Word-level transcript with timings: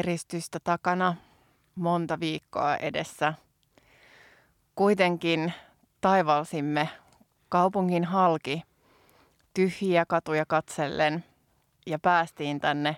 eristystä 0.00 0.58
takana, 0.64 1.16
monta 1.74 2.20
viikkoa 2.20 2.76
edessä. 2.76 3.34
Kuitenkin 4.74 5.52
taivalsimme 6.00 6.88
kaupungin 7.48 8.04
halki 8.04 8.62
tyhjiä 9.54 10.04
katuja 10.08 10.44
katsellen 10.46 11.24
ja 11.86 11.98
päästiin 11.98 12.60
tänne 12.60 12.96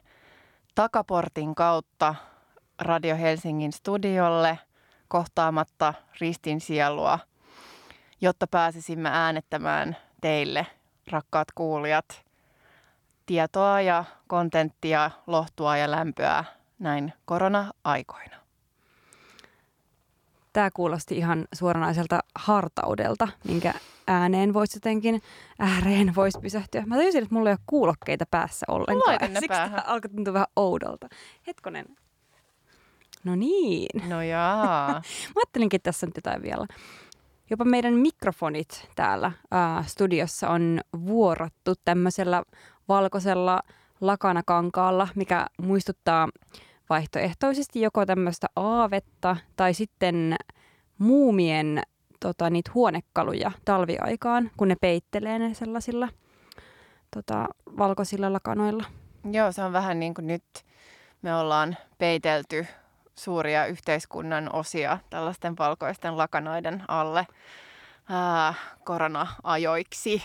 takaportin 0.75 1.55
kautta 1.55 2.15
Radio 2.79 3.17
Helsingin 3.17 3.73
studiolle 3.73 4.59
kohtaamatta 5.09 5.95
ristin 6.21 6.61
sielua, 6.61 7.19
jotta 8.21 8.47
pääsisimme 8.47 9.09
äänettämään 9.13 9.97
teille, 10.21 10.67
rakkaat 11.11 11.49
kuulijat, 11.55 12.25
tietoa 13.27 13.81
ja 13.81 14.05
kontenttia, 14.27 15.11
lohtua 15.27 15.77
ja 15.77 15.91
lämpöä 15.91 16.45
näin 16.83 17.13
korona-aikoina. 17.25 18.37
Tämä 20.53 20.71
kuulosti 20.75 21.17
ihan 21.17 21.45
suoranaiselta 21.55 22.21
hartaudelta, 22.35 23.29
minkä 23.45 23.75
ääneen 24.07 24.55
voisi 24.55 24.77
jotenkin, 24.77 25.23
ääreen 25.59 26.15
voisi 26.15 26.39
pysähtyä. 26.41 26.83
Mä 26.87 26.97
tajusin, 26.97 27.23
että 27.23 27.35
mulla 27.35 27.51
ei 27.51 27.53
ole 27.53 27.59
kuulokkeita 27.67 28.25
päässä 28.31 28.67
ollenkaan. 28.69 29.03
Laitan 29.07 29.33
ne 29.33 29.41
Siksi 29.41 29.49
päähän. 29.49 29.71
tämä 29.71 29.83
alkoi 29.87 30.11
tuntua 30.11 30.33
vähän 30.35 30.47
oudolta. 30.57 31.09
Hetkonen. 31.47 31.87
No 33.25 33.35
niin. 33.35 34.09
No 34.09 34.23
jaa. 34.23 34.89
Mä 35.35 35.41
ajattelinkin, 35.41 35.77
että 35.77 35.89
tässä 35.89 36.07
on 36.07 36.13
jotain 36.17 36.43
vielä. 36.43 36.67
Jopa 37.51 37.65
meidän 37.65 37.95
mikrofonit 37.95 38.89
täällä 38.97 39.33
ää, 39.51 39.85
studiossa 39.87 40.49
on 40.49 40.81
vuorattu 41.07 41.75
tämmöisellä 41.85 42.43
valkoisella 42.89 43.61
lakanakankaalla, 44.01 45.09
mikä 45.15 45.47
muistuttaa 45.63 46.29
vaihtoehtoisesti 46.91 47.81
joko 47.81 48.07
tämmöistä 48.07 48.47
aavetta 48.57 49.37
tai 49.57 49.75
sitten 49.75 50.37
muumien 50.99 51.83
tota, 52.21 52.51
niitä 52.51 52.71
huonekaluja 52.75 53.53
talviaikaan, 53.65 54.51
kun 54.57 54.69
ne 54.69 54.77
peittelee 54.81 55.39
ne 55.39 55.55
sellaisilla 55.55 56.09
tota, 57.15 57.49
valkoisilla 57.79 58.33
lakanoilla. 58.33 58.85
Joo, 59.33 59.53
se 59.53 59.63
on 59.63 59.73
vähän 59.73 60.01
niin 60.01 60.15
kuin 60.15 60.27
nyt 60.27 60.45
me 61.23 61.35
ollaan 61.35 61.77
peitelty 61.99 62.67
suuria 63.15 63.67
yhteiskunnan 63.67 64.55
osia 64.55 64.99
tällaisten 65.11 65.59
valkoisten 65.59 66.17
lakanoiden 66.17 66.83
alle 66.89 67.27
ää, 68.09 68.55
korona-ajoiksi. 68.85 70.23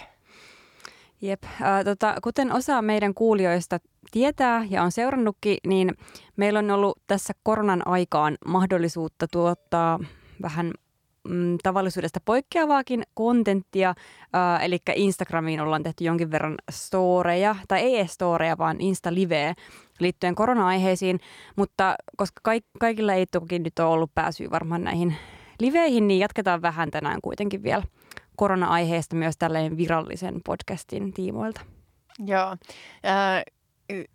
Jep. 1.22 1.44
Äh, 1.44 1.84
tota, 1.86 2.16
kuten 2.24 2.52
osa 2.52 2.82
meidän 2.82 3.14
kuulijoista 3.14 3.80
tietää 4.12 4.66
ja 4.70 4.84
on 4.84 4.92
seurannutkin, 4.92 5.58
niin 5.68 5.94
meillä 6.36 6.60
on 6.60 6.72
ollut 6.72 7.00
tässä 7.08 7.34
koronan 7.44 7.88
aikaan 7.88 8.38
mahdollisuutta 8.46 9.28
tuottaa 9.28 10.00
vähän 10.42 10.72
mm, 11.30 11.58
tavallisuudesta 11.64 12.20
poikkeavaakin 12.26 13.04
kontenttia. 13.14 13.90
Äh, 13.90 14.66
eli 14.66 14.80
Instagramiin 14.96 15.62
ollaan 15.62 15.84
tehty 15.84 16.04
jonkin 16.04 16.32
verran 16.32 16.56
storeja, 16.72 17.56
tai 17.68 17.80
ei 17.80 18.00
edes 18.00 18.14
storeja, 18.14 18.58
vaan 18.58 18.82
Insta-liveä 18.82 19.54
liittyen 20.00 20.36
korona-aiheisiin. 20.36 21.20
Mutta 21.56 21.96
koska 22.18 22.42
kaik- 22.44 22.66
kaikilla 22.80 23.14
ei 23.14 23.26
toki 23.26 23.60
nyt 23.60 23.80
ole 23.80 23.88
ollut 23.88 24.12
pääsyä 24.16 24.48
varmaan 24.52 24.84
näihin 24.84 25.16
liveihin, 25.60 26.08
niin 26.08 26.20
jatketaan 26.20 26.62
vähän 26.62 26.92
tänään 26.92 27.22
kuitenkin 27.22 27.64
vielä 27.64 27.84
korona-aiheesta 28.36 29.16
myös 29.16 29.38
tällainen 29.38 29.78
virallisen 29.78 30.42
podcastin 30.46 31.14
tiimoilta. 31.14 31.62
Joo, 32.26 32.58
ää, 33.04 33.44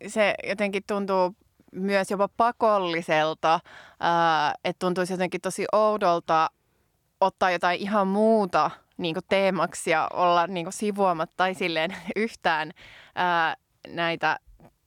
se 0.06 0.34
jotenkin 0.48 0.82
tuntuu 0.86 1.36
myös 1.72 2.10
jopa 2.10 2.28
pakolliselta, 2.36 3.60
että 4.64 4.78
tuntuisi 4.78 5.12
jotenkin 5.12 5.40
tosi 5.40 5.64
oudolta 5.72 6.50
ottaa 7.20 7.50
jotain 7.50 7.80
ihan 7.80 8.08
muuta 8.08 8.70
niin 8.96 9.14
kuin 9.14 9.24
teemaksi 9.28 9.90
ja 9.90 10.08
olla 10.12 10.46
niin 10.46 10.64
kuin 10.64 10.72
sivuamatta 10.72 11.34
tai 11.36 11.54
silleen 11.54 11.96
yhtään 12.16 12.70
ää, 13.14 13.56
näitä 13.88 14.38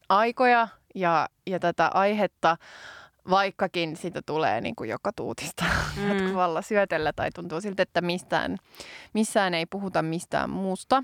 aikoja 0.10 0.68
ja, 0.96 1.30
ja 1.48 1.60
tätä 1.60 1.92
aihetta, 1.94 2.58
vaikkakin 3.30 3.96
sitä 3.96 4.22
tulee 4.26 4.62
niin 4.62 4.76
kuin 4.76 4.90
joka 4.90 5.12
tuutista 5.16 5.66
mm. 5.98 6.08
jatkuvalla 6.08 6.62
syötellä 6.62 7.14
tai 7.14 7.30
tuntuu 7.36 7.62
siltä, 7.62 7.84
että 7.84 8.02
mistään, 8.02 8.58
missään 9.14 9.54
ei 9.54 9.66
puhuta 9.66 10.02
mistään 10.02 10.50
muusta, 10.50 11.04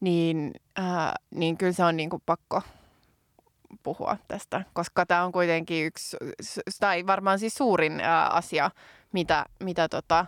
niin, 0.00 0.52
ää, 0.76 1.14
niin 1.34 1.58
kyllä 1.58 1.72
se 1.72 1.84
on 1.84 1.96
niin 1.96 2.10
kuin 2.10 2.22
pakko 2.26 2.62
puhua 3.82 4.16
tästä, 4.28 4.64
koska 4.72 5.06
tämä 5.06 5.24
on 5.24 5.32
kuitenkin 5.32 5.86
yksi, 5.86 6.16
tai 6.80 7.06
varmaan 7.06 7.38
siis 7.38 7.54
suurin 7.54 8.00
ää, 8.00 8.28
asia, 8.28 8.70
mitä, 9.12 9.46
mitä 9.64 9.88
tota, 9.88 10.26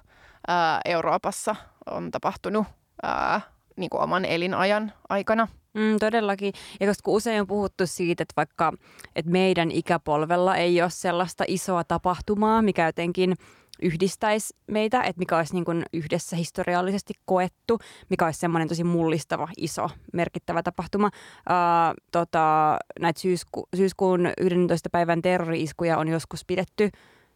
ää, 0.48 0.80
Euroopassa 0.84 1.56
on 1.90 2.10
tapahtunut 2.10 2.66
ää, 3.02 3.40
niin 3.76 3.90
kuin 3.90 4.02
oman 4.02 4.24
elinajan 4.24 4.92
aikana. 5.08 5.48
Mm, 5.74 5.98
todellakin. 6.00 6.52
Ja 6.80 6.86
koska 6.86 7.10
usein 7.10 7.40
on 7.40 7.46
puhuttu 7.46 7.86
siitä, 7.86 8.22
että 8.22 8.32
vaikka 8.36 8.72
että 9.16 9.30
meidän 9.30 9.70
ikäpolvella 9.70 10.56
ei 10.56 10.82
ole 10.82 10.90
sellaista 10.90 11.44
isoa 11.48 11.84
tapahtumaa, 11.84 12.62
mikä 12.62 12.86
jotenkin 12.86 13.34
yhdistäisi 13.82 14.56
meitä, 14.66 15.02
että 15.02 15.18
mikä 15.18 15.36
olisi 15.36 15.54
niin 15.54 15.64
kuin 15.64 15.82
yhdessä 15.92 16.36
historiallisesti 16.36 17.14
koettu, 17.24 17.78
mikä 18.08 18.24
olisi 18.24 18.41
semmoinen 18.41 18.68
tosi 18.68 18.84
mullistava, 18.84 19.48
iso, 19.56 19.91
merkittävä 20.12 20.62
tapahtuma. 20.62 21.10
Ää, 21.48 21.94
tota, 22.12 22.76
näitä 23.00 23.20
syysku- 23.20 23.69
syyskuun 23.76 24.28
11. 24.40 24.90
päivän 24.90 25.22
terrori-iskuja 25.22 25.98
on 25.98 26.08
joskus 26.08 26.44
pidetty 26.44 26.90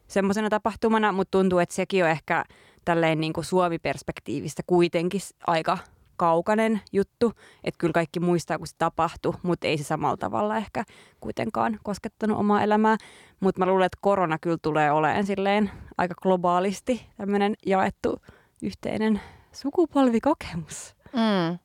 semmoisena 0.09 0.51
tapahtumana, 0.51 1.13
mutta 1.13 1.39
tuntuu, 1.39 1.59
että 1.59 1.75
sekin 1.75 2.05
on 2.05 2.11
ehkä 2.11 2.45
tälleen 2.85 3.21
niin 3.21 3.33
kuin 3.33 3.45
Suomi-perspektiivistä 3.45 4.63
kuitenkin 4.67 5.21
aika 5.47 5.79
kaukainen 6.17 6.81
juttu, 6.93 7.33
että 7.65 7.79
kyllä 7.79 7.93
kaikki 7.93 8.21
muistaa, 8.21 8.59
kun 8.59 8.67
se 8.67 8.75
tapahtui, 8.79 9.33
mutta 9.43 9.67
ei 9.67 9.79
se 9.79 9.85
samalla 9.85 10.17
tavalla 10.17 10.57
ehkä 10.57 10.85
kuitenkaan 11.21 11.79
koskettanut 11.83 12.39
omaa 12.39 12.63
elämää. 12.63 12.97
Mutta 13.41 13.59
mä 13.59 13.67
luulen, 13.67 13.87
että 13.87 13.99
korona 14.01 14.39
kyllä 14.39 14.59
tulee 14.63 14.93
olemaan 14.93 15.27
silleen 15.27 15.71
aika 15.99 16.15
globaalisti 16.23 17.07
tämmöinen 17.17 17.55
jaettu 17.67 18.23
yhteinen 18.63 19.21
sukupolvikokemus. 19.53 20.97
Mm. 21.13 21.59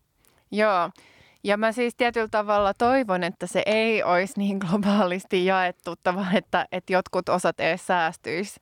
Joo. 0.51 0.89
Ja 1.43 1.57
mä 1.57 1.71
siis 1.71 1.95
tietyllä 1.95 2.27
tavalla 2.31 2.73
toivon, 2.73 3.23
että 3.23 3.47
se 3.47 3.63
ei 3.65 4.03
olisi 4.03 4.33
niin 4.37 4.57
globaalisti 4.57 5.45
jaettu, 5.45 5.95
vaan 6.05 6.35
että, 6.35 6.65
että 6.71 6.93
jotkut 6.93 7.29
osat 7.29 7.59
edes 7.59 7.87
säästyisi 7.87 8.59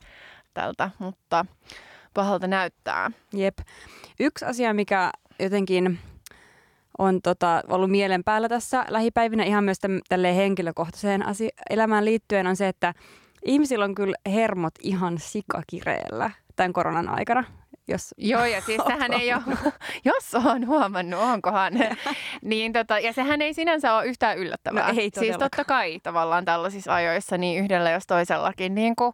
tältä, 0.53 0.91
mutta 0.99 1.45
pahalta 2.13 2.47
näyttää. 2.47 3.11
Jep. 3.33 3.57
Yksi 4.19 4.45
asia, 4.45 4.73
mikä 4.73 5.11
jotenkin 5.39 5.99
on 6.97 7.21
tota, 7.21 7.61
ollut 7.67 7.91
mielen 7.91 8.23
päällä 8.23 8.49
tässä 8.49 8.85
lähipäivinä 8.89 9.43
ihan 9.43 9.63
myös 9.63 9.77
tälle 10.09 10.35
henkilökohtaiseen 10.35 11.25
asia, 11.25 11.49
elämään 11.69 12.05
liittyen 12.05 12.47
on 12.47 12.55
se, 12.55 12.67
että 12.67 12.93
ihmisillä 13.45 13.85
on 13.85 13.95
kyllä 13.95 14.17
hermot 14.33 14.73
ihan 14.81 15.17
sikakireellä 15.19 16.31
tämän 16.55 16.73
koronan 16.73 17.09
aikana. 17.09 17.43
Jos 17.87 18.13
Joo, 18.17 18.45
ja 18.45 18.61
siis 18.61 18.81
sehän 18.87 19.13
ei 19.13 19.33
ole, 19.33 19.41
jos 20.05 20.35
on 20.45 20.67
huomannut, 20.67 21.19
onkohan, 21.19 21.73
niin 22.41 22.73
tota, 22.73 22.99
ja 22.99 23.13
sehän 23.13 23.41
ei 23.41 23.53
sinänsä 23.53 23.93
ole 23.93 24.05
yhtään 24.05 24.37
yllättävää. 24.37 24.93
No 24.93 24.99
ei 24.99 25.09
siis 25.19 25.37
totta 25.37 25.65
kai 25.65 25.99
tavallaan 26.03 26.45
tällaisissa 26.45 26.93
ajoissa 26.93 27.37
niin 27.37 27.63
yhdellä 27.63 27.91
jos 27.91 28.07
toisellakin 28.07 28.75
niin 28.75 28.95
kuin, 28.95 29.13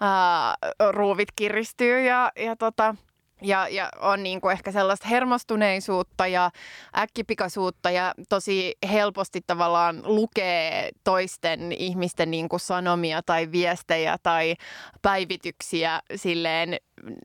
ää, 0.00 0.54
ruuvit 0.90 1.28
kiristyy 1.36 2.00
ja, 2.00 2.32
ja 2.36 2.56
tota, 2.56 2.94
ja, 3.42 3.68
ja 3.68 3.88
on 4.00 4.22
niin 4.22 4.40
kuin 4.40 4.52
ehkä 4.52 4.72
sellaista 4.72 5.08
hermostuneisuutta 5.08 6.26
ja 6.26 6.50
äkkipikaisuutta 6.98 7.90
ja 7.90 8.14
tosi 8.28 8.76
helposti 8.92 9.40
tavallaan 9.46 10.02
lukee 10.04 10.90
toisten 11.04 11.72
ihmisten 11.72 12.30
niin 12.30 12.48
kuin 12.48 12.60
sanomia 12.60 13.22
tai 13.22 13.52
viestejä 13.52 14.16
tai 14.22 14.54
päivityksiä 15.02 16.00
silleen 16.16 16.76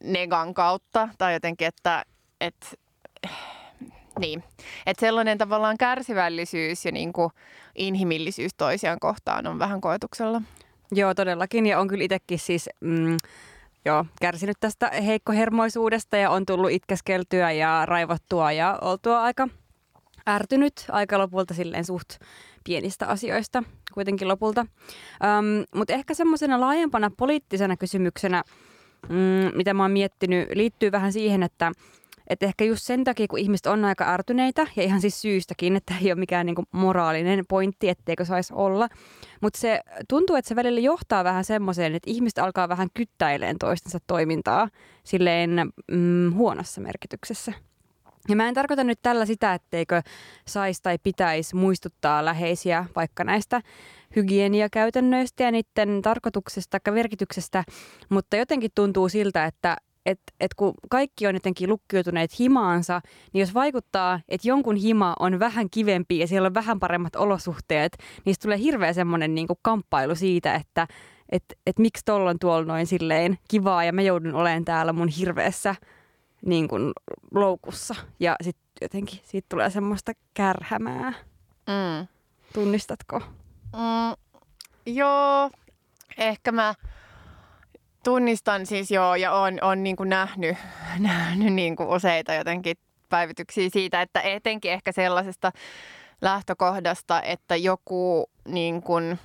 negan 0.03 0.53
kautta 0.53 1.09
tai 1.17 1.33
jotenkin, 1.33 1.67
että, 1.67 2.05
että 2.41 2.67
niin. 4.19 4.43
Että 4.85 5.01
sellainen 5.01 5.37
tavallaan 5.37 5.77
kärsivällisyys 5.77 6.85
ja 6.85 6.91
niin 6.91 7.13
kuin 7.13 7.29
inhimillisyys 7.75 8.53
toisiaan 8.57 8.99
kohtaan 8.99 9.47
on 9.47 9.59
vähän 9.59 9.81
koetuksella. 9.81 10.41
Joo, 10.91 11.13
todellakin. 11.13 11.65
Ja 11.65 11.79
on 11.79 11.87
kyllä 11.87 12.03
itsekin 12.03 12.39
siis... 12.39 12.69
Mm, 12.79 13.17
joo, 13.85 14.05
kärsinyt 14.21 14.57
tästä 14.59 14.91
heikkohermoisuudesta 15.05 16.17
ja 16.17 16.29
on 16.29 16.45
tullut 16.45 16.71
itkeskeltyä 16.71 17.51
ja 17.51 17.85
raivottua 17.85 18.51
ja 18.51 18.79
oltua 18.81 19.21
aika 19.21 19.47
ärtynyt 20.29 20.85
aika 20.89 21.17
lopulta 21.17 21.53
silleen 21.53 21.85
suht 21.85 22.09
pienistä 22.63 23.07
asioista 23.07 23.63
kuitenkin 23.93 24.27
lopulta. 24.27 24.61
Um, 24.61 25.65
Mutta 25.75 25.93
ehkä 25.93 26.13
semmoisena 26.13 26.59
laajempana 26.59 27.11
poliittisena 27.17 27.77
kysymyksenä, 27.77 28.43
mm, 29.09 29.57
mitä 29.57 29.73
mä 29.73 29.83
oon 29.83 29.91
miettinyt, 29.91 30.49
liittyy 30.53 30.91
vähän 30.91 31.13
siihen, 31.13 31.43
että 31.43 31.71
että 32.27 32.45
ehkä 32.45 32.65
just 32.65 32.83
sen 32.83 33.03
takia, 33.03 33.27
kun 33.27 33.39
ihmiset 33.39 33.65
on 33.65 33.85
aika 33.85 34.13
ärtyneitä, 34.13 34.67
ja 34.75 34.83
ihan 34.83 35.01
siis 35.01 35.21
syystäkin, 35.21 35.75
että 35.75 35.93
ei 36.01 36.11
ole 36.11 36.19
mikään 36.19 36.45
niinku 36.45 36.63
moraalinen 36.71 37.45
pointti, 37.47 37.89
etteikö 37.89 38.25
saisi 38.25 38.53
olla. 38.53 38.89
Mutta 39.41 39.59
se 39.59 39.81
tuntuu, 40.09 40.35
että 40.35 40.49
se 40.49 40.55
välillä 40.55 40.79
johtaa 40.79 41.23
vähän 41.23 41.45
semmoiseen, 41.45 41.95
että 41.95 42.11
ihmiset 42.11 42.39
alkaa 42.39 42.69
vähän 42.69 42.87
kyttäileen 42.93 43.57
toistensa 43.57 43.99
toimintaa 44.07 44.69
silleen 45.03 45.71
mm, 45.91 46.33
huonossa 46.33 46.81
merkityksessä. 46.81 47.53
Ja 48.29 48.35
mä 48.35 48.47
en 48.47 48.53
tarkoita 48.53 48.83
nyt 48.83 48.99
tällä 49.01 49.25
sitä, 49.25 49.53
etteikö 49.53 50.01
saisi 50.47 50.83
tai 50.83 50.97
pitäisi 51.03 51.55
muistuttaa 51.55 52.25
läheisiä 52.25 52.85
vaikka 52.95 53.23
näistä 53.23 53.61
hygieniakäytännöistä 54.15 55.43
ja 55.43 55.51
niiden 55.51 56.01
tarkoituksesta 56.01 56.79
tai 56.79 56.93
merkityksestä, 56.93 57.63
mutta 58.09 58.35
jotenkin 58.35 58.71
tuntuu 58.75 59.09
siltä, 59.09 59.45
että 59.45 59.77
et, 60.05 60.19
et 60.39 60.53
kun 60.53 60.73
kaikki 60.89 61.27
on 61.27 61.33
jotenkin 61.33 61.69
lukkiutuneet 61.69 62.39
himaansa, 62.39 63.01
niin 63.33 63.39
jos 63.39 63.53
vaikuttaa, 63.53 64.19
että 64.29 64.47
jonkun 64.47 64.75
hima 64.75 65.15
on 65.19 65.39
vähän 65.39 65.69
kivempi 65.69 66.19
ja 66.19 66.27
siellä 66.27 66.45
on 66.45 66.53
vähän 66.53 66.79
paremmat 66.79 67.15
olosuhteet, 67.15 67.97
niin 68.25 68.35
tulee 68.41 68.57
hirveä 68.57 68.93
semmoinen 68.93 69.35
niin 69.35 69.47
kamppailu 69.61 70.15
siitä, 70.15 70.55
että 70.55 70.87
et, 71.29 71.43
et 71.65 71.79
miksi 71.79 72.05
tuolla 72.05 72.29
on 72.29 72.39
tuolla 72.39 72.65
noin 72.65 72.87
silleen 72.87 73.37
kivaa 73.47 73.83
ja 73.83 73.93
mä 73.93 74.01
joudun 74.01 74.35
olemaan 74.35 74.65
täällä 74.65 74.93
mun 74.93 75.07
hirveässä 75.07 75.75
niin 76.45 76.67
kuin 76.67 76.93
loukussa. 77.33 77.95
Ja 78.19 78.35
sitten 78.41 78.65
jotenkin 78.81 79.19
siitä 79.23 79.45
tulee 79.49 79.69
semmoista 79.69 80.11
kärhämää. 80.33 81.13
Mm. 81.67 82.07
Tunnistatko? 82.53 83.19
Mm, 83.73 84.15
joo, 84.85 85.49
ehkä 86.17 86.51
mä 86.51 86.73
tunnistan 88.05 88.65
siis 88.65 88.91
joo 88.91 89.15
ja 89.15 89.33
on, 89.33 89.57
on 89.61 89.83
niin 89.83 89.95
kuin 89.95 90.09
nähnyt, 90.09 90.57
nähnyt 90.99 91.53
niin 91.53 91.75
kuin 91.75 91.89
useita 91.89 92.33
jotenkin 92.33 92.77
päivityksiä 93.09 93.69
siitä, 93.69 94.01
että 94.01 94.21
etenkin 94.21 94.71
ehkä 94.71 94.91
sellaisesta 94.91 95.51
lähtökohdasta, 96.21 97.21
että 97.21 97.55
joku 97.55 98.29
niin 98.47 98.81
kuin, 98.81 99.19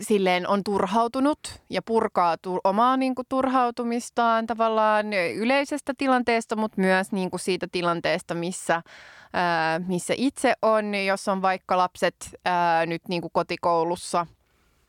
silleen 0.00 0.48
on 0.48 0.64
turhautunut 0.64 1.60
ja 1.70 1.82
purkaa 1.82 2.36
tu- 2.38 2.60
omaa 2.64 2.96
niin 2.96 3.14
kuin, 3.14 3.26
turhautumistaan 3.28 4.46
tavallaan 4.46 5.12
yleisestä 5.12 5.92
tilanteesta, 5.98 6.56
mutta 6.56 6.80
myös 6.80 7.12
niin 7.12 7.30
kuin, 7.30 7.40
siitä 7.40 7.66
tilanteesta, 7.72 8.34
missä, 8.34 8.82
ää, 9.32 9.78
missä 9.78 10.14
itse 10.16 10.54
on, 10.62 10.94
jos 10.94 11.28
on 11.28 11.42
vaikka 11.42 11.76
lapset 11.76 12.16
ää, 12.44 12.86
nyt 12.86 13.02
niin 13.08 13.22
kuin, 13.22 13.32
kotikoulussa– 13.32 14.26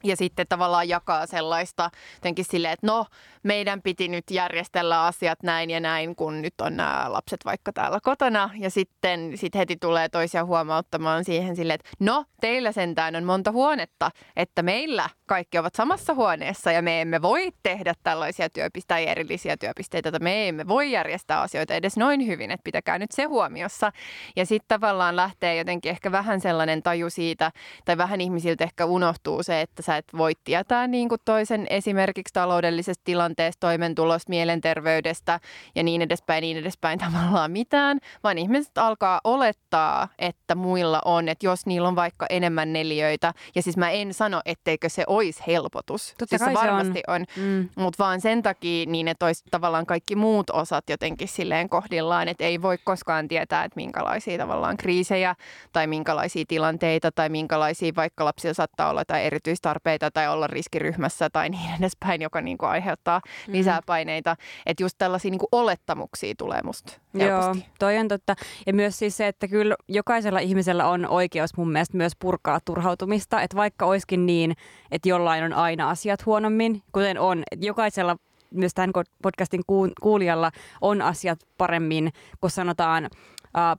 ja 0.04 0.16
sitten 0.16 0.46
tavallaan 0.50 0.90
jakaa 0.90 1.25
sellaista 1.25 1.90
jotenkin 2.16 2.46
silleen, 2.46 2.74
että 2.74 2.88
no, 2.88 3.06
meidän 3.44 3.81
piti 3.81 4.07
nyt 4.07 4.24
järjestellä 4.31 5.06
asiat 5.06 5.44
näin 5.44 5.69
ja 5.69 5.80
näin, 5.80 6.16
kun 6.16 6.42
nyt 6.42 6.62
on 6.62 6.78
nämä 6.78 7.06
lapset 7.07 7.46
vaikka 7.46 7.74
täällä 7.74 8.00
kotona. 8.04 8.50
Ja 8.57 8.69
sitten 8.69 9.38
sit 9.38 9.56
heti 9.56 9.78
tulee 9.81 10.10
toisia 10.10 10.46
huomauttamaan 10.46 11.24
siihen 11.24 11.56
silleen, 11.56 11.75
että 11.75 11.90
no, 12.00 12.25
teillä 12.42 12.72
sentään 12.72 13.16
on 13.16 13.24
monta 13.24 13.51
huonetta, 13.51 14.12
että 14.36 14.63
meillä 14.63 15.10
kaikki 15.25 15.57
ovat 15.57 15.75
samassa 15.75 16.13
huoneessa 16.13 16.72
ja 16.72 16.81
me 16.81 17.02
emme 17.02 17.22
voi 17.22 17.52
tehdä 17.63 17.94
tällaisia 18.04 18.50
työpisteitä 18.50 18.90
tai 18.90 19.07
erillisiä 19.07 19.57
työpisteitä, 19.57 20.10
että 20.10 20.19
me 20.19 20.48
emme 20.48 20.68
voi 20.68 20.92
järjestää 20.92 21.42
asioita 21.42 21.74
edes 21.74 21.98
noin 21.98 22.28
hyvin, 22.28 22.52
että 22.52 22.63
pitäkää 22.63 23.00
nyt 23.00 23.12
se 23.12 23.24
huomiossa. 23.24 23.92
Ja 24.36 24.45
sitten 24.45 24.68
tavallaan 24.68 25.16
lähtee 25.16 25.56
jotenkin 25.56 25.90
ehkä 25.90 26.12
vähän 26.12 26.42
sellainen 26.42 26.84
taju 26.84 27.10
siitä, 27.10 27.52
tai 27.86 27.98
vähän 27.98 28.22
ihmisiltä 28.22 28.63
ehkä 28.63 28.86
unohtuu 28.86 29.44
se, 29.44 29.62
että 29.62 29.81
sä 29.89 29.97
et 29.97 30.06
voi 30.18 30.33
tietää 30.44 30.88
niin 30.88 31.09
kuin 31.09 31.21
toisen 31.25 31.68
esimerkiksi 31.69 32.33
taloudellisesta 32.33 33.01
tilanteesta, 33.03 33.68
toimeentulosta, 33.68 34.30
mielenterveydestä 34.30 35.39
ja 35.75 35.83
niin 35.83 36.01
edespäin, 36.01 36.41
niin 36.41 36.57
edespäin 36.57 37.00
tavallaan 37.06 37.51
mitään, 37.51 38.00
vaan 38.24 38.38
ihmiset 38.38 38.77
alkaa 38.77 39.21
olettaa, 39.24 40.07
että 40.19 40.56
muilla 40.56 41.01
on, 41.06 41.30
että 41.30 41.45
jos 41.45 41.65
niillä 41.65 41.88
on 41.88 41.95
vaikka 41.95 42.25
enemmän 42.30 42.74
neliöitä, 42.74 43.33
ja 43.56 43.62
siis 43.62 43.77
mä 43.77 43.89
en 43.89 44.13
sano, 44.13 44.41
etteikö 44.45 44.89
se 44.89 45.03
olisi 45.07 45.44
helpotus. 45.47 46.13
Totta 46.18 46.38
siis 46.38 46.50
se 46.50 46.53
varmasti 46.53 47.03
on, 47.07 47.15
on 47.15 47.25
mm. 47.44 47.69
mutta 47.75 48.03
vaan 48.03 48.21
sen 48.21 48.44
takia 48.44 48.85
niin, 48.85 49.07
että 49.07 49.25
olisi 49.25 49.44
tavallaan 49.51 49.85
kaikki 49.85 50.15
muut 50.15 50.50
osat 50.50 50.89
jotenkin 50.89 51.27
silleen 51.27 51.69
kohdillaan, 51.69 52.27
että 52.27 52.44
ei 52.44 52.62
voi 52.62 52.77
koskaan 52.83 53.27
tietää, 53.27 53.63
että 53.63 53.75
minkälaisia 53.75 54.38
tavallaan 54.38 54.77
kriisejä 54.77 55.35
tai 55.71 55.88
minkälaisia 55.88 56.45
tilanteita 56.47 57.12
tai 57.12 57.30
minkälaisia 57.30 57.92
vaikka 57.95 58.25
lapsilla 58.25 58.53
saattaa 58.53 58.89
olla 58.89 59.06
tai 59.06 59.25
erityistarpeita 59.25 59.79
tai 60.14 60.28
olla 60.28 60.48
riskiryhmässä 60.48 61.30
tai 61.30 61.50
niin 61.50 61.76
edespäin, 61.80 62.22
joka 62.22 62.42
niin 62.42 62.58
kuin 62.58 62.70
aiheuttaa 62.70 63.22
mm. 63.48 63.54
lisää 63.54 63.80
paineita. 63.86 64.36
Että 64.66 64.84
just 64.84 64.96
tällaisia 64.98 65.31
niin 65.31 65.40
kuin 65.40 65.50
olettamuksia 65.52 66.34
tulee 66.38 66.62
musta 66.64 66.94
helposti. 67.20 67.58
Joo, 67.58 67.68
toi 67.80 67.98
on 67.98 68.08
totta. 68.08 68.36
Ja 68.68 68.74
myös 68.74 69.00
siis 69.00 69.18
se, 69.18 69.28
että 69.28 69.48
kyllä 69.48 69.76
jokaisella 69.88 70.40
ihmisellä 70.40 70.88
on 70.88 71.08
oikeus 71.08 71.58
mun 71.58 71.72
mielestä 71.72 71.98
myös 71.98 72.14
purkaa 72.20 72.60
turhautumista. 72.66 73.42
Että 73.42 73.58
vaikka 73.58 73.86
olisikin 73.86 74.26
niin, 74.26 74.56
että 74.92 75.10
jollain 75.10 75.44
on 75.44 75.54
aina 75.54 75.90
asiat 75.90 76.26
huonommin, 76.26 76.84
kuten 76.92 77.20
on, 77.20 77.44
että 77.52 77.66
jokaisella 77.66 78.18
myös 78.52 78.74
tämän 78.74 78.92
podcastin 79.24 79.62
kuulijalla 80.02 80.52
on 80.81 81.02
asiat 81.02 81.40
paremmin, 81.58 82.12
kun 82.42 82.50
sanotaan 82.50 83.04
äh, 83.04 83.78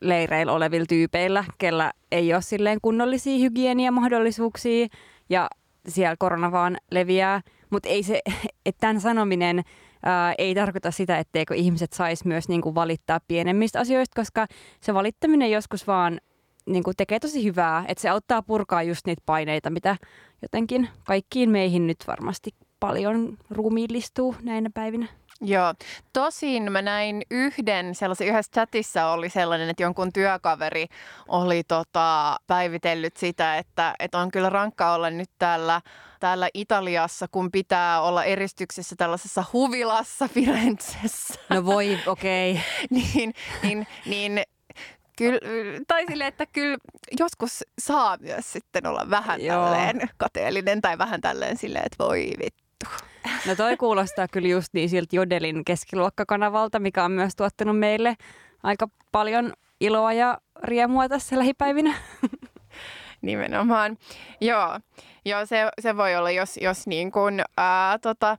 pakolaisleireillä 0.00 0.52
olevilla 0.52 0.86
tyypeillä, 0.86 1.44
kellä 1.58 1.92
ei 2.12 2.34
ole 2.34 2.42
silleen 2.42 2.78
kunnollisia 2.82 3.38
hygieniamahdollisuuksia 3.38 4.86
ja 5.30 5.50
siellä 5.88 6.16
korona 6.18 6.52
vaan 6.52 6.76
leviää. 6.90 7.40
Mutta 7.70 7.88
ei 7.88 8.02
se, 8.02 8.20
että 8.66 8.80
tämän 8.80 9.00
sanominen 9.00 9.62
ää, 10.02 10.34
ei 10.38 10.54
tarkoita 10.54 10.90
sitä, 10.90 11.18
etteikö 11.18 11.54
ihmiset 11.54 11.92
sais 11.92 12.24
myös 12.24 12.48
niinku 12.48 12.74
valittaa 12.74 13.20
pienemmistä 13.28 13.80
asioista, 13.80 14.20
koska 14.20 14.46
se 14.80 14.94
valittaminen 14.94 15.50
joskus 15.50 15.86
vaan 15.86 16.20
niinku 16.66 16.92
tekee 16.96 17.18
tosi 17.18 17.44
hyvää, 17.44 17.84
että 17.88 18.02
se 18.02 18.08
auttaa 18.08 18.42
purkaa 18.42 18.82
just 18.82 19.06
niitä 19.06 19.22
paineita, 19.26 19.70
mitä 19.70 19.96
jotenkin 20.42 20.88
kaikkiin 21.04 21.50
meihin 21.50 21.86
nyt 21.86 21.98
varmasti 22.06 22.50
paljon 22.80 23.36
ruumiillistuu 23.50 24.34
näinä 24.42 24.70
päivinä. 24.74 25.06
Joo, 25.42 25.74
tosin 26.12 26.72
mä 26.72 26.82
näin 26.82 27.22
yhden, 27.30 27.94
sellaisen 27.94 28.26
yhdessä 28.26 28.52
chatissa 28.52 29.06
oli 29.06 29.28
sellainen, 29.28 29.70
että 29.70 29.82
jonkun 29.82 30.12
työkaveri 30.12 30.86
oli 31.28 31.62
tota, 31.68 32.36
päivitellyt 32.46 33.16
sitä, 33.16 33.58
että, 33.58 33.94
että 33.98 34.18
on 34.18 34.30
kyllä 34.30 34.50
rankka 34.50 34.94
olla 34.94 35.10
nyt 35.10 35.30
täällä, 35.38 35.80
täällä 36.20 36.48
Italiassa, 36.54 37.26
kun 37.30 37.50
pitää 37.50 38.00
olla 38.00 38.24
eristyksessä 38.24 38.96
tällaisessa 38.96 39.44
huvilassa 39.52 40.28
Firenzessä. 40.34 41.34
No 41.48 41.64
voi, 41.64 41.98
okei. 42.06 42.52
Okay. 42.52 42.62
niin, 43.14 43.34
niin, 43.62 43.86
niin 44.06 44.42
Kyllä, 45.16 45.40
tai 45.88 46.04
sille, 46.08 46.26
että 46.26 46.46
kyllä 46.46 46.78
joskus 47.18 47.64
saa 47.78 48.16
myös 48.20 48.52
sitten 48.52 48.86
olla 48.86 49.06
vähän 49.10 49.44
Joo. 49.44 49.64
tälleen 49.64 50.08
kateellinen 50.16 50.80
tai 50.80 50.98
vähän 50.98 51.20
tälleen 51.20 51.56
silleen, 51.56 51.86
että 51.86 52.04
voi 52.04 52.32
vittu 52.38 52.86
No 53.46 53.56
toi 53.56 53.76
kuulostaa 53.76 54.28
kyllä 54.28 54.48
just 54.48 54.68
niin 54.72 54.88
siltä 54.88 55.16
Jodelin 55.16 55.64
keskiluokkakanavalta, 55.64 56.78
mikä 56.78 57.04
on 57.04 57.12
myös 57.12 57.36
tuottanut 57.36 57.78
meille 57.78 58.16
aika 58.62 58.88
paljon 59.12 59.52
iloa 59.80 60.12
ja 60.12 60.38
riemua 60.62 61.08
tässä 61.08 61.38
lähipäivinä. 61.38 61.94
Nimenomaan. 63.22 63.98
Joo, 64.40 64.80
Joo 65.24 65.46
se, 65.46 65.68
se 65.80 65.96
voi 65.96 66.16
olla, 66.16 66.30
jos, 66.30 66.56
jos 66.56 66.86
niin 66.86 67.12
kuin, 67.12 67.42
ää, 67.56 67.98
tota, 67.98 68.38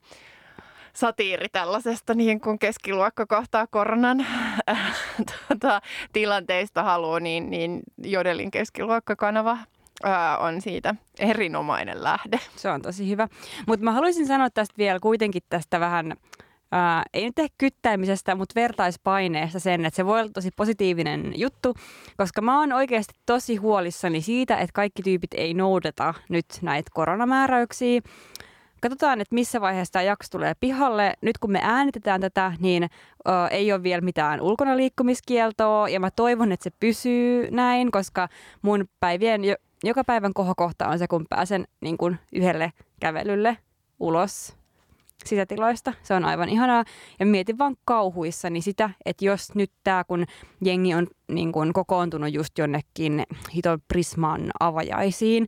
satiiri 0.93 1.49
tällaisesta 1.51 2.13
niin 2.13 2.41
kuin 2.41 2.59
keskiluokka 2.59 3.25
kohtaa 3.25 3.67
koronan 3.67 4.25
ää, 4.67 4.93
tota, 5.47 5.81
tilanteista 6.13 6.83
haluaa, 6.83 7.19
niin, 7.19 7.49
niin 7.49 7.79
Jodelin 8.03 8.51
keskiluokkakanava 8.51 9.57
ää, 10.03 10.37
on 10.37 10.61
siitä 10.61 10.95
erinomainen 11.19 12.03
lähde. 12.03 12.39
Se 12.55 12.69
on 12.69 12.81
tosi 12.81 13.09
hyvä. 13.09 13.27
Mutta 13.67 13.83
mä 13.83 13.91
haluaisin 13.91 14.27
sanoa 14.27 14.49
tästä 14.49 14.73
vielä 14.77 14.99
kuitenkin 14.99 15.41
tästä 15.49 15.79
vähän 15.79 16.13
Ää, 16.73 17.03
ei 17.13 17.25
nyt 17.25 17.39
ehkä 17.39 17.55
kyttäimisestä, 17.57 18.35
mutta 18.35 18.55
vertaispaineesta 18.55 19.59
sen, 19.59 19.85
että 19.85 19.95
se 19.95 20.05
voi 20.05 20.19
olla 20.19 20.31
tosi 20.33 20.49
positiivinen 20.55 21.33
juttu, 21.35 21.73
koska 22.17 22.41
mä 22.41 22.59
oon 22.59 22.73
oikeasti 22.73 23.13
tosi 23.25 23.55
huolissani 23.55 24.21
siitä, 24.21 24.57
että 24.57 24.73
kaikki 24.73 25.03
tyypit 25.03 25.33
ei 25.33 25.53
noudata 25.53 26.13
nyt 26.29 26.45
näitä 26.61 26.91
koronamääräyksiä. 26.93 28.01
Katsotaan, 28.81 29.21
että 29.21 29.35
missä 29.35 29.61
vaiheessa 29.61 29.91
tämä 29.91 30.03
jakso 30.03 30.27
tulee 30.31 30.53
pihalle. 30.59 31.13
Nyt 31.21 31.37
kun 31.37 31.51
me 31.51 31.59
äänitetään 31.63 32.21
tätä, 32.21 32.53
niin 32.59 32.83
ö, 32.83 32.89
ei 33.51 33.73
ole 33.73 33.83
vielä 33.83 34.01
mitään 34.01 34.41
ulkona 34.41 34.77
liikkumiskieltoa 34.77 35.89
ja 35.89 35.99
mä 35.99 36.11
toivon, 36.11 36.51
että 36.51 36.63
se 36.63 36.69
pysyy 36.79 37.51
näin, 37.51 37.91
koska 37.91 38.27
mun 38.61 38.85
päivien 38.99 39.41
joka 39.83 40.03
päivän 40.03 40.33
kohokohta 40.33 40.87
on 40.87 40.99
se, 40.99 41.07
kun 41.07 41.25
pääsen 41.29 41.67
niin 41.81 41.97
kuin 41.97 42.19
yhdelle 42.33 42.73
kävelylle 42.99 43.57
ulos 43.99 44.55
sisätiloista. 45.25 45.93
Se 46.03 46.13
on 46.13 46.25
aivan 46.25 46.49
ihanaa. 46.49 46.83
Ja 47.19 47.25
mietin 47.25 47.57
vaan 47.57 47.75
kauhuissani 47.85 48.61
sitä, 48.61 48.89
että 49.05 49.25
jos 49.25 49.55
nyt 49.55 49.71
tämä, 49.83 50.03
kun 50.03 50.25
jengi 50.65 50.93
on 50.93 51.07
niin 51.27 51.51
kuin 51.51 51.73
kokoontunut 51.73 52.33
just 52.33 52.57
jonnekin 52.57 53.23
hiton 53.55 53.79
Prisman 53.87 54.51
avajaisiin, 54.59 55.47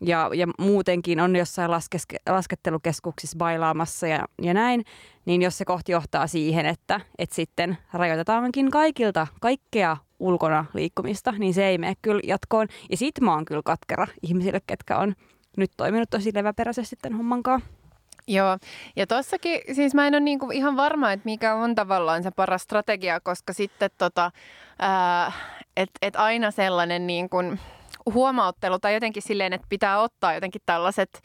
ja, 0.00 0.30
ja 0.34 0.46
muutenkin 0.58 1.20
on 1.20 1.36
jossain 1.36 1.70
laskeske, 1.70 2.16
laskettelukeskuksissa 2.28 3.38
bailaamassa 3.38 4.06
ja, 4.06 4.24
ja 4.42 4.54
näin, 4.54 4.84
niin 5.24 5.42
jos 5.42 5.58
se 5.58 5.64
kohti 5.64 5.92
johtaa 5.92 6.26
siihen, 6.26 6.66
että, 6.66 7.00
että 7.18 7.34
sitten 7.34 7.78
rajoitetaankin 7.92 8.70
kaikilta 8.70 9.26
kaikkea 9.40 9.96
ulkona 10.20 10.64
liikkumista, 10.74 11.32
niin 11.32 11.54
se 11.54 11.66
ei 11.66 11.78
mene 11.78 11.94
kyllä 12.02 12.20
jatkoon. 12.24 12.68
Ja 12.90 12.96
sit 12.96 13.20
mä 13.20 13.34
oon 13.34 13.44
kyllä 13.44 13.62
katkera 13.64 14.06
ihmisille, 14.22 14.60
ketkä 14.66 14.98
on 14.98 15.14
nyt 15.56 15.70
toiminut 15.76 16.10
tosi 16.10 16.30
leväperäisesti 16.34 16.96
tämän 17.02 17.16
hommankaan. 17.16 17.62
Joo, 18.26 18.58
ja 18.96 19.06
tossakin 19.06 19.60
siis 19.72 19.94
mä 19.94 20.06
en 20.06 20.14
ole 20.14 20.20
niinku 20.20 20.50
ihan 20.50 20.76
varma, 20.76 21.12
että 21.12 21.24
mikä 21.24 21.54
on 21.54 21.74
tavallaan 21.74 22.22
se 22.22 22.30
paras 22.30 22.62
strategia, 22.62 23.20
koska 23.20 23.52
sitten 23.52 23.90
tota, 23.98 24.30
että 25.76 25.98
et 26.02 26.16
aina 26.16 26.50
sellainen 26.50 27.06
niin 27.06 27.28
kuin 27.28 27.60
huomauttelu 28.14 28.78
tai 28.78 28.94
jotenkin 28.94 29.22
silleen, 29.22 29.52
että 29.52 29.66
pitää 29.68 30.00
ottaa 30.00 30.34
jotenkin 30.34 30.62
tällaiset 30.66 31.22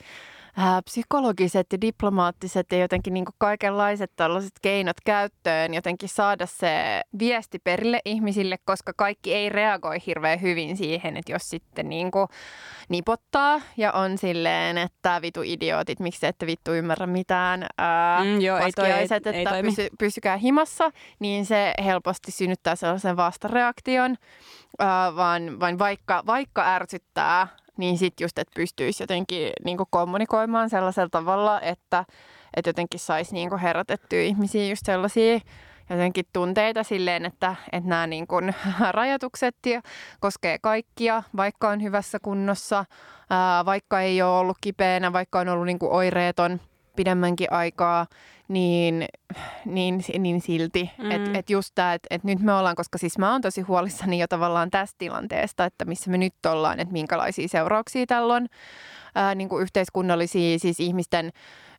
ää, 0.57 0.81
psykologiset 0.81 1.67
ja 1.71 1.81
diplomaattiset 1.81 2.71
ja 2.71 2.77
jotenkin 2.77 3.13
niin 3.13 3.25
kuin 3.25 3.35
kaikenlaiset 3.37 4.11
tällaiset 4.15 4.51
keinot 4.61 4.97
käyttöön, 5.05 5.73
jotenkin 5.73 6.09
saada 6.09 6.45
se 6.45 7.01
viesti 7.19 7.59
perille 7.59 7.99
ihmisille, 8.05 8.57
koska 8.65 8.93
kaikki 8.97 9.33
ei 9.33 9.49
reagoi 9.49 9.97
hirveän 10.07 10.41
hyvin 10.41 10.77
siihen, 10.77 11.17
että 11.17 11.31
jos 11.31 11.49
sitten 11.49 11.89
niin 11.89 12.11
kuin 12.11 12.27
nipottaa 12.89 13.61
ja 13.77 13.91
on 13.91 14.17
silleen, 14.17 14.77
että 14.77 15.21
vitu 15.21 15.41
idiootit, 15.43 15.99
miksi 15.99 16.25
ette 16.25 16.45
vittu 16.45 16.73
ymmärrä 16.73 17.07
mitään, 17.07 17.65
ää, 17.77 18.23
mm, 18.23 18.41
joo, 18.41 18.57
ei 18.57 18.71
toi, 18.71 18.91
ei, 18.91 19.07
että 19.11 19.31
ei 19.31 19.45
pysy, 19.63 19.87
pysykää 19.99 20.37
himassa, 20.37 20.91
niin 21.19 21.45
se 21.45 21.73
helposti 21.83 22.31
synnyttää 22.31 22.75
sellaisen 22.75 23.17
vastareaktion, 23.17 24.15
ää, 24.79 25.15
vaan, 25.15 25.59
vaan 25.59 25.79
vaikka, 25.79 26.23
vaikka 26.25 26.75
ärsyttää, 26.75 27.47
niin 27.77 27.97
sitten 27.97 28.25
just, 28.25 28.37
että 28.37 28.51
pystyisi 28.55 29.03
jotenkin 29.03 29.53
niin 29.65 29.77
kommunikoimaan 29.89 30.69
sellaisella 30.69 31.09
tavalla, 31.09 31.61
että, 31.61 32.05
että 32.53 32.69
jotenkin 32.69 32.99
saisi 32.99 33.33
niin 33.33 33.57
herätettyä 33.57 34.21
ihmisiä 34.21 34.67
just 34.67 34.85
sellaisia 34.85 35.39
jotenkin 35.89 36.25
tunteita 36.33 36.83
silleen, 36.83 37.25
että, 37.25 37.55
että 37.71 37.89
nämä 37.89 38.07
niin 38.07 38.27
kuin 38.27 38.55
rajoitukset 38.91 39.55
koskee 40.19 40.57
kaikkia, 40.61 41.23
vaikka 41.37 41.69
on 41.69 41.83
hyvässä 41.83 42.19
kunnossa, 42.21 42.85
ää, 43.29 43.65
vaikka 43.65 44.01
ei 44.01 44.21
ole 44.21 44.39
ollut 44.39 44.57
kipeänä, 44.61 45.13
vaikka 45.13 45.39
on 45.39 45.49
ollut 45.49 45.65
niin 45.65 45.79
kuin 45.79 45.91
oireeton 45.91 46.61
pidemmänkin 46.95 47.51
aikaa, 47.51 48.07
niin, 48.47 49.05
niin, 49.65 50.03
niin 50.19 50.41
silti. 50.41 50.89
Mm. 50.97 51.11
Että 51.11 51.39
et 51.39 51.49
just 51.49 51.71
tämä, 51.75 51.93
että 51.93 52.07
et 52.09 52.23
nyt 52.23 52.39
me 52.39 52.53
ollaan, 52.53 52.75
koska 52.75 52.97
siis 52.97 53.17
mä 53.17 53.31
oon 53.31 53.41
tosi 53.41 53.61
huolissani 53.61 54.19
jo 54.19 54.27
tavallaan 54.27 54.71
tästä 54.71 54.95
tilanteesta, 54.97 55.65
että 55.65 55.85
missä 55.85 56.11
me 56.11 56.17
nyt 56.17 56.33
ollaan, 56.45 56.79
että 56.79 56.91
minkälaisia 56.91 57.47
seurauksia 57.47 58.05
tällä 58.05 58.33
on 58.33 58.47
ää, 59.15 59.35
niin 59.35 59.49
kuin 59.49 59.61
yhteiskunnallisia, 59.61 60.59
siis 60.59 60.79
ihmisten 60.79 61.31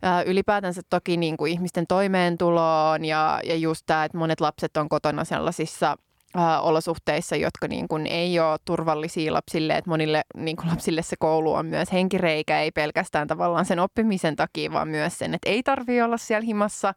ää, 0.03 0.23
ylipäätänsä 0.23 0.83
toki 0.91 1.17
niin 1.17 1.37
kuin 1.37 1.53
ihmisten 1.53 1.87
toimeentuloon 1.87 3.05
ja, 3.05 3.41
ja 3.45 3.57
just 3.57 3.83
tämä, 3.87 4.05
että 4.05 4.19
monet 4.19 4.41
lapset 4.41 4.77
on 4.77 4.89
kotona 4.89 5.25
sellaisissa 5.25 5.97
äh, 6.39 6.65
olosuhteissa, 6.65 7.37
jotka 7.37 7.69
niin 7.69 7.89
kuin 7.89 8.07
ei 8.07 8.41
ole 8.41 8.59
turvallisia 8.65 9.33
lapsille. 9.33 9.77
Että 9.77 9.91
monille 9.91 10.23
niin 10.37 10.57
kuin 10.57 10.69
lapsille 10.69 11.03
se 11.03 11.17
koulu 11.19 11.55
on 11.55 11.67
myös 11.67 11.93
henkireikä, 11.93 12.61
ei 12.61 12.71
pelkästään 12.71 13.29
tavallaan 13.29 13.65
sen 13.65 13.79
oppimisen 13.79 14.37
takia, 14.37 14.73
vaan 14.73 14.89
myös 14.89 15.19
sen, 15.19 15.35
että 15.35 15.51
ei 15.51 15.63
tarvitse 15.63 16.05
olla 16.05 16.17
siellä 16.17 16.45
himassa. 16.47 16.95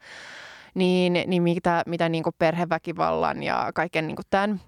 Niin, 0.75 1.24
niin 1.27 1.44
mitä, 1.44 1.84
mitä 1.86 2.10
niin 2.10 2.24
kuin 2.24 2.36
perheväkivallan 2.39 3.44
ja 3.44 3.72
kaiken 3.75 4.08
niin 4.08 4.15
kuin 4.15 4.25
tämän 4.29 4.62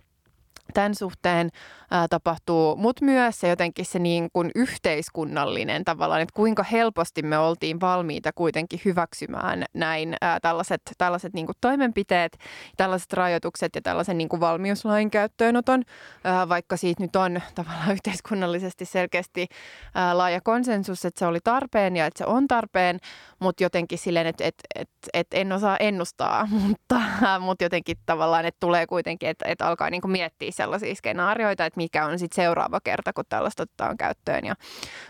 tämän 0.74 0.96
suhteen 0.96 1.50
ää, 1.92 2.08
tapahtuu, 2.10 2.76
mutta 2.76 3.06
myös 3.06 3.40
se 3.40 3.48
jotenkin 3.48 3.86
se 3.86 4.00
niin 4.00 4.30
kuin 4.34 4.52
yhteiskunnallinen 4.56 5.86
tavallaan, 5.86 6.22
että 6.22 6.36
kuinka 6.36 6.64
helposti 6.64 7.24
me 7.24 7.38
oltiin 7.38 7.82
valmiita 7.82 8.32
kuitenkin 8.36 8.82
hyväksymään 8.86 9.66
näin 9.74 10.16
ää, 10.22 10.40
tällaiset, 10.40 10.82
tällaiset 10.98 11.34
niin 11.34 11.46
kuin 11.46 11.56
toimenpiteet, 11.62 12.38
tällaiset 12.78 13.14
rajoitukset 13.14 13.76
ja 13.76 13.82
tällaisen 13.82 14.18
niin 14.18 14.30
kuin 14.30 14.40
valmiuslain 14.40 15.12
käyttöönoton, 15.12 15.84
ää, 16.24 16.50
vaikka 16.50 16.78
siitä 16.78 17.04
nyt 17.04 17.16
on 17.16 17.42
tavallaan 17.56 17.92
yhteiskunnallisesti 17.98 18.86
selkeästi 18.86 19.48
ää, 19.96 20.18
laaja 20.18 20.42
konsensus, 20.42 21.06
että 21.06 21.20
se 21.20 21.26
oli 21.26 21.40
tarpeen 21.44 21.96
ja 21.96 22.06
että 22.06 22.18
se 22.18 22.26
on 22.26 22.48
tarpeen, 22.48 23.00
mutta 23.40 23.64
jotenkin 23.64 23.98
silleen, 23.98 24.28
että 24.28 24.44
et, 24.44 24.56
et, 24.76 24.90
et 25.14 25.28
en 25.34 25.52
osaa 25.52 25.78
ennustaa, 25.78 26.48
mutta, 26.68 27.02
mutta 27.40 27.64
jotenkin 27.64 27.98
tavallaan, 28.06 28.46
että 28.46 28.60
tulee 28.60 28.88
kuitenkin, 28.88 29.30
että, 29.30 29.46
että 29.48 29.68
alkaa 29.68 29.90
niin 29.90 30.02
kuin 30.02 30.12
miettiä 30.12 30.52
sellaisia 30.64 30.96
skenaarioita, 30.96 31.66
että 31.66 31.78
mikä 31.78 32.06
on 32.06 32.20
sitten 32.20 32.44
seuraava 32.44 32.80
kerta, 32.84 33.14
kun 33.14 33.26
tällaista 33.30 33.64
otetaan 33.64 33.98
käyttöön 33.98 34.46
ja 34.46 34.56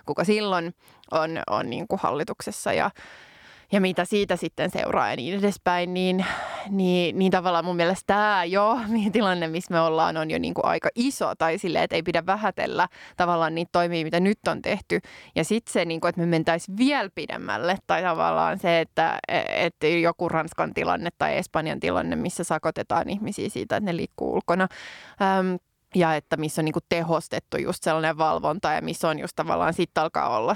kuka 0.05 0.23
silloin 0.23 0.75
on, 1.11 1.41
on 1.49 1.69
niin 1.69 1.87
kuin 1.87 1.99
hallituksessa. 2.03 2.73
Ja, 2.73 2.91
ja 3.71 3.81
mitä 3.81 4.05
siitä 4.05 4.35
sitten 4.35 4.71
seuraa 4.71 5.09
ja 5.09 5.15
niin 5.15 5.39
edespäin, 5.39 5.93
niin, 5.93 6.25
niin, 6.69 7.19
niin 7.19 7.31
tavallaan 7.31 7.65
mun 7.65 7.75
mielestä 7.75 8.03
tämä 8.07 8.43
jo 8.45 8.79
tilanne, 9.11 9.47
missä 9.47 9.73
me 9.73 9.79
ollaan, 9.79 10.17
on 10.17 10.31
jo 10.31 10.39
niin 10.39 10.53
kuin 10.53 10.65
aika 10.65 10.89
iso 10.95 11.33
tai 11.38 11.57
silleen, 11.57 11.83
että 11.83 11.95
ei 11.95 12.03
pidä 12.03 12.25
vähätellä 12.25 12.88
tavallaan 13.17 13.55
niitä 13.55 13.69
toimia, 13.71 14.03
mitä 14.03 14.19
nyt 14.19 14.39
on 14.47 14.61
tehty. 14.61 14.99
Ja 15.35 15.43
sitten 15.43 15.73
se, 15.73 15.85
niin 15.85 16.01
kuin, 16.01 16.09
että 16.09 16.21
me 16.21 16.27
mentäisiin 16.27 16.77
vielä 16.77 17.09
pidemmälle 17.15 17.77
tai 17.88 18.01
tavallaan 18.01 18.59
se, 18.59 18.79
että, 18.79 19.19
että 19.55 19.88
joku 19.88 20.29
Ranskan 20.29 20.73
tilanne 20.73 21.09
tai 21.17 21.38
Espanjan 21.38 21.79
tilanne, 21.79 22.15
missä 22.15 22.43
sakotetaan 22.43 23.09
ihmisiä 23.09 23.49
siitä, 23.49 23.77
että 23.77 23.91
ne 23.91 23.95
liikkuu 23.97 24.33
ulkona. 24.33 24.67
Ähm, 25.21 25.55
ja 25.96 26.15
että 26.15 26.38
missä 26.38 26.62
on 26.62 26.65
niin 26.65 26.74
tehostettu 26.89 27.58
just 27.58 27.84
sellainen 27.84 28.17
valvonta 28.17 28.72
ja 28.72 28.81
missä 28.81 29.10
on 29.10 29.19
just 29.19 29.36
tavallaan 29.36 29.74
sitten 29.74 30.03
alkaa 30.03 30.38
olla 30.38 30.55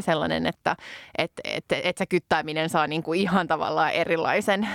sellainen, 0.00 0.46
että 0.46 0.76
et, 1.18 1.32
et, 1.44 1.64
et 1.70 1.98
se 1.98 2.06
kyttääminen 2.06 2.68
saa 2.68 2.86
niin 2.86 3.02
ihan 3.14 3.46
tavallaan 3.48 3.90
erilaisen 3.92 4.68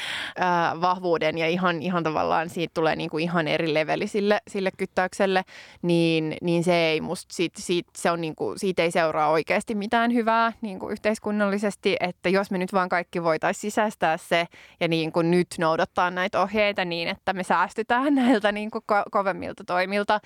vahvuuden 0.80 1.38
ja 1.38 1.48
ihan, 1.48 1.82
ihan 1.82 2.02
tavallaan 2.02 2.48
siitä 2.48 2.74
tulee 2.74 2.96
niin 2.96 3.20
ihan 3.20 3.48
eri 3.48 3.74
leveli 3.74 4.06
sille, 4.06 4.40
sille 4.48 4.70
kyttäykselle, 4.76 5.44
niin, 5.82 6.36
niin 6.42 6.64
se 6.64 6.74
ei 6.74 7.00
musta, 7.00 7.34
siitä, 7.34 7.62
siitä, 7.62 7.90
se 7.96 8.10
on 8.10 8.20
niin 8.20 8.34
kuin, 8.36 8.58
siitä 8.58 8.82
ei 8.82 8.90
seuraa 8.90 9.30
oikeasti 9.30 9.74
mitään 9.74 10.14
hyvää 10.14 10.52
niin 10.60 10.78
yhteiskunnallisesti, 10.90 11.96
että 12.00 12.28
jos 12.28 12.50
me 12.50 12.58
nyt 12.58 12.72
vaan 12.72 12.88
kaikki 12.88 13.22
voitaisiin 13.22 13.60
sisäistää 13.60 14.16
se 14.16 14.46
ja 14.80 14.88
niin 14.88 15.12
kuin 15.12 15.30
nyt 15.30 15.46
noudattaa 15.58 16.10
näitä 16.10 16.42
ohjeita 16.42 16.84
niin, 16.84 17.08
että 17.08 17.32
me 17.32 17.42
säästytään 17.42 18.14
näiltä 18.24 18.52
niin 18.52 18.70
kuin 18.70 18.84
ko- 18.92 19.10
kovemmilta 19.24 19.64
toimilta. 19.64 20.20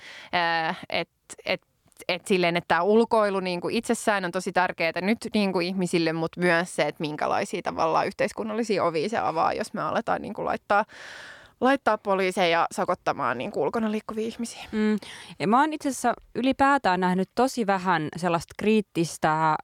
Että 0.89 1.35
et, 1.45 1.61
et 2.07 2.27
silleen, 2.27 2.57
että 2.57 2.67
tämä 2.67 2.81
ulkoilu 2.81 3.39
niin 3.39 3.61
kuin 3.61 3.75
itsessään 3.75 4.25
on 4.25 4.31
tosi 4.31 4.51
tärkeää 4.51 5.01
nyt 5.01 5.17
niin 5.33 5.53
kuin 5.53 5.67
ihmisille, 5.67 6.13
mutta 6.13 6.39
myös 6.39 6.75
se, 6.75 6.81
että 6.83 7.01
minkälaisia 7.01 7.61
tavallaan 7.61 8.07
yhteiskunnallisia 8.07 8.83
ovia 8.83 9.09
se 9.09 9.17
avaa, 9.17 9.53
jos 9.53 9.73
me 9.73 9.81
aletaan 9.81 10.21
niin 10.21 10.33
kuin 10.33 10.45
laittaa 10.45 10.85
laittaa 11.61 11.97
poliiseja 11.97 12.67
sakottamaan 12.71 13.37
niin 13.37 13.51
kuin 13.51 13.63
ulkona 13.63 13.91
liikkuvia 13.91 14.27
ihmisiä. 14.27 14.63
Mm. 14.71 14.97
Ja 15.39 15.47
mä 15.47 15.59
oon 15.59 15.73
itse 15.73 15.89
asiassa 15.89 16.13
ylipäätään 16.35 16.99
nähnyt 16.99 17.29
tosi 17.35 17.67
vähän 17.67 18.09
sellaista 18.17 18.53
kriittistä 18.57 19.55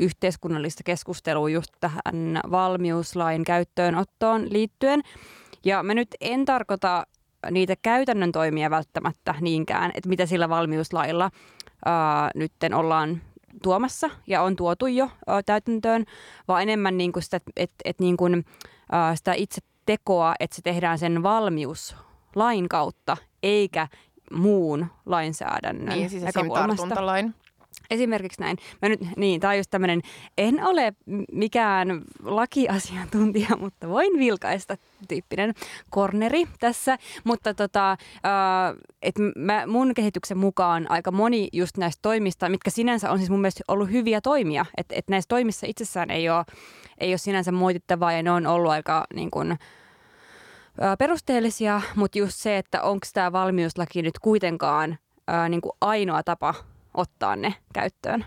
yhteiskunnallista 0.00 0.82
keskustelua 0.84 1.48
just 1.48 1.70
tähän 1.80 2.40
valmiuslain 2.50 3.44
käyttöönottoon 3.44 4.52
liittyen. 4.52 5.02
Ja 5.64 5.82
mä 5.82 5.94
nyt 5.94 6.08
en 6.20 6.44
tarkoita 6.44 7.06
niitä 7.50 7.74
käytännön 7.82 8.32
toimia 8.32 8.70
välttämättä 8.70 9.34
niinkään, 9.40 9.90
että 9.94 10.08
mitä 10.08 10.26
sillä 10.26 10.48
valmiuslailla 10.48 11.30
ää, 11.84 12.30
nytten 12.34 12.74
ollaan 12.74 13.22
tuomassa 13.62 14.10
ja 14.26 14.42
on 14.42 14.56
tuotu 14.56 14.86
jo 14.86 15.10
ää, 15.26 15.42
täytäntöön, 15.42 16.04
vaan 16.48 16.62
enemmän 16.62 16.98
niin 16.98 17.12
kuin 17.12 17.22
sitä, 17.22 17.40
et, 17.56 17.70
et 17.84 18.00
niin 18.00 18.16
kuin, 18.16 18.44
ää, 18.92 19.16
sitä 19.16 19.32
itse 19.32 19.60
tekoa, 19.86 20.34
että 20.40 20.56
se 20.56 20.62
tehdään 20.62 20.98
sen 20.98 21.22
valmiuslain 21.22 22.68
kautta, 22.68 23.16
eikä 23.42 23.88
muun 24.32 24.86
lainsäädännön 25.06 25.98
niin, 25.98 26.10
siis 26.10 26.22
näkökulmasta. 26.22 26.94
Esimerkiksi 27.90 28.40
näin. 28.40 28.56
Mä 28.82 28.88
nyt, 28.88 29.00
niin, 29.16 29.40
tämä 29.40 29.50
on 29.50 29.56
just 29.56 29.70
tämmöinen, 29.70 30.00
en 30.38 30.66
ole 30.66 30.92
mikään 31.32 32.02
lakiasiantuntija, 32.22 33.48
mutta 33.60 33.88
voin 33.88 34.18
vilkaista 34.18 34.76
tyyppinen 35.08 35.54
korneri 35.90 36.48
tässä. 36.60 36.98
Mutta 37.24 37.54
tota, 37.54 37.90
äh, 37.92 37.98
et 39.02 39.14
mä, 39.36 39.66
mun 39.66 39.94
kehityksen 39.94 40.38
mukaan 40.38 40.90
aika 40.90 41.10
moni 41.10 41.48
just 41.52 41.76
näistä 41.76 42.02
toimista, 42.02 42.48
mitkä 42.48 42.70
sinänsä 42.70 43.10
on 43.10 43.18
siis 43.18 43.30
mun 43.30 43.40
mielestä 43.40 43.64
ollut 43.68 43.90
hyviä 43.90 44.20
toimia, 44.20 44.66
että 44.76 44.94
et 44.94 45.08
näissä 45.08 45.28
toimissa 45.28 45.66
itsessään 45.66 46.10
ei 46.10 46.30
ole, 46.30 46.44
ei 46.98 47.10
ole 47.10 47.18
sinänsä 47.18 47.52
moitittavaa 47.52 48.12
ja 48.12 48.22
ne 48.22 48.30
on 48.30 48.46
ollut 48.46 48.70
aika 48.70 49.04
niin 49.14 49.30
kuin, 49.30 49.58
perusteellisia, 50.98 51.80
mutta 51.94 52.18
just 52.18 52.36
se, 52.36 52.58
että 52.58 52.82
onko 52.82 53.06
tämä 53.14 53.32
valmiuslaki 53.32 54.02
nyt 54.02 54.18
kuitenkaan 54.18 54.98
ää, 55.28 55.48
niin 55.48 55.60
kuin 55.60 55.72
ainoa 55.80 56.22
tapa 56.22 56.54
ottaa 56.94 57.36
ne 57.36 57.54
käyttöön. 57.74 58.24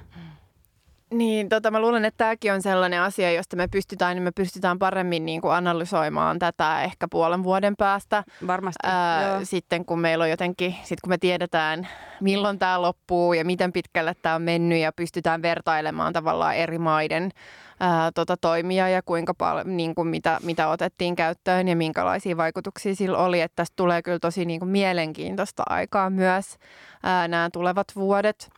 Niin, 1.14 1.50
tota, 1.50 1.72
mä 1.72 1.80
luulen, 1.80 2.06
että 2.06 2.18
tämäkin 2.18 2.54
on 2.54 2.62
sellainen 2.62 3.02
asia, 3.02 3.32
josta 3.32 3.56
me 3.56 3.68
pystytään, 3.68 4.16
niin 4.16 4.24
me 4.24 4.32
pystytään 4.32 4.80
paremmin 4.80 5.26
niin 5.26 5.42
kuin 5.42 5.54
analysoimaan 5.54 6.40
tätä 6.40 6.84
ehkä 6.84 7.08
puolen 7.12 7.44
vuoden 7.44 7.76
päästä. 7.78 8.24
Varmasti, 8.48 8.80
ää, 8.84 9.46
Sitten 9.46 9.86
kun 9.86 10.00
meillä 10.00 10.24
on 10.24 10.30
jotenkin, 10.30 10.76
sit 10.84 11.02
kun 11.02 11.10
me 11.10 11.18
tiedetään, 11.18 11.88
milloin 12.22 12.60
tämä 12.60 12.82
loppuu 12.82 13.34
ja 13.34 13.46
miten 13.46 13.74
pitkälle 13.74 14.16
tämä 14.22 14.36
on 14.36 14.42
mennyt 14.42 14.80
ja 14.80 14.92
pystytään 14.92 15.42
vertailemaan 15.42 16.14
tavallaan 16.14 16.56
eri 16.56 16.78
maiden 16.78 17.32
ää, 17.80 18.12
tota, 18.12 18.38
toimia 18.38 18.90
ja 18.90 19.02
kuinka 19.02 19.34
paljon, 19.34 19.78
niin 19.78 19.96
kuin 19.96 20.08
mitä, 20.08 20.38
mitä 20.44 20.68
otettiin 20.68 21.16
käyttöön 21.16 21.68
ja 21.68 21.76
minkälaisia 21.76 22.38
vaikutuksia 22.38 22.96
sillä 22.96 23.18
oli. 23.18 23.42
Että 23.42 23.56
tästä 23.56 23.76
tulee 23.76 24.02
kyllä 24.02 24.20
tosi 24.20 24.46
niin 24.46 24.60
kuin 24.60 24.70
mielenkiintoista 24.70 25.64
aikaa 25.70 26.10
myös 26.10 26.58
ää, 27.04 27.28
nämä 27.28 27.50
tulevat 27.54 27.88
vuodet 27.96 28.57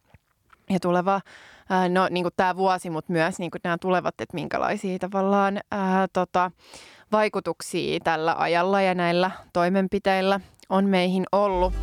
ja 0.70 0.80
tuleva 0.80 1.22
no 1.90 2.08
niin 2.10 2.24
kuin 2.24 2.34
tämä 2.38 2.56
vuosi, 2.56 2.90
mutta 2.90 3.14
myös 3.14 3.40
niin 3.40 3.52
kuin 3.52 3.62
nämä 3.64 3.78
tulevat, 3.78 4.22
että 4.22 4.36
minkälaisia 4.36 5.00
tavallaan 5.00 5.60
ää, 5.72 6.08
tota, 6.14 6.52
vaikutuksia 7.12 8.00
tällä 8.04 8.36
ajalla 8.38 8.82
ja 8.82 8.96
näillä 8.96 9.32
toimenpiteillä 9.54 10.40
on 10.70 10.86
meihin 10.86 11.26
ollut. 11.32 11.74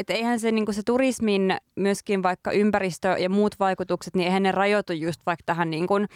Et 0.00 0.10
eihän 0.10 0.40
se, 0.40 0.52
niin 0.52 0.74
se 0.74 0.82
turismin 0.86 1.56
myöskin 1.76 2.22
vaikka 2.22 2.52
ympäristö 2.52 3.08
ja 3.08 3.30
muut 3.30 3.54
vaikutukset, 3.60 4.16
niin 4.16 4.26
eihän 4.26 4.42
ne 4.42 4.52
rajoitu 4.52 4.92
just 4.92 5.20
vaikka 5.26 5.42
tähän 5.46 5.70
niin 5.70 5.86
kuin, 5.86 6.08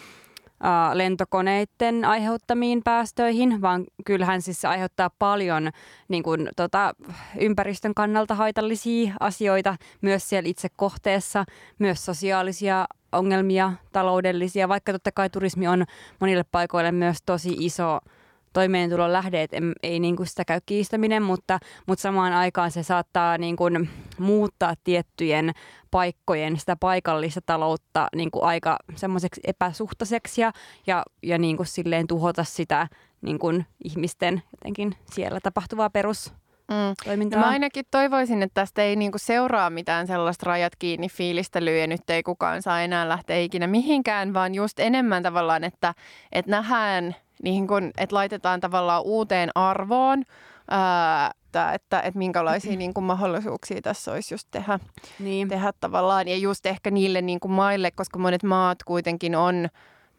lentokoneiden 0.92 2.04
aiheuttamiin 2.04 2.82
päästöihin, 2.84 3.60
vaan 3.60 3.84
kyllähän 4.06 4.42
siis 4.42 4.60
se 4.60 4.68
aiheuttaa 4.68 5.10
paljon 5.18 5.70
niin 6.08 6.22
kuin, 6.22 6.48
tota, 6.56 6.94
ympäristön 7.40 7.94
kannalta 7.94 8.34
haitallisia 8.34 9.14
asioita 9.20 9.76
myös 10.00 10.28
siellä 10.28 10.48
itse 10.48 10.68
kohteessa, 10.76 11.44
myös 11.78 12.04
sosiaalisia 12.04 12.86
ongelmia, 13.12 13.72
taloudellisia, 13.92 14.68
vaikka 14.68 14.92
totta 14.92 15.12
kai 15.12 15.30
turismi 15.30 15.68
on 15.68 15.84
monille 16.20 16.44
paikoille 16.44 16.92
myös 16.92 17.18
tosi 17.26 17.56
iso 17.58 17.98
toimeentulon 18.54 19.12
lähde, 19.12 19.42
että 19.42 19.56
ei 19.82 20.00
niin 20.00 20.16
kuin 20.16 20.26
sitä 20.26 20.44
käy 20.44 20.60
kiistäminen, 20.66 21.22
mutta, 21.22 21.58
mutta 21.86 22.02
samaan 22.02 22.32
aikaan 22.32 22.70
se 22.70 22.82
saattaa 22.82 23.38
niin 23.38 23.56
kuin 23.56 23.90
muuttaa 24.18 24.74
tiettyjen 24.84 25.52
paikkojen 25.90 26.58
sitä 26.58 26.76
paikallista 26.76 27.40
taloutta 27.46 28.08
niin 28.16 28.30
kuin 28.30 28.44
aika 28.44 28.76
semmoiseksi 28.94 29.40
epäsuhtaiseksi 29.44 30.40
ja, 30.40 30.52
ja, 30.86 31.02
ja 31.22 31.38
niin 31.38 31.56
kuin 31.56 31.66
silleen 31.66 32.06
tuhota 32.06 32.44
sitä 32.44 32.88
niin 33.20 33.38
kuin 33.38 33.66
ihmisten 33.84 34.42
jotenkin 34.52 34.94
siellä 35.12 35.40
tapahtuvaa 35.40 35.90
perus 35.90 36.32
Mm. 36.68 37.38
Mä 37.38 37.48
ainakin 37.48 37.84
toivoisin, 37.90 38.42
että 38.42 38.60
tästä 38.60 38.82
ei 38.82 38.96
niinku 38.96 39.18
seuraa 39.18 39.70
mitään 39.70 40.06
sellaista 40.06 40.46
rajat 40.46 40.76
kiinni 40.76 41.08
fiilistelyä 41.08 41.76
ja 41.76 41.86
nyt 41.86 42.10
ei 42.10 42.22
kukaan 42.22 42.62
saa 42.62 42.80
enää 42.80 43.08
lähteä 43.08 43.38
ikinä 43.38 43.66
mihinkään, 43.66 44.34
vaan 44.34 44.54
just 44.54 44.80
enemmän 44.80 45.22
tavallaan, 45.22 45.64
että, 45.64 45.94
että 46.32 46.50
nähdään 46.50 47.16
niin 47.44 47.66
kun, 47.66 47.90
että 47.98 48.16
laitetaan 48.16 48.60
tavallaan 48.60 49.02
uuteen 49.02 49.50
arvoon, 49.54 50.22
ää, 50.70 51.30
että, 51.54 51.72
että, 51.72 52.00
että 52.00 52.18
minkälaisia 52.18 52.76
niin 52.76 52.94
kuin 52.94 53.04
mahdollisuuksia 53.04 53.82
tässä 53.82 54.12
olisi 54.12 54.34
just 54.34 54.48
tehdä, 54.50 54.78
niin. 55.18 55.48
tehdä 55.48 55.72
tavallaan. 55.80 56.28
Ja 56.28 56.36
just 56.36 56.66
ehkä 56.66 56.90
niille 56.90 57.22
niin 57.22 57.40
kuin 57.40 57.52
maille, 57.52 57.90
koska 57.90 58.18
monet 58.18 58.42
maat 58.42 58.78
kuitenkin 58.84 59.36
on 59.36 59.68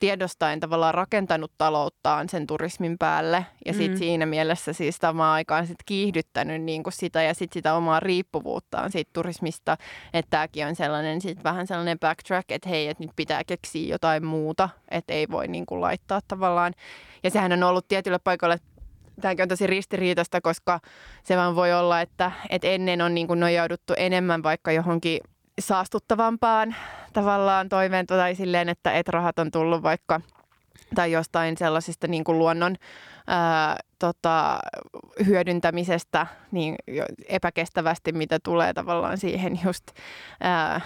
tiedostaen 0.05 0.59
tavallaan 0.59 0.93
rakentanut 0.93 1.51
talouttaan 1.57 2.29
sen 2.29 2.47
turismin 2.47 2.97
päälle 2.97 3.45
ja 3.65 3.73
sitten 3.73 3.91
mm. 3.91 3.97
siinä 3.97 4.25
mielessä 4.25 4.73
siis 4.73 4.97
samaan 4.97 5.33
aikaan 5.33 5.67
sit 5.67 5.77
kiihdyttänyt 5.85 6.61
niin 6.61 6.83
kuin 6.83 6.93
sitä 6.93 7.21
ja 7.23 7.33
sit 7.33 7.53
sitä 7.53 7.73
omaa 7.73 7.99
riippuvuuttaan 7.99 8.91
siitä 8.91 9.09
turismista, 9.13 9.77
että 10.13 10.29
tämäkin 10.29 10.67
on 10.67 10.75
sellainen 10.75 11.21
sit 11.21 11.43
vähän 11.43 11.67
sellainen 11.67 11.99
backtrack, 11.99 12.51
että 12.51 12.69
hei, 12.69 12.87
että 12.87 13.03
nyt 13.03 13.11
pitää 13.15 13.43
keksiä 13.43 13.93
jotain 13.93 14.25
muuta, 14.25 14.69
että 14.91 15.13
ei 15.13 15.27
voi 15.31 15.47
niin 15.47 15.65
kuin 15.65 15.81
laittaa 15.81 16.19
tavallaan. 16.27 16.73
Ja 17.23 17.29
sehän 17.29 17.53
on 17.53 17.63
ollut 17.63 17.87
tietyllä 17.87 18.19
paikalla 18.19 18.57
tämäkin 19.21 19.43
on 19.43 19.49
tosi 19.49 19.67
ristiriitasta, 19.67 20.41
koska 20.41 20.79
se 21.23 21.37
vaan 21.37 21.55
voi 21.55 21.73
olla, 21.73 22.01
että, 22.01 22.31
että 22.49 22.67
ennen 22.67 23.01
on 23.01 23.15
niin 23.15 23.27
kuin 23.27 23.39
nojauduttu 23.39 23.93
enemmän 23.97 24.43
vaikka 24.43 24.71
johonkin 24.71 25.19
saastuttavampaan 25.59 26.75
tavallaan 27.13 27.69
toimeen 27.69 28.05
tai 28.05 28.35
silleen, 28.35 28.69
että 28.69 28.91
et 28.91 29.07
rahat 29.07 29.39
on 29.39 29.51
tullut 29.51 29.83
vaikka 29.83 30.21
tai 30.95 31.11
jostain 31.11 31.57
sellaisista 31.57 32.07
niin 32.07 32.23
kuin 32.23 32.39
luonnon 32.39 32.75
ää, 33.27 33.77
tota, 33.99 34.59
hyödyntämisestä 35.25 36.27
niin 36.51 36.75
epäkestävästi, 37.27 38.11
mitä 38.11 38.39
tulee 38.43 38.73
tavallaan 38.73 39.17
siihen 39.17 39.59
just 39.65 39.83
ää, 40.41 40.81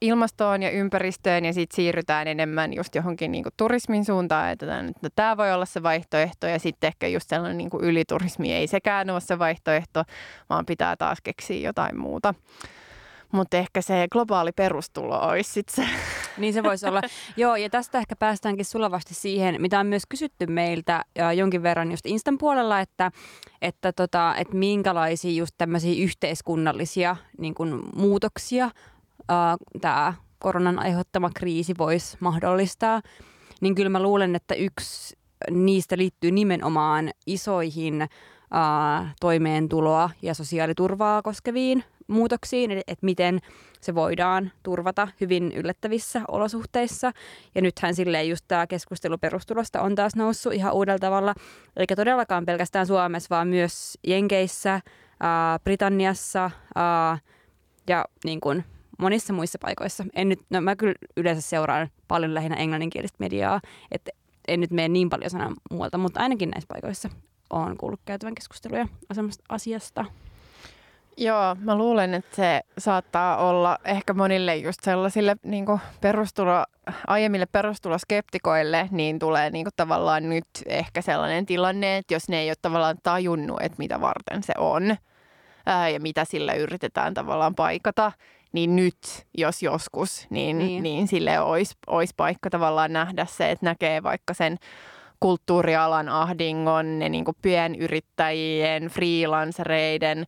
ilmastoon 0.00 0.62
ja 0.62 0.70
ympäristöön 0.70 1.44
ja 1.44 1.52
sitten 1.52 1.76
siirrytään 1.76 2.28
enemmän 2.28 2.72
just 2.72 2.94
johonkin 2.94 3.32
niin 3.32 3.44
kuin 3.44 3.54
turismin 3.56 4.04
suuntaan, 4.04 4.50
että 4.50 4.66
tämä 5.14 5.36
voi 5.36 5.52
olla 5.52 5.66
se 5.66 5.82
vaihtoehto 5.82 6.46
ja 6.46 6.58
sitten 6.58 6.88
ehkä 6.88 7.06
just 7.06 7.28
sellainen 7.28 7.58
niin 7.58 7.70
kuin 7.70 7.84
yliturismi 7.84 8.52
ei 8.52 8.66
sekään 8.66 9.10
ole 9.10 9.20
se 9.20 9.38
vaihtoehto, 9.38 10.04
vaan 10.50 10.66
pitää 10.66 10.96
taas 10.96 11.18
keksiä 11.22 11.68
jotain 11.68 11.98
muuta. 11.98 12.34
Mutta 13.32 13.56
ehkä 13.56 13.82
se 13.82 14.06
globaali 14.12 14.52
perustulo 14.52 15.20
olisi 15.20 15.52
sitten 15.52 15.76
se. 15.76 15.92
Niin 16.38 16.52
se 16.54 16.62
voisi 16.62 16.86
olla. 16.86 17.00
Joo, 17.36 17.56
ja 17.56 17.70
tästä 17.70 17.98
ehkä 17.98 18.16
päästäänkin 18.16 18.64
sulavasti 18.64 19.14
siihen, 19.14 19.56
mitä 19.58 19.80
on 19.80 19.86
myös 19.86 20.02
kysytty 20.08 20.46
meiltä 20.46 21.04
ja 21.16 21.32
jonkin 21.32 21.62
verran 21.62 21.90
just 21.90 22.06
Instan 22.06 22.38
puolella, 22.38 22.80
että, 22.80 23.10
että, 23.62 23.92
tota, 23.92 24.34
että 24.36 24.56
minkälaisia 24.56 25.30
just 25.30 25.54
tämmöisiä 25.58 26.04
yhteiskunnallisia 26.04 27.16
niin 27.38 27.54
kuin 27.54 27.82
muutoksia 27.96 28.70
tämä 29.80 30.14
koronan 30.38 30.78
aiheuttama 30.78 31.30
kriisi 31.34 31.74
voisi 31.78 32.16
mahdollistaa. 32.20 33.00
Niin 33.60 33.74
kyllä 33.74 33.90
mä 33.90 34.02
luulen, 34.02 34.36
että 34.36 34.54
yksi 34.54 35.16
niistä 35.50 35.98
liittyy 35.98 36.30
nimenomaan 36.30 37.10
isoihin 37.26 38.08
ää, 38.50 39.12
toimeentuloa 39.20 40.10
ja 40.22 40.34
sosiaaliturvaa 40.34 41.22
koskeviin 41.22 41.84
muutoksiin, 42.12 42.70
että 42.70 43.06
miten 43.06 43.40
se 43.80 43.94
voidaan 43.94 44.52
turvata 44.62 45.08
hyvin 45.20 45.52
yllättävissä 45.52 46.22
olosuhteissa. 46.28 47.12
Ja 47.54 47.62
nythän 47.62 47.94
silleen 47.94 48.28
just 48.28 48.44
tämä 48.48 48.66
keskustelu 48.66 49.18
perustulosta 49.18 49.82
on 49.82 49.94
taas 49.94 50.16
noussut 50.16 50.52
ihan 50.52 50.72
uudella 50.72 50.98
tavalla, 50.98 51.34
eikä 51.76 51.96
todellakaan 51.96 52.46
pelkästään 52.46 52.86
Suomessa, 52.86 53.26
vaan 53.30 53.48
myös 53.48 53.98
Jenkeissä, 54.06 54.80
ää, 55.20 55.58
Britanniassa 55.58 56.50
ää, 56.74 57.18
ja 57.88 58.04
niin 58.24 58.40
kuin 58.40 58.64
monissa 58.98 59.32
muissa 59.32 59.58
paikoissa. 59.58 60.04
En 60.14 60.28
nyt, 60.28 60.40
no 60.50 60.60
mä 60.60 60.76
kyllä 60.76 60.94
yleensä 61.16 61.40
seuraan 61.40 61.88
paljon 62.08 62.34
lähinnä 62.34 62.56
englanninkielistä 62.56 63.16
mediaa, 63.18 63.60
että 63.90 64.10
en 64.48 64.60
nyt 64.60 64.70
mene 64.70 64.88
niin 64.88 65.10
paljon 65.10 65.30
sanan 65.30 65.54
muualta, 65.70 65.98
mutta 65.98 66.20
ainakin 66.20 66.50
näissä 66.50 66.68
paikoissa 66.68 67.08
on 67.50 67.76
kuullut 67.76 68.00
käytävän 68.04 68.34
keskusteluja 68.34 68.88
asiasta. 69.48 70.04
Joo, 71.16 71.56
mä 71.60 71.76
luulen, 71.76 72.14
että 72.14 72.36
se 72.36 72.60
saattaa 72.78 73.36
olla 73.36 73.78
ehkä 73.84 74.14
monille 74.14 74.56
just 74.56 74.80
sellaisille 74.82 75.36
niin 75.42 75.66
perustulo, 76.00 76.64
aiemmille 77.06 77.46
perustuloskeptikoille, 77.46 78.88
niin 78.90 79.18
tulee 79.18 79.50
niin 79.50 79.66
tavallaan 79.76 80.28
nyt 80.28 80.46
ehkä 80.66 81.02
sellainen 81.02 81.46
tilanne, 81.46 81.96
että 81.96 82.14
jos 82.14 82.28
ne 82.28 82.40
ei 82.40 82.50
ole 82.50 82.56
tavallaan 82.62 82.96
tajunnut, 83.02 83.62
että 83.62 83.78
mitä 83.78 84.00
varten 84.00 84.42
se 84.42 84.52
on 84.58 84.96
ää, 85.66 85.88
ja 85.88 86.00
mitä 86.00 86.24
sillä 86.24 86.54
yritetään 86.54 87.14
tavallaan 87.14 87.54
paikata, 87.54 88.12
niin 88.52 88.76
nyt, 88.76 89.26
jos 89.38 89.62
joskus, 89.62 90.26
niin, 90.30 90.58
niin. 90.58 90.82
niin 90.82 91.08
sille 91.08 91.40
olisi, 91.40 91.74
olisi 91.86 92.14
paikka 92.16 92.50
tavallaan 92.50 92.92
nähdä 92.92 93.24
se, 93.24 93.50
että 93.50 93.66
näkee 93.66 94.02
vaikka 94.02 94.34
sen 94.34 94.56
kulttuurialan 95.20 96.08
ahdingon, 96.08 96.98
ne 96.98 97.08
niin 97.08 97.24
pienyrittäjien, 97.42 98.86
freelancereiden, 98.86 100.26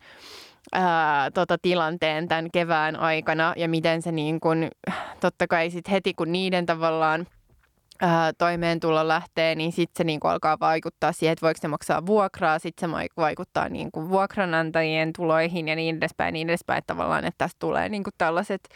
ää, 0.73 1.31
tota, 1.31 1.59
tilanteen 1.63 2.29
tämän 2.29 2.51
kevään 2.53 2.97
aikana 2.97 3.53
ja 3.57 3.69
miten 3.69 4.03
se 4.03 4.13
niin 4.13 4.41
kun, 4.41 4.69
totta 5.21 5.47
kai 5.47 5.71
sit 5.71 5.91
heti 5.91 6.15
kun 6.15 6.33
niiden 6.33 6.67
tavallaan 6.67 7.27
ää, 8.01 8.33
toimeentulo 8.33 9.09
lähtee, 9.09 9.55
niin 9.55 9.73
sitten 9.73 9.97
se 9.97 10.05
niin 10.05 10.21
alkaa 10.25 10.57
vaikuttaa 10.61 11.13
siihen, 11.13 11.33
että 11.33 11.47
voiko 11.47 11.61
ne 11.63 11.69
maksaa 11.69 12.07
vuokraa, 12.07 12.59
sitten 12.59 12.91
se 12.91 13.09
vaikuttaa 13.17 13.69
niin 13.69 13.91
vuokranantajien 13.95 15.13
tuloihin 15.17 15.69
ja 15.69 15.77
niin 15.77 15.97
edespäin, 15.97 16.33
niin 16.33 16.51
edespäin, 16.51 16.79
että 16.79 16.95
tavallaan, 16.95 17.25
että 17.25 17.39
tästä 17.39 17.57
tulee 17.59 17.89
niin 17.89 18.05
tällaiset 18.19 18.69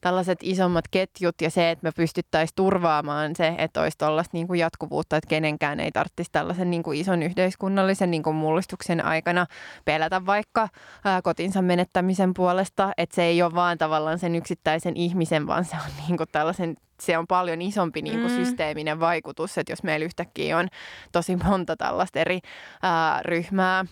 tällaiset 0.00 0.38
isommat 0.42 0.84
ketjut 0.90 1.40
ja 1.40 1.50
se, 1.50 1.70
että 1.70 1.86
me 1.86 1.92
pystyttäisiin 1.96 2.54
turvaamaan 2.56 3.36
se, 3.36 3.54
että 3.58 3.80
olisi 3.80 3.98
tuollaista 3.98 4.36
niin 4.36 4.46
kuin 4.46 4.60
jatkuvuutta, 4.60 5.16
että 5.16 5.28
kenenkään 5.28 5.80
ei 5.80 5.92
tarvitsisi 5.92 6.30
tällaisen 6.32 6.70
niin 6.70 6.82
kuin 6.82 7.00
ison 7.00 7.22
yhteiskunnallisen 7.22 8.10
niin 8.10 8.22
kuin 8.22 8.36
mullistuksen 8.36 9.04
aikana 9.04 9.46
pelätä 9.84 10.26
vaikka 10.26 10.68
ää, 11.04 11.22
kotinsa 11.22 11.62
menettämisen 11.62 12.34
puolesta, 12.34 12.92
että 12.98 13.14
se 13.14 13.22
ei 13.22 13.42
ole 13.42 13.54
vaan 13.54 13.78
tavallaan 13.78 14.18
sen 14.18 14.34
yksittäisen 14.34 14.96
ihmisen, 14.96 15.46
vaan 15.46 15.64
se 15.64 15.76
on 15.76 15.92
niin 16.06 16.16
kuin 16.16 16.28
tällaisen 16.32 16.76
se 17.00 17.18
on 17.18 17.26
paljon 17.26 17.62
isompi 17.62 18.02
niin 18.02 18.20
kuin 18.20 18.32
mm. 18.32 18.36
systeeminen 18.36 19.00
vaikutus, 19.00 19.58
että 19.58 19.72
jos 19.72 19.82
meillä 19.82 20.04
yhtäkkiä 20.04 20.58
on 20.58 20.68
tosi 21.12 21.36
monta 21.36 21.76
tällaista 21.76 22.18
eri 22.18 22.40
ää, 22.82 23.20
ryhmää, 23.22 23.84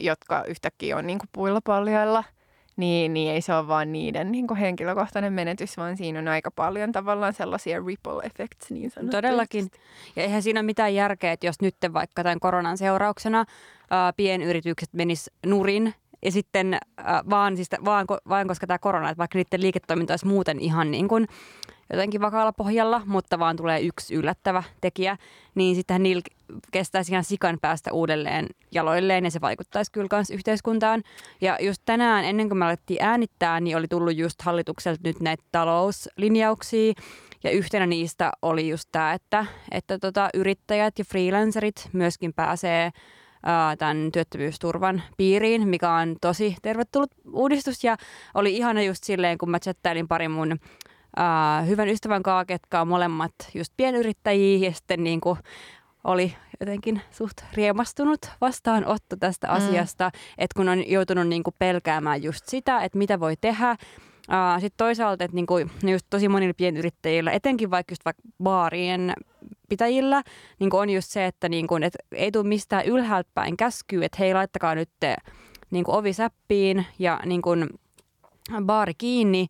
jotka 0.00 0.44
yhtäkkiä 0.44 0.96
on 0.96 1.06
niin 1.06 1.18
kuin 1.18 1.28
puilla 1.32 1.60
paljailla, 1.64 2.24
niin, 2.76 3.14
niin 3.14 3.32
ei 3.32 3.40
se 3.40 3.54
ole 3.54 3.68
vaan 3.68 3.92
niiden 3.92 4.32
niin 4.32 4.46
kuin 4.46 4.58
henkilökohtainen 4.58 5.32
menetys, 5.32 5.76
vaan 5.76 5.96
siinä 5.96 6.18
on 6.18 6.28
aika 6.28 6.50
paljon 6.50 6.92
tavallaan 6.92 7.32
sellaisia 7.32 7.82
ripple 7.86 8.22
effects 8.22 8.70
niin 8.70 8.90
sanotusti. 8.90 9.16
Todellakin. 9.16 9.70
Ja 10.16 10.22
eihän 10.22 10.42
siinä 10.42 10.60
ole 10.60 10.66
mitään 10.66 10.94
järkeä, 10.94 11.32
että 11.32 11.46
jos 11.46 11.60
nyt 11.60 11.76
vaikka 11.92 12.22
tämän 12.22 12.40
koronan 12.40 12.78
seurauksena 12.78 13.44
ää, 13.90 14.12
pienyritykset 14.12 14.88
menis 14.92 15.30
nurin 15.46 15.94
ja 16.24 16.32
sitten 16.32 16.74
äh, 16.74 16.80
vaan, 17.30 17.56
siis, 17.56 17.68
vaan, 17.84 18.06
vaan 18.28 18.48
koska 18.48 18.66
tämä 18.66 18.78
korona, 18.78 19.10
että 19.10 19.18
vaikka 19.18 19.38
niiden 19.38 19.60
liiketoiminta 19.60 20.12
olisi 20.12 20.26
muuten 20.26 20.60
ihan 20.60 20.90
niin 20.90 21.08
kuin 21.08 21.26
jotenkin 21.92 22.20
vakaalla 22.20 22.52
pohjalla, 22.52 23.02
mutta 23.06 23.38
vaan 23.38 23.56
tulee 23.56 23.80
yksi 23.80 24.14
yllättävä 24.14 24.62
tekijä, 24.80 25.16
niin 25.54 25.76
sitten 25.76 26.02
niillä 26.02 26.22
kestäisi 26.72 27.12
ihan 27.12 27.24
sikan 27.24 27.58
päästä 27.60 27.92
uudelleen 27.92 28.46
jaloilleen 28.72 29.24
ja 29.24 29.30
se 29.30 29.40
vaikuttaisi 29.40 29.92
kyllä 29.92 30.08
myös 30.12 30.30
yhteiskuntaan. 30.30 31.02
Ja 31.40 31.58
just 31.60 31.82
tänään, 31.84 32.24
ennen 32.24 32.48
kuin 32.48 32.58
me 32.58 32.64
alettiin 32.64 33.02
äänittää, 33.02 33.60
niin 33.60 33.76
oli 33.76 33.88
tullut 33.88 34.16
just 34.16 34.42
hallitukselta 34.42 35.00
nyt 35.04 35.20
näitä 35.20 35.44
talouslinjauksia, 35.52 36.92
ja 37.44 37.50
yhtenä 37.50 37.86
niistä 37.86 38.32
oli 38.42 38.68
just 38.68 38.88
tämä, 38.92 39.12
että, 39.12 39.46
että 39.70 39.98
tota, 39.98 40.28
yrittäjät 40.34 40.98
ja 40.98 41.04
freelancerit 41.04 41.88
myöskin 41.92 42.32
pääsee 42.32 42.90
tämän 43.78 44.12
työttömyysturvan 44.12 45.02
piiriin, 45.16 45.68
mikä 45.68 45.92
on 45.92 46.16
tosi 46.20 46.56
tervetullut 46.62 47.10
uudistus. 47.32 47.84
Ja 47.84 47.96
oli 48.34 48.56
ihana 48.56 48.82
just 48.82 49.04
silleen, 49.04 49.38
kun 49.38 49.50
mä 49.50 49.60
chattailin 49.60 50.08
pari 50.08 50.28
mun 50.28 50.58
uh, 51.20 51.68
hyvän 51.68 51.88
ystävän 51.88 52.22
kanssa, 52.22 52.44
ketkä 52.44 52.80
on 52.80 52.88
molemmat 52.88 53.32
just 53.54 53.72
pienyrittäjiä 53.76 54.68
ja 54.68 54.74
sitten 54.74 55.04
niin 55.04 55.20
kuin 55.20 55.38
oli 56.04 56.36
jotenkin 56.60 57.00
suht 57.10 57.36
riemastunut 57.54 58.20
vastaanotto 58.40 59.16
tästä 59.20 59.46
mm. 59.46 59.52
asiasta, 59.54 60.10
että 60.38 60.54
kun 60.56 60.68
on 60.68 60.90
joutunut 60.90 61.28
niin 61.28 61.42
kuin 61.42 61.54
pelkäämään 61.58 62.22
just 62.22 62.48
sitä, 62.48 62.80
että 62.80 62.98
mitä 62.98 63.20
voi 63.20 63.34
tehdä, 63.40 63.76
Uh, 64.30 64.60
Sitten 64.60 64.76
toisaalta, 64.76 65.24
että 65.24 65.34
niinku, 65.34 65.54
just 65.82 66.06
tosi 66.10 66.28
monilla 66.28 66.54
pienyrittäjillä, 66.56 67.30
etenkin 67.32 67.70
vaikka 67.70 67.92
just 67.92 68.04
vaikka 68.04 68.22
baarien 68.42 69.12
pitäjillä, 69.68 70.22
niinku 70.58 70.76
on 70.76 70.90
just 70.90 71.10
se, 71.10 71.26
että 71.26 71.48
niinku, 71.48 71.74
et 71.82 71.96
ei 72.12 72.32
tule 72.32 72.48
mistään 72.48 72.86
ylhäältä 72.86 73.30
päin 73.34 73.56
käskyä, 73.56 74.06
että 74.06 74.18
hei 74.18 74.34
laittakaa 74.34 74.74
nyt 74.74 74.88
niinku 75.70 75.92
ovi 75.94 76.12
säppiin 76.12 76.86
ja 76.98 77.20
niinku, 77.24 77.50
baari 78.64 78.92
kiinni, 78.98 79.46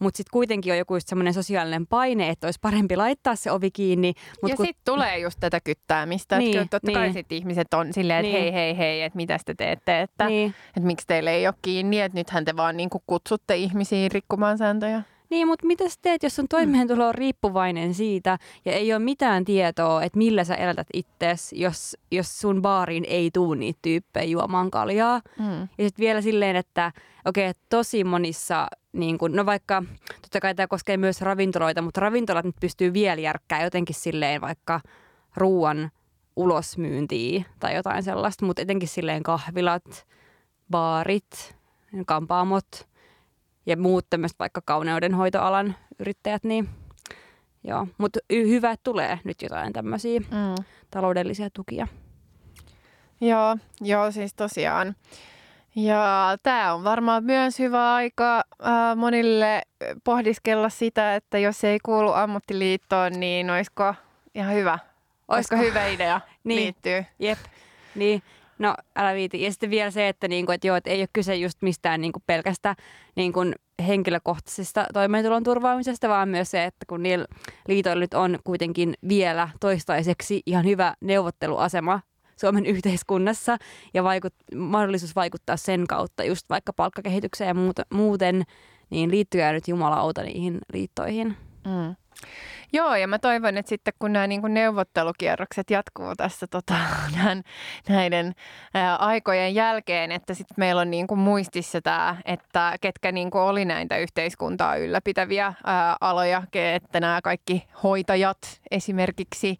mutta 0.00 0.16
sitten 0.16 0.32
kuitenkin 0.32 0.72
on 0.72 0.78
joku 0.78 0.94
semmoinen 0.98 1.34
sosiaalinen 1.34 1.86
paine, 1.86 2.28
että 2.28 2.46
olisi 2.46 2.60
parempi 2.62 2.96
laittaa 2.96 3.36
se 3.36 3.50
ovi 3.50 3.70
kiinni. 3.70 4.12
Mut 4.42 4.50
ja 4.50 4.56
kun... 4.56 4.66
sitten 4.66 4.84
tulee 4.84 5.18
just 5.18 5.40
tätä 5.40 5.60
kyttäämistä, 5.60 6.38
niin, 6.38 6.58
että 6.58 6.70
totta 6.70 6.86
niin. 6.86 6.98
kai 6.98 7.12
sitten 7.12 7.38
ihmiset 7.38 7.74
on 7.74 7.92
silleen, 7.92 8.24
että 8.24 8.38
niin. 8.38 8.54
hei, 8.54 8.74
hei, 8.74 8.78
hei, 8.78 9.02
että 9.02 9.16
mitä 9.16 9.38
te 9.46 9.54
teette, 9.54 10.00
että, 10.00 10.26
niin. 10.26 10.54
että 10.66 10.86
miksi 10.86 11.06
teille 11.06 11.30
ei 11.30 11.46
ole 11.46 11.54
kiinni, 11.62 12.00
että 12.00 12.18
nythän 12.18 12.44
te 12.44 12.56
vaan 12.56 12.76
niinku 12.76 13.02
kutsutte 13.06 13.56
ihmisiä 13.56 14.08
rikkumaan 14.12 14.58
sääntöjä. 14.58 15.02
Niin, 15.30 15.46
mutta 15.46 15.66
mitä 15.66 15.88
sä 15.88 15.94
teet, 16.02 16.22
jos 16.22 16.36
sun 16.36 16.48
toimeentulo 16.48 17.08
on 17.08 17.14
riippuvainen 17.14 17.94
siitä 17.94 18.38
ja 18.64 18.72
ei 18.72 18.92
ole 18.92 18.98
mitään 18.98 19.44
tietoa, 19.44 20.02
että 20.02 20.18
millä 20.18 20.44
sä 20.44 20.54
elätät 20.54 20.86
itses, 20.94 21.52
jos, 21.52 21.96
jos 22.10 22.40
sun 22.40 22.62
baariin 22.62 23.04
ei 23.08 23.30
tuu 23.30 23.54
niitä 23.54 23.78
tyyppejä 23.82 24.24
juomaan 24.24 24.70
kaljaa. 24.70 25.20
Mm. 25.38 25.60
Ja 25.60 25.84
sitten 25.84 26.02
vielä 26.02 26.20
silleen, 26.20 26.56
että 26.56 26.92
okei, 27.24 27.50
okay, 27.50 27.60
tosi 27.68 28.04
monissa, 28.04 28.66
niin 28.92 29.18
kun, 29.18 29.32
no 29.32 29.46
vaikka, 29.46 29.82
totta 30.22 30.40
kai 30.40 30.54
tämä 30.54 30.66
koskee 30.66 30.96
myös 30.96 31.20
ravintoloita, 31.20 31.82
mutta 31.82 32.00
ravintolat 32.00 32.44
nyt 32.44 32.56
pystyy 32.60 32.92
vielä 32.92 33.20
järkkää 33.20 33.64
jotenkin 33.64 33.96
silleen 33.96 34.40
vaikka 34.40 34.80
ruoan 35.36 35.90
ulosmyyntiin 36.36 37.46
tai 37.60 37.74
jotain 37.74 38.02
sellaista, 38.02 38.46
mutta 38.46 38.62
etenkin 38.62 38.88
silleen 38.88 39.22
kahvilat, 39.22 40.06
baarit, 40.70 41.56
kampaamot– 42.06 42.66
ja 43.66 43.76
muut 43.76 44.06
tämmöiset 44.10 44.38
vaikka 44.38 44.60
kauneudenhoitoalan 44.64 45.74
yrittäjät, 45.98 46.44
niin 46.44 46.68
joo. 47.64 47.86
Mutta 47.98 48.18
hyvä, 48.30 48.70
että 48.70 48.84
tulee 48.84 49.18
nyt 49.24 49.42
jotain 49.42 49.72
tämmöisiä 49.72 50.20
mm. 50.20 50.64
taloudellisia 50.90 51.50
tukia. 51.50 51.86
Joo, 53.20 53.56
joo 53.80 54.10
siis 54.10 54.34
tosiaan. 54.34 54.94
Ja 55.76 56.36
tämä 56.42 56.74
on 56.74 56.84
varmaan 56.84 57.24
myös 57.24 57.58
hyvä 57.58 57.94
aika 57.94 58.36
äh, 58.36 58.96
monille 58.96 59.62
pohdiskella 60.04 60.68
sitä, 60.68 61.16
että 61.16 61.38
jos 61.38 61.64
ei 61.64 61.78
kuulu 61.82 62.12
ammattiliittoon, 62.12 63.12
niin 63.12 63.50
olisiko 63.50 63.94
ihan 64.34 64.54
hyvä, 64.54 64.78
olisiko, 65.28 65.54
olisiko 65.54 65.56
hyvä 65.56 65.86
idea 65.86 66.20
niin, 66.44 66.56
liittyä. 66.56 67.04
Jep, 67.18 67.38
niin 67.94 68.22
No 68.60 68.74
älä 68.96 69.14
viiti. 69.14 69.42
Ja 69.42 69.50
sitten 69.50 69.70
vielä 69.70 69.90
se, 69.90 70.08
että, 70.08 70.28
niinku, 70.28 70.52
että, 70.52 70.66
joo, 70.66 70.76
että 70.76 70.90
ei 70.90 71.00
ole 71.00 71.08
kyse 71.12 71.34
just 71.34 71.62
mistään 71.62 72.00
niinku 72.00 72.22
pelkästä 72.26 72.76
niinku 73.16 73.40
henkilökohtaisesta 73.86 74.86
toimeentulon 74.92 75.42
turvaamisesta, 75.42 76.08
vaan 76.08 76.28
myös 76.28 76.50
se, 76.50 76.64
että 76.64 76.86
kun 76.88 77.02
niillä 77.02 77.26
liitoilla 77.68 78.00
nyt 78.00 78.14
on 78.14 78.38
kuitenkin 78.44 78.94
vielä 79.08 79.48
toistaiseksi 79.60 80.42
ihan 80.46 80.64
hyvä 80.64 80.94
neuvotteluasema 81.00 82.00
Suomen 82.40 82.66
yhteiskunnassa 82.66 83.56
ja 83.94 84.04
vaikut, 84.04 84.34
mahdollisuus 84.54 85.16
vaikuttaa 85.16 85.56
sen 85.56 85.86
kautta 85.86 86.24
just 86.24 86.50
vaikka 86.50 86.72
palkkakehitykseen 86.72 87.48
ja 87.48 87.54
muuta, 87.54 87.82
muuten, 87.92 88.42
niin 88.90 89.10
liittyy 89.10 89.40
nyt 89.52 89.68
jumalauta 89.68 90.22
niihin 90.22 90.58
liittoihin. 90.72 91.36
Mm. 91.64 91.96
Joo, 92.72 92.94
ja 92.94 93.08
mä 93.08 93.18
toivon, 93.18 93.56
että 93.56 93.68
sitten 93.68 93.94
kun 93.98 94.12
nämä 94.12 94.26
niin 94.26 94.40
kuin 94.40 94.54
neuvottelukierrokset 94.54 95.70
jatkuu 95.70 96.16
tässä 96.16 96.46
tota, 96.46 96.74
näin, 97.22 97.44
näiden 97.88 98.34
ää, 98.74 98.96
aikojen 98.96 99.54
jälkeen, 99.54 100.12
että 100.12 100.34
sitten 100.34 100.54
meillä 100.56 100.80
on 100.80 100.90
niin 100.90 101.06
kuin 101.06 101.20
muistissa 101.20 101.80
tämä, 101.82 102.16
että 102.24 102.76
ketkä 102.80 103.12
niin 103.12 103.30
kuin 103.30 103.42
oli 103.42 103.64
näitä 103.64 103.96
yhteiskuntaa 103.96 104.76
ylläpitäviä 104.76 105.54
ää, 105.64 105.96
aloja, 106.00 106.42
että 106.74 107.00
nämä 107.00 107.20
kaikki 107.22 107.66
hoitajat 107.82 108.60
esimerkiksi, 108.70 109.58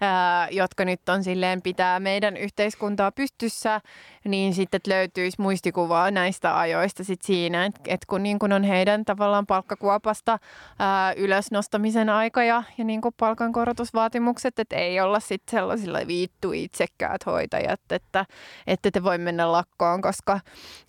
ää, 0.00 0.48
jotka 0.50 0.84
nyt 0.84 1.08
on 1.08 1.24
silleen 1.24 1.62
pitää 1.62 2.00
meidän 2.00 2.36
yhteiskuntaa 2.36 3.12
pystyssä, 3.12 3.80
niin 4.24 4.54
sitten 4.54 4.80
löytyisi 4.88 5.40
muistikuvaa 5.40 6.10
näistä 6.10 6.58
ajoista 6.58 7.04
sit 7.04 7.22
siinä, 7.22 7.64
että 7.64 7.80
et 7.88 8.04
kun, 8.06 8.22
niin 8.22 8.38
kun 8.38 8.52
on 8.52 8.62
heidän 8.64 9.04
tavallaan 9.04 9.46
palkkakuopasta 9.46 10.38
ää, 10.78 11.12
ylösnostamisen 11.12 12.08
aika 12.08 12.42
ja, 12.42 12.62
ja 12.78 12.84
niin 12.84 13.00
palkankorotusvaatimukset, 13.16 14.58
että 14.58 14.76
ei 14.76 15.00
olla 15.00 15.20
sitten 15.20 15.58
sellaisilla 15.58 15.98
viittu 16.06 16.52
itsekkäät 16.52 17.26
hoitajat, 17.26 17.80
että 17.90 18.24
ette 18.66 18.90
te 18.90 19.02
voi 19.02 19.18
mennä 19.18 19.52
lakkoon, 19.52 20.02
koska, 20.02 20.40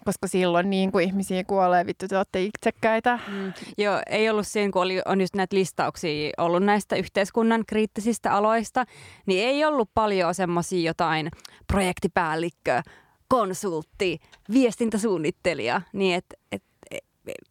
koska 0.06 0.28
silloin 0.28 0.70
niin 0.70 0.92
kuin 0.92 1.06
ihmisiä 1.06 1.44
kuolee, 1.44 1.86
vittu 1.86 2.08
te 2.08 2.18
olette 2.18 2.44
itsekkäitä. 2.44 3.20
Mm. 3.28 3.54
Joo, 3.78 4.02
ei 4.10 4.30
ollut 4.30 4.48
siinä, 4.48 4.72
kun 4.72 4.82
oli, 4.82 5.02
on 5.06 5.22
just 5.22 5.36
näitä 5.36 5.56
listauksia 5.56 6.32
ollut 6.38 6.64
näistä 6.64 6.96
yhteiskunnan 6.96 7.64
kriittisistä 7.68 8.34
aloista, 8.34 8.86
niin 9.26 9.48
ei 9.48 9.66
ollut 9.66 9.90
paljon 9.94 10.36
semmoisia 10.36 10.90
jotain 10.90 11.32
projektipäällikkö, 11.68 12.82
konsultti, 13.28 14.20
viestintäsuunnittelija, 14.54 15.82
niin 15.94 16.16
että 16.16 16.36
et, 16.52 16.64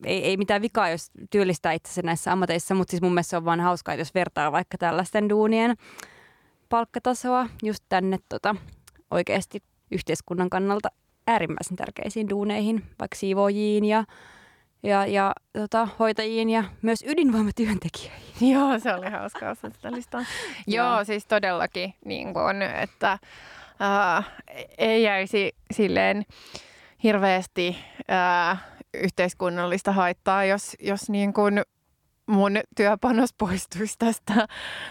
ei, 0.04 0.24
ei 0.24 0.36
mitään 0.36 0.62
vikaa, 0.62 0.88
jos 0.88 1.10
työllistää 1.30 1.72
itse 1.72 2.02
näissä 2.02 2.32
ammateissa, 2.32 2.74
mutta 2.74 2.90
siis 2.90 3.02
mun 3.02 3.14
mielestä 3.14 3.30
se 3.30 3.36
on 3.36 3.44
vaan 3.44 3.60
hauskaa, 3.60 3.94
jos 3.94 4.14
vertaa 4.14 4.52
vaikka 4.52 4.78
tällaisten 4.78 5.28
duunien 5.28 5.76
palkkatasoa 6.68 7.48
just 7.62 7.84
tänne 7.88 8.18
tota, 8.28 8.56
oikeasti 9.10 9.62
yhteiskunnan 9.90 10.50
kannalta 10.50 10.88
äärimmäisen 11.26 11.76
tärkeisiin 11.76 12.30
duuneihin, 12.30 12.82
vaikka 13.00 13.16
siivoojiin 13.16 13.84
ja, 13.84 14.04
ja, 14.86 15.06
ja 15.06 15.32
tota, 15.52 15.88
hoitajiin 15.98 16.50
ja 16.50 16.64
myös 16.82 17.04
ydinvoimatyöntekijöihin. 17.06 18.50
Joo, 18.52 18.78
se 18.78 18.94
oli 18.94 19.10
hauskaa 19.10 19.54
sitä 19.54 19.92
listaa. 19.92 20.24
Joo, 20.66 21.04
siis 21.04 21.26
todellakin, 21.26 21.94
niin 22.04 22.34
kuin, 22.34 22.62
että 22.62 23.18
äh, 23.82 24.26
ei 24.78 25.02
jäisi 25.02 25.52
silleen 25.70 26.24
hirveästi 27.02 27.76
äh, 28.10 28.64
yhteiskunnallista 28.94 29.92
haittaa, 29.92 30.44
jos, 30.44 30.76
jos 30.80 31.10
niin 31.10 31.32
kuin 31.32 31.62
mun 32.26 32.52
työpanos 32.76 33.32
poistuisi 33.38 33.94
tästä, 33.98 34.48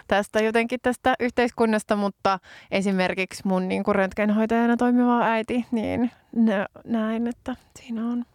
tästä 0.08 0.40
jotenkin 0.40 0.80
tästä 0.82 1.14
yhteiskunnasta, 1.20 1.96
mutta 1.96 2.40
esimerkiksi 2.72 3.42
mun 3.46 3.68
niin 3.68 3.84
kuin 3.84 3.96
röntgenhoitajana 3.96 4.78
toimiva 4.78 5.22
äiti, 5.24 5.66
niin 5.72 6.12
näin, 6.86 7.28
että 7.28 7.56
siinä 7.80 8.06
on. 8.06 8.26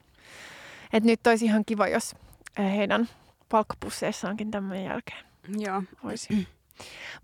Että 0.93 1.07
nyt 1.07 1.27
olisi 1.27 1.45
ihan 1.45 1.65
kiva, 1.65 1.89
jos 1.89 2.15
heidän 2.59 3.09
palkkapusseissa 3.49 4.29
onkin 4.29 4.51
tämän 4.51 4.85
jälkeen. 4.85 5.25
Joo. 5.59 5.83
Voisi, 6.05 6.49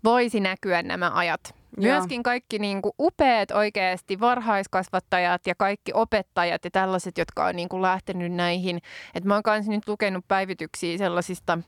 voisi 0.03 0.39
näkyä 0.39 0.81
nämä 0.81 1.11
ajat. 1.13 1.55
Myöskin 1.77 2.23
kaikki 2.23 2.59
niin 2.59 2.81
kuin 2.81 2.93
upeat 2.99 3.51
oikeasti 3.51 4.19
varhaiskasvattajat 4.19 5.47
ja 5.47 5.55
kaikki 5.55 5.91
opettajat 5.93 6.65
ja 6.65 6.71
tällaiset, 6.71 7.17
jotka 7.17 7.45
on 7.45 7.55
niin 7.55 7.69
kuin 7.69 7.81
lähtenyt 7.81 8.31
näihin. 8.31 8.77
että 9.13 9.27
mä 9.27 9.33
oon 9.33 9.43
kanssa 9.43 9.71
nyt 9.71 9.87
lukenut 9.87 10.25
päivityksiä 10.27 10.97
sellaisista– 10.97 11.57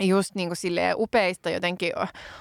just 0.00 0.34
niin 0.34 0.48
kuin 0.48 0.56
silleen 0.56 0.94
upeista 0.98 1.50
jotenkin 1.50 1.92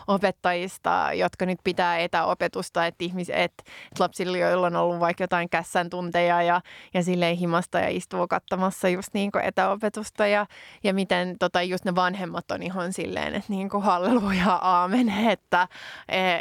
opettajista, 0.07 1.09
jotka 1.13 1.45
nyt 1.45 1.59
pitää 1.63 1.97
etäopetusta, 1.97 2.85
että, 2.85 3.03
ihmis, 3.03 3.29
että, 3.29 3.63
lapsilla, 3.99 4.37
joilla 4.37 4.67
on 4.67 4.75
ollut 4.75 4.99
vaikka 4.99 5.23
jotain 5.23 5.49
kässän 5.49 5.89
tunteja 5.89 6.41
ja, 6.41 6.61
ja 6.93 7.03
silleen 7.03 7.37
himasta 7.37 7.79
ja 7.79 7.89
istuu 7.89 8.27
katsomassa 8.27 8.89
just 8.89 9.09
niin 9.13 9.31
kuin 9.31 9.43
etäopetusta 9.43 10.27
ja, 10.27 10.45
ja 10.83 10.93
miten 10.93 11.35
tota, 11.39 11.61
just 11.61 11.85
ne 11.85 11.95
vanhemmat 11.95 12.51
on 12.51 12.63
ihan 12.63 12.93
silleen, 12.93 13.35
että 13.35 13.53
niin 13.53 13.69
kuin 13.69 13.83
halleluja 13.83 14.53
aamen, 14.53 15.09
että 15.09 15.67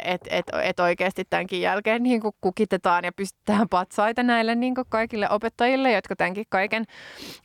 et, 0.03 0.21
et, 0.29 0.45
et 0.63 0.79
oikeasti 0.79 1.23
tämänkin 1.29 1.61
jälkeen 1.61 2.03
niin 2.03 2.21
kuin 2.21 2.35
kukitetaan 2.41 3.03
ja 3.05 3.11
pystytään 3.11 3.69
patsaita 3.69 4.23
näille 4.23 4.55
niin 4.55 4.75
kuin 4.75 4.87
kaikille 4.89 5.29
opettajille, 5.29 5.91
jotka 5.91 6.15
tämänkin 6.15 6.45
kaiken 6.49 6.85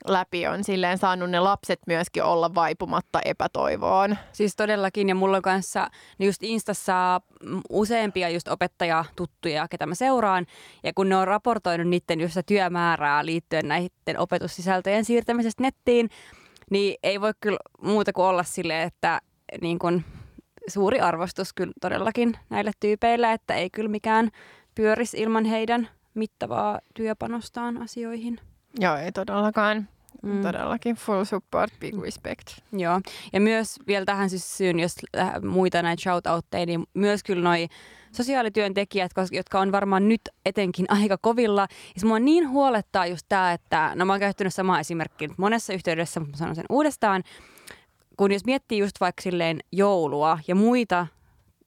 läpi 0.07 0.47
on 0.47 0.65
silleen 0.65 0.99
saanut 0.99 1.31
ne 1.31 1.41
lapset 1.41 1.81
myöskin 1.87 2.23
olla 2.23 2.55
vaipumatta 2.55 3.21
epätoivoa 3.25 3.60
toivoon. 3.61 4.17
Siis 4.33 4.57
todellakin, 4.57 5.09
ja 5.09 5.15
mulla 5.15 5.37
on 5.37 5.43
kanssa 5.43 5.91
niin 6.19 6.27
just 6.27 6.43
Instassa 6.43 7.21
useampia 7.71 8.29
just 8.29 8.49
opettajatuttuja, 8.49 9.69
ketä 9.69 9.87
mä 9.87 9.95
seuraan, 9.95 10.47
ja 10.83 10.93
kun 10.95 11.09
ne 11.09 11.17
on 11.17 11.29
raportoinut 11.29 11.89
niiden 11.89 12.21
just 12.21 12.39
työmäärää 12.47 13.27
liittyen 13.27 13.69
näiden 13.69 14.19
opetussisältöjen 14.19 15.05
siirtämisestä 15.05 15.63
nettiin, 15.63 16.11
niin 16.71 16.99
ei 17.03 17.21
voi 17.21 17.33
kyllä 17.41 17.59
muuta 17.83 18.13
kuin 18.13 18.25
olla 18.25 18.43
sille, 18.43 18.83
että 18.83 19.21
niin 19.61 19.79
kun, 19.79 20.03
suuri 20.69 21.01
arvostus 21.01 21.53
kyllä 21.53 21.73
todellakin 21.81 22.37
näille 22.51 22.71
tyypeille, 22.81 23.33
että 23.33 23.55
ei 23.55 23.71
kyllä 23.71 23.89
mikään 23.89 24.31
pyörisi 24.75 25.21
ilman 25.21 25.45
heidän 25.45 25.89
mittavaa 26.15 26.79
työpanostaan 26.95 27.83
asioihin. 27.83 28.41
Joo, 28.79 28.97
ei 28.97 29.13
todellakaan. 29.13 29.89
Mm. 30.23 30.43
Todellakin 30.43 30.97
full 30.97 31.25
support, 31.25 31.73
big 31.81 31.95
mm. 31.95 32.03
respect. 32.03 32.49
Joo, 32.73 33.01
ja 33.33 33.41
myös 33.41 33.79
vielä 33.87 34.05
tähän 34.05 34.31
siis 34.31 34.57
syyn, 34.57 34.81
jos 34.81 34.95
muita 35.43 35.83
näitä 35.83 36.03
shoutoutteja, 36.03 36.67
niin 36.67 36.87
myös 36.95 37.25
kyllä 37.25 37.43
noi 37.43 37.67
sosiaalityöntekijät, 38.13 39.11
jotka 39.31 39.61
on 39.61 39.73
varmaan 39.73 40.09
nyt 40.09 40.21
etenkin 40.47 40.87
aika 41.03 41.19
kovilla. 41.21 41.67
Ja 42.03 42.09
mua 42.09 42.19
niin 42.19 42.49
huolettaa 42.49 43.07
just 43.07 43.27
tämä, 43.29 43.53
että, 43.53 43.93
no 43.95 44.05
mä 44.05 44.13
oon 44.13 44.21
käyttänyt 44.21 44.55
samaa 44.55 44.81
esimerkkiä 44.81 45.29
monessa 45.37 45.73
yhteydessä, 45.73 46.21
mutta 46.21 46.39
sanon 46.39 46.55
sen 46.55 46.65
uudestaan, 46.71 47.23
kun 48.17 48.33
jos 48.33 48.45
miettii 48.45 48.79
just 48.79 49.01
vaikka 49.01 49.23
silleen 49.23 49.59
joulua 49.73 50.39
ja 50.49 50.55
muita 50.55 51.07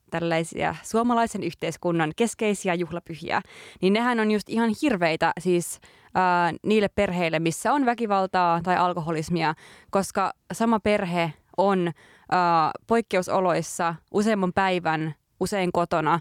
tällaisia 0.10 0.76
suomalaisen 0.84 1.44
yhteiskunnan 1.44 2.12
keskeisiä 2.16 2.74
juhlapyhiä, 2.74 3.42
niin 3.82 3.94
nehän 3.94 4.20
on 4.20 4.32
just 4.32 4.50
ihan 4.50 4.72
hirveitä 4.82 5.34
siis 5.40 5.80
ää, 6.16 6.54
niille 6.66 6.88
perheille, 6.88 7.40
missä 7.40 7.74
on 7.74 7.86
väkivaltaa 7.86 8.62
tai 8.64 8.78
alkoholismia, 8.78 9.54
koska 9.90 10.34
sama 10.54 10.80
perhe 10.80 11.34
on 11.58 11.92
ää, 12.32 12.72
poikkeusoloissa 12.88 13.96
useamman 14.12 14.54
päivän 14.54 15.16
usein 15.40 15.72
kotona 15.72 16.20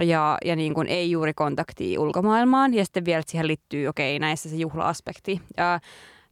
ja, 0.00 0.38
ja 0.44 0.56
niin 0.56 0.74
kuin 0.74 0.88
ei 0.88 1.10
juuri 1.10 1.34
kontaktia 1.34 2.00
ulkomaailmaan. 2.00 2.74
Ja 2.74 2.84
sitten 2.84 3.04
vielä 3.04 3.22
siihen 3.26 3.46
liittyy, 3.46 3.86
okei, 3.86 4.16
okay, 4.16 4.18
näissä 4.18 4.48
se 4.48 4.56
juhla-aspekti. 4.56 5.40
Ja, 5.56 5.80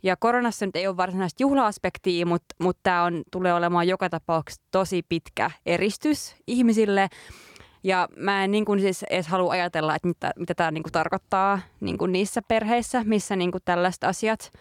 ja 0.03 0.16
koronassa 0.16 0.66
nyt 0.66 0.76
ei 0.76 0.87
ole 0.87 0.96
varsinaista 0.96 1.42
juhla-aspektia, 1.42 2.26
mutta, 2.26 2.55
mutta 2.62 2.81
tämä 2.83 3.03
on, 3.03 3.22
tulee 3.33 3.55
olemaan 3.55 3.88
joka 3.88 4.11
tapauksessa 4.11 4.62
tosi 4.70 5.03
pitkä 5.09 5.50
eristys 5.66 6.37
ihmisille. 6.46 7.09
Ja 7.83 8.09
mä 8.16 8.45
en 8.45 8.51
niin 8.51 8.64
kuin 8.64 8.81
siis 8.81 9.03
edes 9.03 9.29
halua 9.29 9.53
ajatella, 9.53 9.95
että 9.95 10.09
mitä, 10.09 10.33
mitä 10.37 10.55
tämä 10.55 10.71
niin 10.71 10.83
kuin 10.83 10.93
tarkoittaa 10.93 11.61
niin 11.81 11.99
kuin 11.99 12.12
niissä 12.12 12.43
perheissä, 12.49 13.03
missä 13.05 13.37
niin 13.37 13.53
kuin 13.53 13.62
tällaiset 13.64 14.05
asiat 14.05 14.53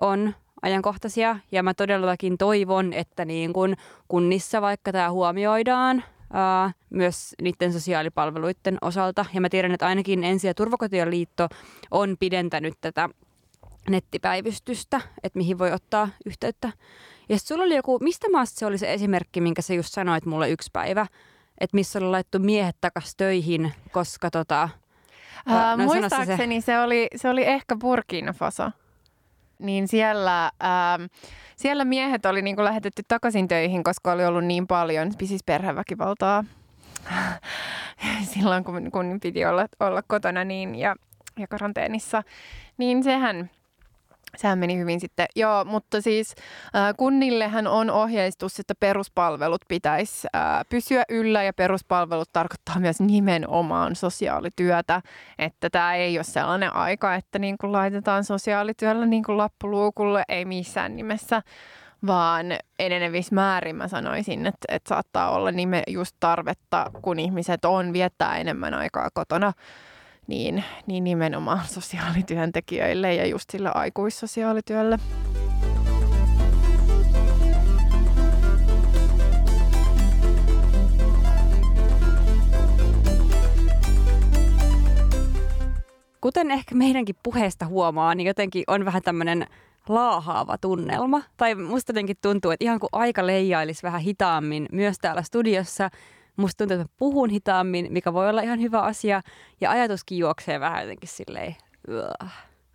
on 0.00 0.34
ajankohtaisia. 0.62 1.38
Ja 1.52 1.62
mä 1.62 1.74
todellakin 1.74 2.38
toivon, 2.38 2.92
että 2.92 3.24
niin 3.24 3.52
kuin 3.52 3.76
kunnissa 4.08 4.60
vaikka 4.60 4.92
tämä 4.92 5.10
huomioidaan 5.10 6.04
ää, 6.32 6.72
myös 6.90 7.34
niiden 7.42 7.72
sosiaalipalveluiden 7.72 8.78
osalta. 8.82 9.24
Ja 9.34 9.40
mä 9.40 9.48
tiedän, 9.48 9.72
että 9.72 9.86
ainakin 9.86 10.24
Ensi- 10.24 10.46
ja 10.46 10.54
turvakotien 10.54 11.10
liitto 11.10 11.48
on 11.90 12.16
pidentänyt 12.20 12.74
tätä 12.80 13.08
nettipäivystystä, 13.90 15.00
että 15.22 15.38
mihin 15.38 15.58
voi 15.58 15.72
ottaa 15.72 16.08
yhteyttä. 16.26 16.72
Ja 17.28 17.38
sulla 17.38 17.64
oli 17.64 17.76
joku, 17.76 17.98
mistä 17.98 18.30
maasta 18.30 18.58
se 18.58 18.66
oli 18.66 18.78
se 18.78 18.92
esimerkki, 18.92 19.40
minkä 19.40 19.62
sä 19.62 19.74
just 19.74 19.92
sanoit 19.92 20.26
mulle 20.26 20.50
yksi 20.50 20.70
päivä, 20.72 21.06
että 21.60 21.74
missä 21.74 21.98
oli 21.98 22.08
laittu 22.08 22.38
miehet 22.38 22.76
takas 22.80 23.16
töihin, 23.16 23.72
koska 23.92 24.30
tota... 24.30 24.68
Ää, 25.46 25.76
no, 25.76 25.84
muistaakseni 25.84 26.60
se... 26.60 26.64
se, 26.64 26.78
oli, 26.78 27.08
se 27.16 27.28
oli 27.28 27.44
ehkä 27.44 27.76
Burkina 27.76 28.32
Faso. 28.32 28.70
Niin 29.58 29.88
siellä, 29.88 30.50
ää, 30.60 30.98
siellä 31.56 31.84
miehet 31.84 32.26
oli 32.26 32.42
niinku 32.42 32.64
lähetetty 32.64 33.02
takaisin 33.08 33.48
töihin, 33.48 33.84
koska 33.84 34.12
oli 34.12 34.24
ollut 34.24 34.44
niin 34.44 34.66
paljon 34.66 35.12
siis 35.24 35.44
perheväkivaltaa 35.44 36.44
silloin, 38.34 38.64
kun, 38.64 38.90
kun 38.90 39.18
piti 39.22 39.44
olla, 39.44 39.66
olla 39.80 40.02
kotona 40.06 40.44
niin 40.44 40.74
ja, 40.74 40.96
ja 41.38 41.46
karanteenissa. 41.46 42.22
Niin 42.78 43.04
sehän 43.04 43.50
Sehän 44.38 44.58
meni 44.58 44.78
hyvin 44.78 45.00
sitten. 45.00 45.26
Joo, 45.36 45.64
mutta 45.64 46.00
siis 46.00 46.34
äh, 46.76 46.94
kunnillehän 46.96 47.66
on 47.66 47.90
ohjeistus, 47.90 48.60
että 48.60 48.74
peruspalvelut 48.80 49.60
pitäisi 49.68 50.28
äh, 50.36 50.42
pysyä 50.70 51.04
yllä 51.08 51.42
ja 51.42 51.52
peruspalvelut 51.52 52.28
tarkoittaa 52.32 52.80
myös 52.80 53.00
nimenomaan 53.00 53.96
sosiaalityötä. 53.96 55.02
Että 55.38 55.70
tämä 55.70 55.94
ei 55.94 56.18
ole 56.18 56.24
sellainen 56.24 56.76
aika, 56.76 57.14
että 57.14 57.38
niin 57.38 57.58
kuin 57.58 57.72
laitetaan 57.72 58.24
sosiaalityöllä 58.24 59.06
niin 59.06 59.22
kuin 59.22 59.38
lappuluukulle, 59.38 60.24
ei 60.28 60.44
missään 60.44 60.96
nimessä 60.96 61.42
vaan 62.06 62.46
enenevissä 62.78 63.34
määrin 63.34 63.76
mä 63.76 63.88
sanoisin, 63.88 64.46
että, 64.46 64.66
että 64.68 64.88
saattaa 64.88 65.30
olla 65.30 65.52
nime 65.52 65.82
just 65.88 66.16
tarvetta, 66.20 66.90
kun 67.02 67.18
ihmiset 67.18 67.64
on 67.64 67.92
viettää 67.92 68.36
enemmän 68.36 68.74
aikaa 68.74 69.08
kotona 69.14 69.52
niin, 70.28 70.64
niin 70.86 71.04
nimenomaan 71.04 71.60
sosiaalityöntekijöille 71.80 73.14
ja 73.14 73.26
just 73.26 73.50
sille 73.50 73.70
aikuissosiaalityölle. 73.74 74.98
Kuten 86.20 86.50
ehkä 86.50 86.74
meidänkin 86.74 87.16
puheesta 87.22 87.66
huomaa, 87.66 88.14
niin 88.14 88.26
jotenkin 88.26 88.64
on 88.66 88.84
vähän 88.84 89.02
tämmöinen 89.02 89.46
laahaava 89.88 90.58
tunnelma. 90.58 91.22
Tai 91.36 91.54
musta 91.54 91.90
jotenkin 91.90 92.16
tuntuu, 92.22 92.50
että 92.50 92.64
ihan 92.64 92.80
kuin 92.80 92.90
aika 92.92 93.26
leijailisi 93.26 93.82
vähän 93.82 94.00
hitaammin 94.00 94.68
myös 94.72 94.98
täällä 94.98 95.22
studiossa– 95.22 95.90
Musta 96.38 96.58
tuntuu, 96.58 96.74
että 96.74 96.84
mä 96.84 96.96
puhun 96.98 97.30
hitaammin, 97.30 97.86
mikä 97.90 98.12
voi 98.12 98.28
olla 98.28 98.42
ihan 98.42 98.60
hyvä 98.60 98.80
asia. 98.80 99.22
Ja 99.60 99.70
ajatuskin 99.70 100.18
juoksee 100.18 100.60
vähän 100.60 100.82
jotenkin 100.82 101.08
silleen 101.08 101.56
uh, 101.88 102.28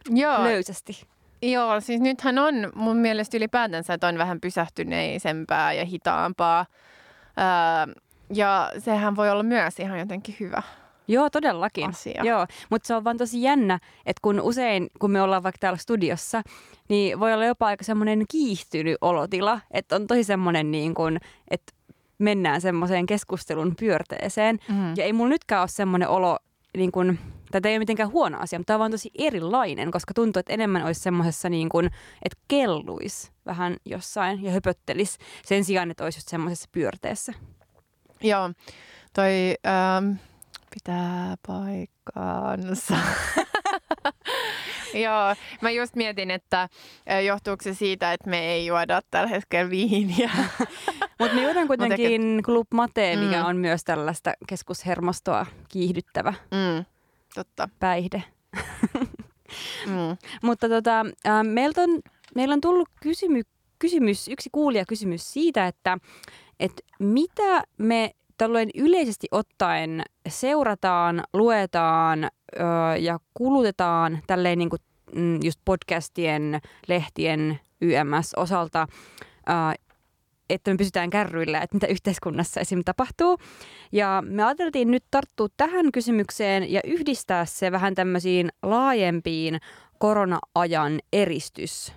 Joo. 0.10 0.44
löysästi. 0.44 1.04
Joo, 1.42 1.82
siis 1.82 2.02
nythän 2.02 2.40
on 2.40 2.54
mun 2.76 2.98
mielestä 2.98 3.38
ylipäätänsä, 3.38 3.94
että 3.94 4.08
on 4.08 4.18
vähän 4.18 4.42
pysähtyneisempää 4.42 5.74
ja 5.74 5.86
hitaampaa. 5.86 6.66
Öö, 7.38 7.94
ja 8.34 8.72
sehän 8.78 9.16
voi 9.16 9.30
olla 9.30 9.44
myös 9.44 9.80
ihan 9.80 10.00
jotenkin 10.00 10.36
hyvä. 10.40 10.62
Joo, 11.08 11.30
todellakin. 11.30 11.90
Asia. 11.90 12.24
Joo, 12.24 12.48
mutta 12.70 12.88
se 12.88 12.96
on 12.96 13.04
vaan 13.04 13.18
tosi 13.18 13.42
jännä, 13.42 13.80
että 14.06 14.20
kun 14.22 14.42
usein, 14.42 14.90
kun 15.00 15.12
me 15.12 15.22
ollaan 15.22 15.44
vaikka 15.44 15.60
täällä 15.60 15.78
studiossa, 15.78 16.42
niin 16.90 17.20
voi 17.20 17.34
olla 17.34 17.46
jopa 17.46 17.66
aika 17.66 17.84
semmoinen 17.84 18.26
kiihtynyt 18.32 18.98
olotila, 19.02 19.60
että 19.72 19.96
on 19.96 20.08
tosi 20.08 20.24
semmoinen 20.24 20.72
niin 20.72 20.94
kuin, 20.94 21.20
että 21.52 21.74
mennään 22.24 22.62
semmoiseen 22.62 23.06
keskustelun 23.06 23.76
pyörteeseen. 23.80 24.60
Mm. 24.70 24.94
Ja 24.98 25.04
ei 25.04 25.14
mulla 25.14 25.30
nytkään 25.30 25.62
ole 25.62 25.68
semmoinen 25.68 26.10
olo, 26.10 26.40
niin 26.78 26.92
kun, 26.92 27.20
tätä 27.52 27.70
ei 27.70 27.74
ole 27.74 27.80
mitenkään 27.80 28.12
huono 28.12 28.40
asia, 28.40 28.60
mutta 28.60 28.68
tämä 28.68 28.76
on 28.76 28.80
vaan 28.80 28.92
tosi 28.92 29.12
erilainen, 29.18 29.92
koska 29.92 30.14
tuntuu, 30.14 30.40
että 30.40 30.54
enemmän 30.54 30.86
olisi 30.86 31.02
semmoisessa 31.02 31.50
niin 31.50 31.70
kuin, 31.70 31.86
että 32.26 32.38
kelluisi 32.48 33.32
vähän 33.46 33.78
jossain 33.86 34.44
ja 34.44 34.52
höpöttelisi 34.52 35.18
sen 35.46 35.64
sijaan, 35.64 35.92
että 35.92 36.04
olisi 36.04 36.18
just 36.18 36.28
semmoisessa 36.28 36.70
pyörteessä. 36.72 37.34
Joo, 38.22 38.50
toi 39.14 39.56
ähm, 39.68 40.12
pitää 40.74 41.36
paikkaansa. 41.48 42.98
Joo, 45.06 45.36
mä 45.62 45.72
just 45.72 45.96
mietin, 45.96 46.32
että 46.32 46.70
johtuuko 47.26 47.64
se 47.64 47.74
siitä, 47.74 48.14
että 48.14 48.30
me 48.30 48.40
ei 48.40 48.66
juoda 48.66 49.02
tällä 49.12 49.28
hetkellä 49.28 49.70
viiniä. 49.70 50.32
Mutta 51.20 51.36
me 51.36 51.44
juodaan 51.44 51.68
kuitenkin 51.68 52.42
Club 52.44 52.68
Mate, 52.74 53.16
mikä 53.16 53.42
mm. 53.44 53.48
on 53.48 53.58
myös 53.58 53.84
tällaista 53.84 54.34
keskushermostoa 54.48 55.46
kiihdyttävä 55.70 56.34
mm. 56.52 56.86
Totta. 57.36 57.70
päihde. 57.80 58.24
mm. 59.88 60.18
Mutta 60.44 60.70
tota, 60.70 61.06
meiltä 61.44 61.82
on, 61.82 62.00
meillä 62.36 62.54
on 62.54 62.62
tullut 62.62 62.90
kysymyksiä 63.02 63.54
kysymys, 63.84 64.28
yksi 64.28 64.50
kuulija 64.52 64.86
kysymys 64.86 65.34
siitä, 65.34 65.68
että, 65.68 65.98
että 66.60 66.82
mitä 67.00 67.64
me 67.78 68.12
tällöin 68.38 68.70
yleisesti 68.76 69.28
ottaen 69.32 70.04
seurataan, 70.28 71.24
luetaan 71.34 72.24
ö, 72.24 72.30
ja 73.00 73.20
kulutetaan 73.34 74.20
tälleen 74.28 74.58
niin 74.58 74.70
kuin, 74.70 74.80
mm, 75.16 75.40
just 75.44 75.60
podcastien, 75.66 76.62
lehtien, 76.88 77.60
YMS 77.82 78.34
osalta, 78.36 78.88
ö, 79.50 79.54
että 80.50 80.72
me 80.72 80.78
pysytään 80.78 81.10
kärryillä, 81.10 81.62
että 81.62 81.76
mitä 81.76 81.88
yhteiskunnassa 81.88 82.60
esim. 82.62 82.82
tapahtuu. 82.86 83.38
Ja 83.92 84.24
me 84.26 84.44
ajateltiin 84.44 84.92
nyt 84.92 85.04
tarttua 85.12 85.48
tähän 85.58 85.92
kysymykseen 85.92 86.72
ja 86.72 86.82
yhdistää 86.84 87.46
se 87.46 87.72
vähän 87.72 87.96
tämmöisiin 87.96 88.50
laajempiin 88.64 89.60
korona-ajan 90.00 91.00
eristys 91.14 91.94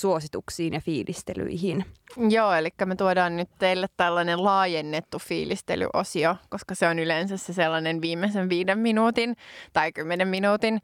suosituksiin 0.00 0.74
ja 0.74 0.80
fiilistelyihin. 0.80 1.84
Joo, 2.28 2.52
eli 2.52 2.68
me 2.84 2.96
tuodaan 2.96 3.36
nyt 3.36 3.48
teille 3.58 3.86
tällainen 3.96 4.44
laajennettu 4.44 5.18
fiilistelyosio, 5.18 6.36
koska 6.48 6.74
se 6.74 6.86
on 6.88 6.98
yleensä 6.98 7.36
se 7.36 7.52
sellainen 7.52 8.00
viimeisen 8.00 8.48
viiden 8.48 8.78
minuutin 8.78 9.36
tai 9.72 9.92
kymmenen 9.92 10.28
minuutin 10.28 10.80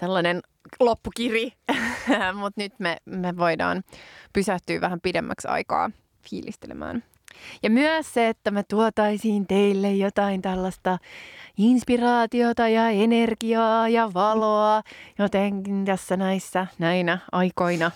sellainen 0.00 0.42
loppukiri, 0.80 1.52
mutta 2.40 2.60
nyt 2.60 2.72
me, 2.78 2.96
me 3.04 3.36
voidaan 3.36 3.82
pysähtyä 4.32 4.80
vähän 4.80 5.00
pidemmäksi 5.00 5.48
aikaa 5.48 5.90
fiilistelemään. 6.30 7.02
Ja 7.62 7.70
myös 7.70 8.14
se, 8.14 8.28
että 8.28 8.50
me 8.50 8.62
tuotaisiin 8.62 9.46
teille 9.46 9.92
jotain 9.92 10.42
tällaista 10.42 10.98
inspiraatiota 11.56 12.68
ja 12.68 12.88
energiaa 12.88 13.88
ja 13.88 14.14
valoa 14.14 14.82
jotenkin 15.18 15.84
tässä 15.84 16.16
näissä 16.16 16.66
näinä 16.78 17.18
aikoina. 17.32 17.90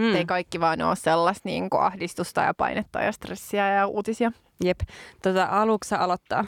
Mm. 0.00 0.14
Ei 0.14 0.24
kaikki 0.26 0.60
vaan 0.60 0.82
ole 0.82 0.96
sellaista 0.96 1.48
niin 1.48 1.68
ahdistusta 1.78 2.40
ja 2.40 2.54
painetta 2.54 3.00
ja 3.00 3.12
stressiä 3.12 3.74
ja 3.74 3.86
uutisia. 3.86 4.32
Jep. 4.64 4.80
Tota, 5.22 5.44
aluksi 5.50 5.94
aloittaa. 5.94 6.44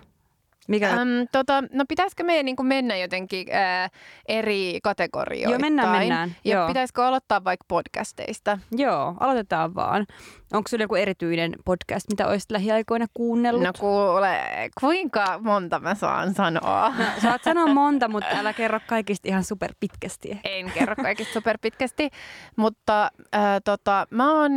Mikä? 0.68 0.90
Äm, 0.90 1.26
tota, 1.32 1.62
no 1.72 1.84
pitäisikö 1.88 2.24
meidän 2.24 2.44
niin 2.44 2.56
mennä 2.62 2.96
jotenkin 2.96 3.46
ää, 3.52 3.88
eri 4.28 4.78
kategorioihin? 4.82 5.50
Joo, 5.50 5.58
mennään, 5.58 5.98
mennään. 5.98 6.36
Ja 6.44 6.56
Joo. 6.56 6.68
pitäisikö 6.68 7.04
aloittaa 7.04 7.44
vaikka 7.44 7.64
podcasteista? 7.68 8.58
Joo, 8.70 9.14
aloitetaan 9.20 9.74
vaan. 9.74 10.06
Onko 10.52 10.68
sinulla 10.68 10.84
joku 10.84 10.94
erityinen 10.94 11.52
podcast, 11.64 12.06
mitä 12.10 12.26
olisit 12.26 12.50
lähiaikoina 12.50 13.06
kuunnellut? 13.14 13.62
No 13.62 13.72
kuule, 13.78 14.40
kuinka 14.80 15.38
monta 15.42 15.78
mä 15.80 15.94
saan 15.94 16.34
sanoa? 16.34 16.88
No, 16.98 17.04
saat 17.22 17.42
sanoa 17.44 17.66
monta, 17.66 18.08
mutta 18.08 18.36
älä 18.38 18.52
kerro 18.52 18.80
kaikista 18.86 19.28
ihan 19.28 19.44
super 19.44 19.74
pitkästi. 19.80 20.40
En 20.44 20.70
kerro 20.70 20.96
kaikista 20.96 21.32
super 21.32 21.58
pitkästi, 21.62 22.10
mutta 22.56 23.10
äh, 23.34 23.40
tota, 23.64 24.06
mä 24.10 24.40
oon 24.40 24.52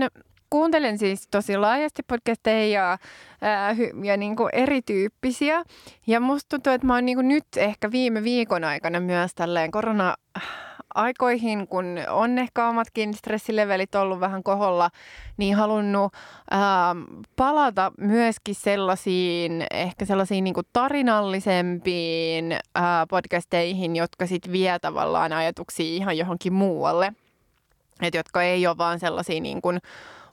kuuntelen 0.50 0.98
siis 0.98 1.28
tosi 1.28 1.58
laajasti 1.58 2.04
podcasteja 2.04 2.68
ja, 2.68 2.98
ää, 3.42 3.76
ja 4.04 4.18
niin 4.18 4.36
kuin 4.36 4.50
erityyppisiä. 4.54 5.64
Ja 6.08 6.20
musta 6.20 6.50
tuntuu, 6.50 6.74
että 6.74 6.88
mä 6.88 6.94
oon 6.94 7.06
niin 7.06 7.18
kuin 7.18 7.28
nyt 7.28 7.46
ehkä 7.58 7.92
viime 7.92 8.24
viikon 8.24 8.64
aikana 8.64 9.00
myös 9.00 9.36
tälleen 9.36 9.72
korona 9.72 10.16
aikoihin, 10.96 11.68
kun 11.68 11.86
on 12.10 12.38
ehkä 12.38 12.68
omatkin 12.68 13.14
stressilevelit 13.14 13.96
ollut 13.96 14.20
vähän 14.20 14.44
koholla, 14.44 14.90
niin 15.38 15.56
halunnut 15.56 16.14
ää, 16.52 16.96
palata 17.36 17.92
myöskin 17.98 18.56
sellaisiin, 18.56 19.66
ehkä 19.72 20.06
sellaisiin 20.06 20.44
niin 20.44 20.54
kuin 20.54 20.68
tarinallisempiin 20.74 22.58
ää, 22.76 23.08
podcasteihin, 23.08 23.96
jotka 23.96 24.28
sitten 24.28 24.52
vie 24.52 24.80
tavallaan 24.80 25.34
ajatuksia 25.34 25.96
ihan 25.96 26.18
johonkin 26.18 26.54
muualle. 26.54 27.14
Et 28.02 28.14
jotka 28.14 28.44
ei 28.44 28.68
ole 28.68 28.78
vaan 28.78 29.00
sellaisia 29.00 29.42
niin 29.42 29.62
kuin 29.62 29.80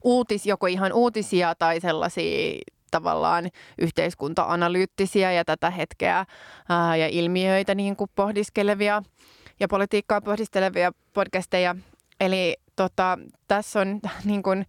uutis, 0.04 0.46
joko 0.46 0.66
ihan 0.66 0.92
uutisia 0.92 1.54
tai 1.54 1.80
sellaisia 1.80 2.60
tavallaan 2.90 3.50
yhteiskunta-analyyttisiä 3.78 5.32
ja 5.32 5.44
tätä 5.44 5.70
hetkeä 5.70 6.24
ää, 6.68 6.96
ja 6.96 7.08
ilmiöitä 7.08 7.74
niin 7.74 7.96
kuin 7.96 8.10
pohdiskelevia 8.14 9.02
ja 9.60 9.68
politiikkaa 9.68 10.20
pohdiskelevia 10.20 10.92
podcasteja. 11.12 11.76
Eli 12.20 12.56
tota, 12.76 13.18
tässä 13.48 13.80
on 13.80 14.00
niin 14.24 14.42
kuin 14.42 14.66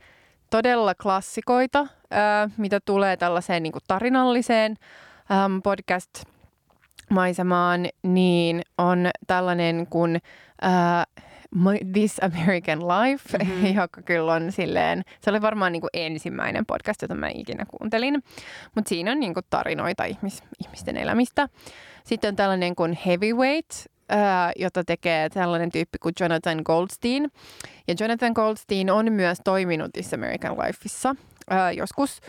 todella 0.50 0.96
klassikoita, 0.96 1.88
ää, 2.12 2.50
mitä 2.58 2.80
tulee 2.86 3.17
tällaiseen 3.17 3.63
niin 3.63 3.74
kuin 3.74 3.84
tarinalliseen 3.88 4.76
äm, 5.32 5.62
podcast-maisemaan, 5.62 7.89
niin 8.04 8.62
on 8.78 9.10
tällainen 9.28 9.88
kuin 9.89 10.22
ää, 10.62 11.04
This 11.93 12.19
American 12.23 12.79
Life, 12.79 13.37
mm-hmm. 13.37 13.75
joka 13.81 14.01
kyllä 14.01 14.33
on 14.33 14.51
silleen, 14.51 15.03
se 15.21 15.29
oli 15.29 15.41
varmaan 15.41 15.71
niin 15.71 15.81
kuin 15.81 15.89
ensimmäinen 15.93 16.65
podcast, 16.65 17.01
jota 17.01 17.15
mä 17.15 17.29
ikinä 17.29 17.65
kuuntelin, 17.65 18.23
mutta 18.75 18.89
siinä 18.89 19.11
on 19.11 19.19
niin 19.19 19.33
kuin 19.33 19.45
tarinoita 19.49 20.05
ihmis, 20.05 20.43
ihmisten 20.65 20.97
elämistä. 20.97 21.49
Sitten 22.03 22.27
on 22.27 22.35
tällainen 22.35 22.75
kuin 22.75 22.97
Heavyweight, 23.05 23.71
ää, 24.09 24.51
jota 24.55 24.83
tekee 24.83 25.29
tällainen 25.29 25.71
tyyppi 25.71 25.97
kuin 25.97 26.13
Jonathan 26.19 26.61
Goldstein. 26.65 27.31
Ja 27.87 27.95
Jonathan 27.99 28.31
Goldstein 28.35 28.91
on 28.91 29.11
myös 29.11 29.37
toiminut 29.43 29.93
This 29.93 30.13
American 30.13 30.57
Lifeissa 30.57 31.15
ää, 31.49 31.71
joskus. 31.71 32.19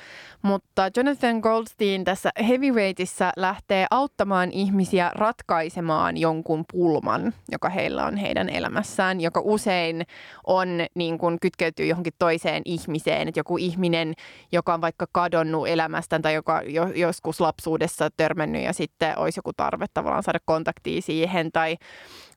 Mutta 0.42 0.90
Jonathan 0.96 1.38
Goldstein 1.38 2.04
tässä 2.04 2.30
Heavyweightissa 2.48 3.32
lähtee 3.36 3.86
auttamaan 3.90 4.52
ihmisiä 4.52 5.10
ratkaisemaan 5.14 6.16
jonkun 6.16 6.64
pulman, 6.72 7.32
joka 7.52 7.68
heillä 7.68 8.06
on 8.06 8.16
heidän 8.16 8.48
elämässään, 8.48 9.20
joka 9.20 9.40
usein 9.44 10.02
on 10.46 10.68
niin 10.94 11.18
kuin 11.18 11.40
kytkeytyy 11.40 11.86
johonkin 11.86 12.12
toiseen 12.18 12.62
ihmiseen. 12.64 13.28
Että 13.28 13.40
joku 13.40 13.56
ihminen, 13.56 14.14
joka 14.52 14.74
on 14.74 14.80
vaikka 14.80 15.06
kadonnut 15.12 15.68
elämästään 15.68 16.22
tai 16.22 16.34
joka 16.34 16.62
jo, 16.62 16.88
joskus 16.88 17.40
lapsuudessa 17.40 18.08
törmännyt 18.16 18.62
ja 18.62 18.72
sitten 18.72 19.18
olisi 19.18 19.38
joku 19.38 19.52
tarve 19.56 19.86
tavallaan 19.94 20.22
saada 20.22 20.38
kontaktia 20.44 21.00
siihen 21.00 21.52
tai 21.52 21.76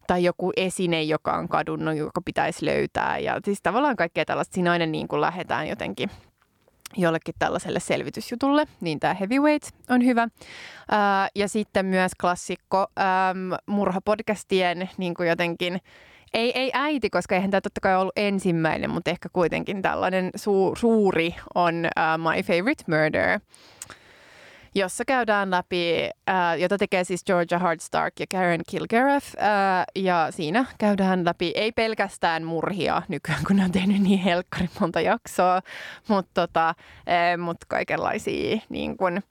tai 0.07 0.23
joku 0.23 0.51
esine, 0.57 1.03
joka 1.03 1.37
on 1.37 1.49
kadunnut, 1.49 1.95
joka 1.95 2.21
pitäisi 2.21 2.65
löytää. 2.65 3.19
Ja 3.19 3.39
siis 3.45 3.59
tavallaan 3.63 3.95
kaikkea 3.95 4.25
tällaista. 4.25 4.55
Siinä 4.55 4.71
aina 4.71 4.85
niin 4.85 5.07
kuin 5.07 5.21
lähdetään 5.21 5.67
jotenkin 5.67 6.09
jollekin 6.97 7.35
tällaiselle 7.39 7.79
selvitysjutulle, 7.79 8.65
niin 8.81 8.99
tämä 8.99 9.13
Heavyweight 9.13 9.75
on 9.89 10.05
hyvä. 10.05 10.27
Ää, 10.91 11.29
ja 11.35 11.47
sitten 11.47 11.85
myös 11.85 12.11
klassikko 12.21 12.77
äm, 12.79 13.57
murhapodcastien 13.65 14.89
niin 14.97 15.13
kuin 15.13 15.29
jotenkin, 15.29 15.81
ei, 16.33 16.59
ei 16.59 16.71
äiti, 16.73 17.09
koska 17.09 17.35
eihän 17.35 17.51
tämä 17.51 17.61
totta 17.61 17.81
kai 17.81 17.95
ollut 17.95 18.17
ensimmäinen, 18.17 18.89
mutta 18.89 19.11
ehkä 19.11 19.29
kuitenkin 19.33 19.81
tällainen 19.81 20.29
su, 20.35 20.73
suuri 20.77 21.35
on 21.55 21.75
uh, 21.75 22.33
My 22.33 22.43
Favorite 22.43 22.83
Murder 22.87 23.39
jossa 24.77 25.05
käydään 25.05 25.51
läpi, 25.51 26.09
äh, 26.29 26.59
jota 26.59 26.77
tekee 26.77 27.03
siis 27.03 27.23
Georgia 27.23 27.59
Hardstark 27.59 28.19
ja 28.19 28.25
Karen 28.31 28.61
Kilgariff. 28.69 29.35
Äh, 29.37 29.85
ja 29.95 30.27
siinä 30.29 30.65
käydään 30.77 31.25
läpi 31.25 31.51
ei 31.55 31.71
pelkästään 31.71 32.43
murhia 32.43 33.01
nykyään, 33.07 33.43
kun 33.47 33.55
ne 33.55 33.63
on 33.63 33.71
tehnyt 33.71 34.01
niin 34.01 34.19
helkkarin 34.19 34.69
monta 34.79 35.01
jaksoa, 35.01 35.61
mutta 36.07 36.47
tota, 36.47 36.69
äh, 36.69 37.37
mut 37.37 37.57
kaikenlaisia 37.67 38.59
niin 38.69 38.97
kun, 38.97 39.21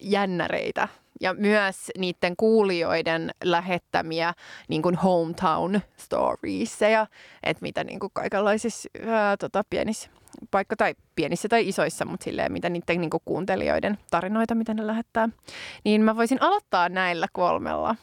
jännäreitä 0.00 0.88
ja 1.20 1.34
myös 1.34 1.90
niiden 1.98 2.36
kuulijoiden 2.36 3.30
lähettämiä 3.44 4.34
niin 4.68 4.82
kuin 4.82 4.94
hometown 4.94 5.80
storiesia, 5.96 7.06
että 7.42 7.62
mitä 7.62 7.84
niin 7.84 8.00
kuin 8.00 8.10
kaikenlaisissa 8.12 8.88
ää, 9.06 9.36
tota, 9.36 9.64
pienissä 9.70 10.10
paikka 10.50 10.76
tai 10.76 10.94
pienissä 11.14 11.48
tai 11.48 11.68
isoissa, 11.68 12.04
mutta 12.04 12.24
silleen, 12.24 12.52
mitä 12.52 12.68
niiden 12.68 13.00
niin 13.00 13.10
kuuntelijoiden 13.24 13.98
tarinoita, 14.10 14.54
mitä 14.54 14.74
ne 14.74 14.86
lähettää. 14.86 15.28
Niin 15.84 16.02
mä 16.02 16.16
voisin 16.16 16.42
aloittaa 16.42 16.88
näillä 16.88 17.26
kolmella. 17.32 17.96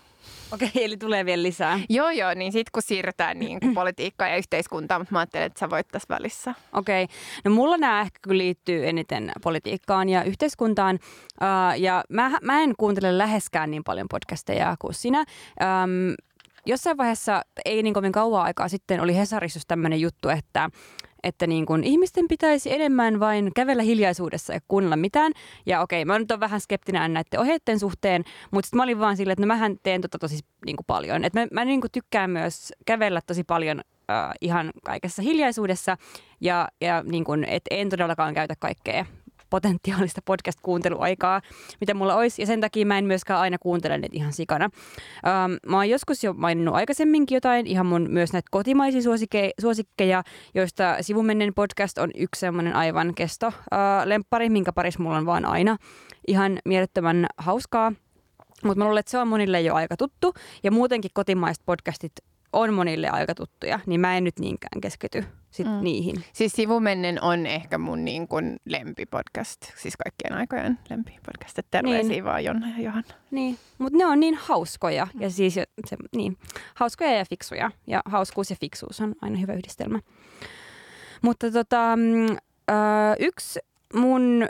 Okei, 0.51 0.67
okay, 0.67 0.83
eli 0.85 0.97
tulee 0.97 1.25
vielä 1.25 1.43
lisää. 1.43 1.79
Joo, 1.89 2.09
joo, 2.09 2.33
niin 2.33 2.51
sitten 2.51 2.71
kun 2.71 2.81
siirrytään 2.81 3.39
niin 3.39 3.59
kuin 3.59 3.73
politiikkaan 3.73 4.31
ja 4.31 4.37
yhteiskuntaan, 4.37 5.01
mutta 5.01 5.13
mä 5.13 5.19
ajattelen, 5.19 5.45
että 5.45 5.59
sä 5.59 5.69
voit 5.69 5.87
tässä 5.87 6.07
välissä. 6.09 6.55
Okei, 6.73 7.03
okay. 7.03 7.15
no 7.45 7.51
mulla 7.51 7.77
nämä 7.77 8.01
ehkä 8.01 8.19
liittyy 8.29 8.87
eniten 8.87 9.31
politiikkaan 9.43 10.09
ja 10.09 10.23
yhteiskuntaan. 10.23 10.99
Uh, 11.41 11.81
ja 11.81 12.03
mä, 12.09 12.31
mä 12.41 12.61
en 12.61 12.73
kuuntele 12.77 13.17
läheskään 13.17 13.71
niin 13.71 13.83
paljon 13.83 14.07
podcasteja 14.09 14.75
kuin 14.79 14.93
sinä. 14.93 15.19
Um, 15.19 16.15
jossain 16.65 16.97
vaiheessa, 16.97 17.41
ei 17.65 17.83
niin 17.83 17.93
kovin 17.93 18.11
kauan 18.11 18.43
aikaa 18.43 18.67
sitten, 18.67 19.01
oli 19.01 19.17
Hesarissa 19.17 19.59
tämmöinen 19.67 20.01
juttu, 20.01 20.29
että 20.29 20.69
että 21.23 21.47
niin 21.47 21.65
kun 21.65 21.83
ihmisten 21.83 22.27
pitäisi 22.27 22.73
enemmän 22.73 23.19
vain 23.19 23.51
kävellä 23.55 23.83
hiljaisuudessa 23.83 24.53
ja 24.53 24.59
kuunnella 24.67 24.95
mitään. 24.95 25.31
Ja 25.65 25.81
okei, 25.81 26.05
mä 26.05 26.19
nyt 26.19 26.31
on 26.31 26.39
vähän 26.39 26.61
skeptinen 26.61 27.13
näiden 27.13 27.39
ohjeiden 27.39 27.79
suhteen, 27.79 28.23
mutta 28.51 28.65
sitten 28.67 28.77
mä 28.77 28.83
olin 28.83 28.99
vaan 28.99 29.17
silleen, 29.17 29.33
että 29.33 29.43
no 29.43 29.47
mähän 29.47 29.75
teen 29.83 30.01
tota 30.01 30.19
tosi 30.19 30.39
niin 30.65 30.75
paljon. 30.87 31.25
Että 31.25 31.39
mä, 31.39 31.47
mä 31.51 31.65
niin 31.65 31.81
tykkään 31.91 32.29
myös 32.29 32.73
kävellä 32.85 33.21
tosi 33.27 33.43
paljon 33.43 33.81
äh, 34.11 34.31
ihan 34.41 34.71
kaikessa 34.85 35.21
hiljaisuudessa 35.21 35.97
ja, 36.41 36.67
ja 36.81 37.03
niin 37.03 37.23
kuin, 37.23 37.43
et 37.43 37.63
en 37.71 37.89
todellakaan 37.89 38.33
käytä 38.33 38.55
kaikkea 38.59 39.05
potentiaalista 39.51 40.21
podcast-kuunteluaikaa, 40.25 41.41
mitä 41.81 41.93
mulla 41.93 42.15
olisi. 42.15 42.41
Ja 42.41 42.45
sen 42.45 42.61
takia 42.61 42.85
mä 42.85 42.97
en 42.97 43.05
myöskään 43.05 43.39
aina 43.39 43.57
kuuntele 43.57 43.97
niitä 43.97 44.15
ihan 44.17 44.33
sikana. 44.33 44.69
Ähm, 45.27 45.53
mä 45.67 45.77
oon 45.77 45.89
joskus 45.89 46.23
jo 46.23 46.33
maininnut 46.33 46.75
aikaisemminkin 46.75 47.35
jotain, 47.35 47.67
ihan 47.67 47.85
mun 47.85 48.07
myös 48.09 48.33
näitä 48.33 48.47
kotimaisia 48.51 49.01
suosike- 49.01 49.53
suosikkeja, 49.61 50.23
joista 50.53 50.97
sivumennen 51.01 51.53
podcast 51.53 51.97
on 51.97 52.09
yksi 52.15 52.39
semmoinen 52.39 52.75
aivan 52.75 53.15
kesto 53.15 53.47
äh, 53.47 53.53
lemppari, 54.05 54.49
minkä 54.49 54.73
parissa 54.73 55.03
mulla 55.03 55.17
on 55.17 55.25
vaan 55.25 55.45
aina 55.45 55.77
ihan 56.27 56.59
mielettömän 56.65 57.25
hauskaa. 57.37 57.93
Mutta 58.63 58.79
mä 58.79 58.85
luulen, 58.85 58.99
että 58.99 59.11
se 59.11 59.17
on 59.17 59.27
monille 59.27 59.61
jo 59.61 59.75
aika 59.75 59.97
tuttu. 59.97 60.33
Ja 60.63 60.71
muutenkin 60.71 61.11
kotimaiset 61.13 61.63
podcastit 61.65 62.11
on 62.53 62.73
monille 62.73 63.09
aika 63.09 63.35
tuttuja, 63.35 63.79
niin 63.85 64.01
mä 64.01 64.17
en 64.17 64.23
nyt 64.23 64.39
niinkään 64.39 64.81
keskity 64.81 65.25
sit 65.51 65.67
mm. 65.67 65.83
niihin. 65.83 66.15
Siis 66.33 66.51
Sivumennen 66.51 67.23
on 67.23 67.45
ehkä 67.45 67.77
mun 67.77 68.05
niin 68.05 68.27
kuin 68.27 68.57
lempipodcast, 68.65 69.61
siis 69.77 69.97
kaikkien 69.97 70.33
aikojen 70.33 70.79
lempipodcast. 70.89 71.59
Että 71.59 71.71
terveisiä 71.71 72.09
niin. 72.09 72.25
vaan 72.25 72.43
Jonna 72.43 72.67
ja 72.77 72.83
Johanna. 72.83 73.13
Niin, 73.31 73.57
mutta 73.77 73.97
ne 73.97 74.05
on 74.05 74.19
niin 74.19 74.35
hauskoja 74.35 75.07
ja 75.19 75.29
siis 75.29 75.53
se, 75.53 75.97
niin, 76.15 76.37
hauskoja 76.75 77.11
ja 77.11 77.25
fiksuja. 77.29 77.71
Ja 77.87 78.01
hauskuus 78.05 78.49
ja 78.49 78.55
fiksuus 78.59 79.01
on 79.01 79.15
aina 79.21 79.37
hyvä 79.37 79.53
yhdistelmä. 79.53 79.99
Mutta 81.21 81.51
tota, 81.51 81.93
ö, 81.93 82.73
yksi 83.19 83.59
mun 83.93 84.47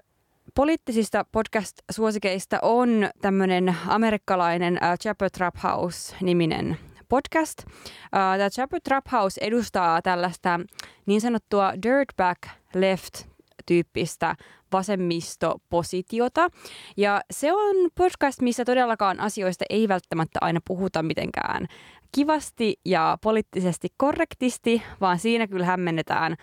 poliittisista 0.56 1.26
podcast-suosikeista 1.32 2.60
on 2.62 3.10
tämmöinen 3.22 3.76
amerikkalainen 3.88 4.80
Chapel 5.02 5.30
Trap 5.30 5.56
House-niminen 5.64 6.78
podcast. 7.12 7.64
Uh, 7.66 7.72
Tämä 8.12 8.50
Chapel 8.50 8.80
Trap 8.84 9.06
House 9.12 9.42
edustaa 9.42 10.02
tällaista 10.02 10.60
niin 11.06 11.22
sanottua 11.22 11.74
dirtback 11.84 12.42
left-tyyppistä 12.74 14.36
vasemmistopositiota. 14.72 16.50
Ja 16.98 17.22
se 17.32 17.54
on 17.54 17.76
podcast, 17.96 18.42
missä 18.42 18.66
todellakaan 18.66 19.20
asioista 19.20 19.66
ei 19.70 19.88
välttämättä 19.88 20.40
aina 20.42 20.60
puhuta 20.68 21.04
mitenkään 21.04 21.68
kivasti 22.12 22.80
ja 22.86 23.18
poliittisesti 23.22 23.88
korrektisti, 23.98 24.82
vaan 25.02 25.20
siinä 25.20 25.48
kyllä 25.48 25.66
hämmennetään 25.66 26.36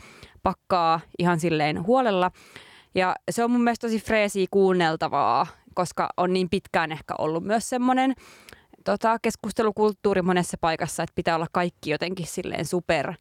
pakkaa 0.43 1.01
ihan 1.19 1.41
silleen 1.41 1.87
huolella. 1.87 2.31
Ja 2.95 3.17
se 3.31 3.45
on 3.45 3.51
mun 3.51 3.65
mielestä 3.65 3.87
tosi 3.87 4.01
freesiä 4.01 4.47
kuunneltavaa, 4.51 5.47
koska 5.75 6.09
on 6.17 6.33
niin 6.33 6.51
pitkään 6.51 6.93
ehkä 6.93 7.15
ollut 7.19 7.45
myös 7.45 7.69
semmoinen 7.69 8.15
tota, 8.85 9.19
keskustelukulttuuri 9.23 10.23
monessa 10.23 10.57
paikassa, 10.61 11.03
että 11.03 11.15
pitää 11.15 11.37
olla 11.37 11.47
kaikki 11.53 11.91
jotenkin 11.91 12.27
silleen 12.27 12.65
super 12.65 13.15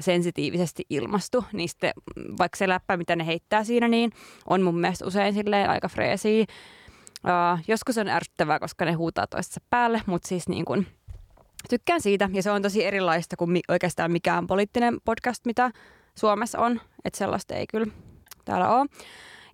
sensitiivisesti 0.00 0.82
ilmastu, 0.90 1.44
niin 1.52 1.68
sitten 1.68 1.92
vaikka 2.38 2.56
se 2.56 2.68
läppä, 2.68 2.96
mitä 2.96 3.16
ne 3.16 3.26
heittää 3.26 3.64
siinä, 3.64 3.88
niin 3.88 4.12
on 4.46 4.62
mun 4.62 4.80
mielestä 4.80 5.06
usein 5.06 5.34
silleen 5.34 5.70
aika 5.70 5.88
freesiä. 5.88 6.44
Uh, 7.24 7.64
joskus 7.68 7.98
on 7.98 8.08
ärsyttävää, 8.08 8.58
koska 8.58 8.84
ne 8.84 8.92
huutaa 8.92 9.26
toistensa 9.26 9.60
päälle, 9.70 10.02
mutta 10.06 10.28
siis 10.28 10.48
niin 10.48 10.64
kun, 10.64 10.86
tykkään 11.68 12.00
siitä 12.00 12.28
ja 12.32 12.42
se 12.42 12.50
on 12.50 12.62
tosi 12.62 12.84
erilaista 12.84 13.36
kuin 13.36 13.50
mi- 13.50 13.60
oikeastaan 13.68 14.12
mikään 14.12 14.46
poliittinen 14.46 14.98
podcast, 15.04 15.46
mitä 15.46 15.70
Suomessa 16.14 16.58
on, 16.58 16.80
että 17.04 17.18
sellaista 17.18 17.54
ei 17.54 17.66
kyllä 17.66 17.86
täällä 18.44 18.68
ole. 18.68 18.86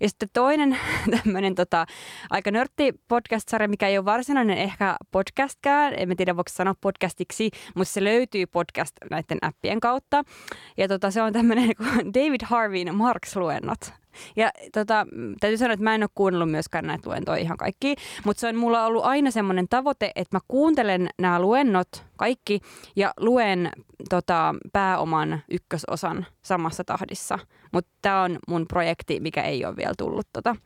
Ja 0.03 0.09
sitten 0.09 0.29
toinen 0.33 0.79
tämmöinen 1.17 1.55
tota, 1.55 1.87
aika 2.31 2.51
nörtti 2.51 2.93
podcast-sarja, 3.09 3.69
mikä 3.69 3.89
ei 3.89 3.99
ole 3.99 4.05
varsinainen 4.05 4.59
ehkä 4.59 4.97
podcastkään, 5.11 5.95
en 5.97 6.17
tiedä 6.17 6.37
voiko 6.37 6.51
sanoa 6.51 6.75
podcastiksi, 6.81 7.51
mutta 7.75 7.93
se 7.93 8.05
löytyy 8.05 8.47
podcast 8.47 8.97
näiden 9.11 9.39
appien 9.43 9.81
kautta. 9.81 10.23
Ja 10.77 10.89
tota, 10.89 11.11
se 11.11 11.23
on 11.23 11.33
tämmöinen 11.33 11.71
David 12.15 12.41
Harvin 12.45 12.95
Marx-luennot. 12.95 14.02
Ja 14.37 14.51
tota, 14.73 15.07
täytyy 15.41 15.59
sanoa, 15.59 15.73
että 15.73 15.85
mä 15.85 15.95
en 15.95 16.03
ole 16.03 16.11
kuunnellut 16.15 16.51
myöskään 16.51 16.87
näitä 16.87 17.11
luentoja 17.11 17.43
ihan 17.43 17.57
kaikki, 17.57 17.97
mutta 18.25 18.41
se 18.41 18.49
on 18.49 18.57
mulla 18.57 18.87
ollut 18.87 19.05
aina 19.05 19.31
semmoinen 19.31 19.69
tavoite, 19.69 20.13
että 20.17 20.37
mä 20.37 20.41
kuuntelen 20.49 21.09
nämä 21.19 21.41
luennot 21.41 21.89
kaikki 22.17 22.61
ja 22.97 23.13
luen 23.21 23.71
tota, 24.09 24.55
pääoman 24.73 25.43
ykkösosan 25.51 26.27
samassa 26.43 26.85
tahdissa. 26.85 27.39
Mutta 27.73 27.91
tämä 28.03 28.23
on 28.23 28.39
mun 28.49 28.67
projekti, 28.69 29.21
mikä 29.21 29.43
ei 29.43 29.65
ole 29.65 29.77
vielä 29.77 29.95
tullut 29.99 30.27
tota, 30.33 30.57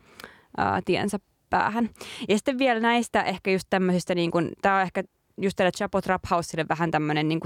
ää, 0.57 0.79
tiensä 0.85 1.19
päähän. 1.49 1.89
Ja 2.29 2.37
sitten 2.37 2.59
vielä 2.59 2.79
näistä 2.79 3.21
ehkä 3.21 3.51
just 3.51 3.67
tämmöisistä, 3.69 4.15
niin 4.15 4.31
kun, 4.31 4.51
tämä 4.61 4.75
on 4.75 4.81
ehkä 4.81 5.03
just 5.41 5.55
tälle 5.55 5.71
Chapo 5.71 6.01
Trap 6.01 6.21
Houselle 6.31 6.65
vähän 6.69 6.91
tämmöinen 6.91 7.29
niin 7.29 7.39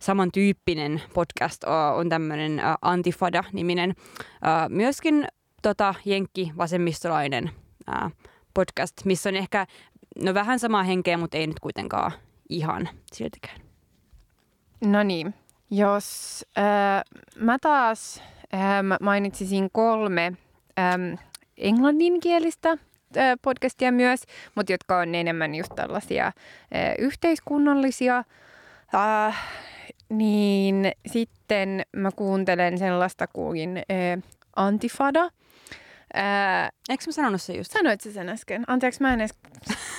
samantyyppinen 0.00 1.02
podcast 1.14 1.64
on 1.94 2.08
tämmöinen 2.08 2.60
Antifada-niminen, 2.82 3.94
myöskin 4.68 5.28
tota, 5.62 5.94
jenkki 6.04 6.52
vasemmistolainen 6.56 7.50
podcast, 8.54 9.04
missä 9.04 9.28
on 9.28 9.36
ehkä 9.36 9.66
no 10.24 10.34
vähän 10.34 10.58
samaa 10.58 10.82
henkeä, 10.82 11.16
mutta 11.16 11.36
ei 11.36 11.46
nyt 11.46 11.60
kuitenkaan 11.60 12.12
ihan 12.48 12.88
siltikään. 13.12 13.60
No 14.80 15.02
niin, 15.02 15.34
jos 15.70 16.44
äh, 16.58 16.64
mä 17.36 17.58
taas 17.58 18.22
äh, 18.54 18.60
mainitsisin 19.00 19.68
kolme 19.72 20.32
äh, 20.78 21.26
englanninkielistä 21.56 22.78
podcastia 23.42 23.92
myös, 23.92 24.20
mutta 24.54 24.72
jotka 24.72 24.98
on 24.98 25.14
enemmän 25.14 25.54
just 25.54 25.72
tällaisia 25.76 26.32
yhteiskunnallisia. 26.98 28.24
Äh, 28.94 29.36
niin 30.08 30.92
sitten 31.06 31.82
mä 31.96 32.10
kuuntelen 32.16 32.78
sellaista 32.78 33.26
kuin 33.26 33.76
äh, 33.76 34.22
Antifada. 34.56 35.22
Äh, 36.16 36.70
Eikö 36.88 37.04
mä 37.06 37.12
sanonut 37.12 37.42
se 37.42 37.52
just? 37.52 37.72
Sanoit 37.72 38.00
se 38.00 38.12
sen 38.12 38.28
äsken. 38.28 38.64
Anteeksi, 38.66 39.02
mä 39.02 39.12
en 39.12 39.20
edes... 39.20 39.38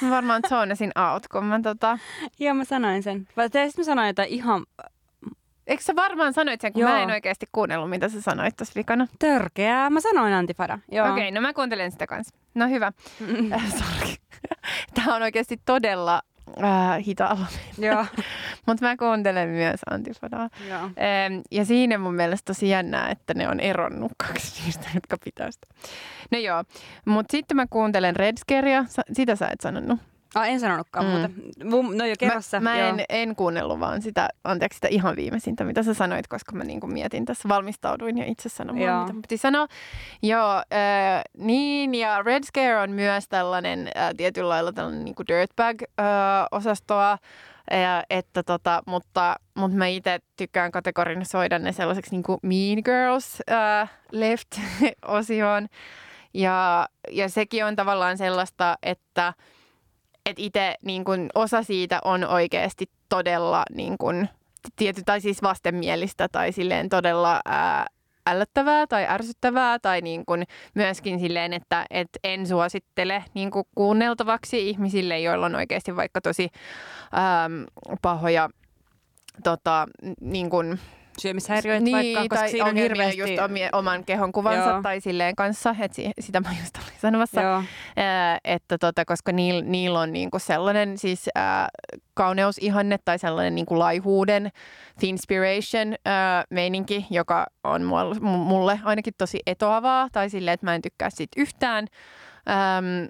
Mä 0.01 0.09
varmaan 0.09 0.41
zonasin 0.49 0.91
out, 1.13 1.27
kun 1.27 1.45
mä 1.45 1.59
tota... 1.63 1.99
Joo, 2.39 2.53
mä 2.53 2.63
sanoin 2.63 3.03
sen. 3.03 3.27
Vai 3.37 3.49
mä 3.77 3.83
sanoin 3.83 4.07
jotain 4.07 4.29
ihan 4.29 4.65
Eikö 5.69 5.83
sä 5.83 5.95
varmaan 5.95 6.33
sanoit 6.33 6.61
sen, 6.61 6.73
kun 6.73 6.81
Joo. 6.81 6.91
mä 6.91 7.03
en 7.03 7.11
oikeasti 7.11 7.45
kuunnellut, 7.51 7.89
mitä 7.89 8.09
sä 8.09 8.21
sanoit 8.21 8.57
tuossa 8.57 8.73
vikana? 8.75 9.07
Törkeää. 9.19 9.89
Mä 9.89 9.99
sanoin 10.01 10.33
antifada. 10.33 10.79
Okei, 10.87 11.01
okay, 11.01 11.31
no 11.31 11.41
mä 11.41 11.53
kuuntelen 11.53 11.91
sitä 11.91 12.07
kanssa. 12.07 12.35
No 12.55 12.67
hyvä. 12.67 12.91
Mm. 13.19 13.51
Äh, 13.53 13.71
sorry. 13.71 14.13
Tämä 14.95 15.15
on 15.15 15.21
oikeasti 15.21 15.61
todella 15.65 16.21
äh, 16.63 17.05
hitaalla. 17.05 17.45
Joo. 17.77 18.05
Mutta 18.67 18.85
mä 18.85 18.97
kuuntelen 18.97 19.49
myös 19.49 19.79
Antifadaa. 19.89 20.49
Joo. 20.69 20.81
Ähm, 20.81 21.39
ja 21.51 21.65
siinä 21.65 21.97
mun 21.97 22.15
mielestä 22.15 22.45
tosi 22.45 22.69
jännää, 22.69 23.09
että 23.09 23.33
ne 23.33 23.49
on 23.49 23.59
eronnut 23.59 24.11
kaksi 24.27 24.63
niistä, 24.63 24.87
jotka 24.95 25.17
pitää 25.23 25.51
sitä. 25.51 25.67
No 26.31 26.37
joo, 26.37 26.63
mutta 27.05 27.31
sitten 27.31 27.57
mä 27.57 27.65
kuuntelen 27.69 28.15
Red 28.15 28.37
Scarea. 28.37 28.85
Sitä 29.13 29.35
sä 29.35 29.47
et 29.47 29.61
sanonut. 29.61 29.99
Ah, 30.35 30.49
en 30.49 30.59
sanonutkaan 30.59 31.05
mm. 31.05 31.11
muuta. 31.11 31.29
No 31.97 32.05
jo 32.05 32.15
kerrassa. 32.19 32.59
Mä, 32.59 32.69
mä 32.69 32.77
en, 32.77 33.05
en 33.09 33.35
kuunnellut 33.35 33.79
vaan 33.79 34.01
sitä, 34.01 34.29
anteeksi 34.43 34.77
sitä 34.77 34.87
ihan 34.87 35.15
viimeisintä, 35.15 35.63
mitä 35.63 35.83
sä 35.83 35.93
sanoit, 35.93 36.27
koska 36.27 36.55
mä 36.55 36.63
niinku 36.63 36.87
mietin 36.87 37.25
tässä, 37.25 37.49
valmistauduin 37.49 38.17
ja 38.17 38.25
itse 38.25 38.49
sanomaan, 38.49 39.01
mitä 39.01 39.13
piti 39.21 39.37
sanoa. 39.37 39.67
Joo, 40.21 40.55
äh, 40.55 41.21
niin 41.37 41.95
ja 41.95 42.21
Red 42.23 42.43
Scare 42.43 42.77
on 42.77 42.91
myös 42.91 43.29
tällainen 43.29 43.89
äh, 43.97 44.09
tietyllä 44.17 44.49
lailla 44.49 44.73
tällainen 44.73 45.05
niinku 45.05 45.23
dirtbag-osastoa, 45.27 47.11
äh, 47.11 47.19
että 48.09 48.43
tota, 48.43 48.83
mutta, 48.85 49.35
mutta 49.55 49.77
mä 49.77 49.87
itse 49.87 50.19
tykkään 50.37 50.71
kategorisoida 50.71 51.59
ne 51.59 51.71
sellaiseksi 51.71 52.11
niinku 52.11 52.39
Mean 52.43 52.81
Girls 52.85 53.37
äh, 53.51 53.91
left-osioon. 54.11 55.67
Ja, 56.33 56.87
ja 57.11 57.29
sekin 57.29 57.65
on 57.65 57.75
tavallaan 57.75 58.17
sellaista, 58.17 58.77
että 58.83 59.33
että 60.29 60.41
itse 60.41 60.75
niin 60.85 61.03
kun, 61.03 61.29
osa 61.35 61.63
siitä 61.63 61.99
on 62.05 62.23
oikeasti 62.23 62.89
todella 63.09 63.63
niin 63.75 63.97
kun, 63.97 64.27
tiety, 64.75 65.01
tai 65.05 65.21
siis 65.21 65.41
vastenmielistä 65.41 66.27
tai 66.31 66.51
silleen 66.51 66.89
todella 66.89 67.41
ää, 67.45 67.85
ällöttävää 68.27 68.87
tai 68.87 69.05
ärsyttävää 69.09 69.79
tai 69.79 70.01
niin 70.01 70.25
kun 70.25 70.43
myöskin 70.73 71.19
silleen, 71.19 71.53
että 71.53 71.85
et 71.89 72.09
en 72.23 72.47
suosittele 72.47 73.23
niin 73.33 73.51
kun 73.51 73.63
kuunneltavaksi 73.75 74.69
ihmisille, 74.69 75.19
joilla 75.19 75.45
on 75.45 75.55
oikeasti 75.55 75.95
vaikka 75.95 76.21
tosi 76.21 76.49
äm, 77.13 77.65
pahoja 78.01 78.49
tota, 79.43 79.87
niin 80.21 80.49
kun, 80.49 80.79
syömishäiriöitä 81.19 81.83
niin, 81.83 81.95
vaikka, 81.95 82.21
koska 82.21 82.35
tai 82.35 82.49
siinä 82.49 82.65
on 82.65 82.75
hirveästi... 82.75 83.21
just 83.21 83.39
omie, 83.39 83.69
oman 83.73 84.05
kehon 84.05 84.31
kuvansa 84.31 84.69
Joo. 84.69 84.81
tai 84.81 85.01
silleen 85.01 85.35
kanssa, 85.35 85.75
että 85.79 85.95
si, 85.95 86.11
sitä 86.19 86.39
mä 86.39 86.49
just 86.61 86.77
olin 86.77 86.99
sanomassa, 87.01 87.41
Joo. 87.41 87.63
Ää, 87.97 88.37
että 88.43 88.77
tota, 88.77 89.05
koska 89.05 89.31
niillä 89.31 89.61
niil 89.61 89.95
on 89.95 90.13
niinku 90.13 90.39
sellainen 90.39 90.97
siis 90.97 91.29
ää, 91.35 91.69
kauneusihanne 92.13 92.97
tai 93.05 93.19
sellainen 93.19 93.55
niinku 93.55 93.79
laihuuden 93.79 94.49
inspiration 95.01 95.95
ää, 96.05 96.43
meininki, 96.49 97.05
joka 97.09 97.45
on 97.63 97.83
mulle 98.23 98.79
ainakin 98.83 99.13
tosi 99.17 99.39
etoavaa 99.47 100.07
tai 100.11 100.29
silleen, 100.29 100.53
että 100.53 100.65
mä 100.65 100.75
en 100.75 100.81
tykkää 100.81 101.09
siitä 101.09 101.41
yhtään. 101.41 101.87
Äm, 102.49 103.07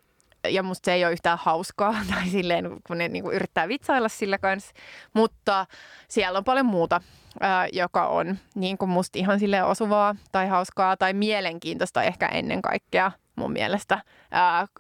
ja 0.48 0.64
musta 0.64 0.86
se 0.86 0.94
ei 0.94 1.06
ole 1.06 1.14
yhtään 1.14 1.38
hauskaa, 1.42 1.96
tai 2.14 2.30
silleen, 2.30 2.78
kun 2.88 2.98
ne 2.98 3.08
niin 3.08 3.24
kuin 3.24 3.36
yrittää 3.36 3.68
vitsailla 3.68 4.10
sillä 4.10 4.38
kanssa. 4.38 4.74
Mutta 5.14 5.66
siellä 6.08 6.38
on 6.38 6.44
paljon 6.44 6.66
muuta, 6.66 7.02
ää, 7.40 7.68
joka 7.74 8.08
on 8.08 8.38
niin 8.56 8.78
kuin 8.78 8.90
musta 8.90 9.20
ihan 9.20 9.40
sille 9.40 9.64
osuvaa 9.64 10.16
tai 10.32 10.48
hauskaa 10.48 10.98
tai 10.98 11.14
mielenkiintoista 11.14 12.04
ehkä 12.04 12.28
ennen 12.28 12.62
kaikkea 12.62 13.12
mun 13.36 13.52
mielestä. 13.52 14.02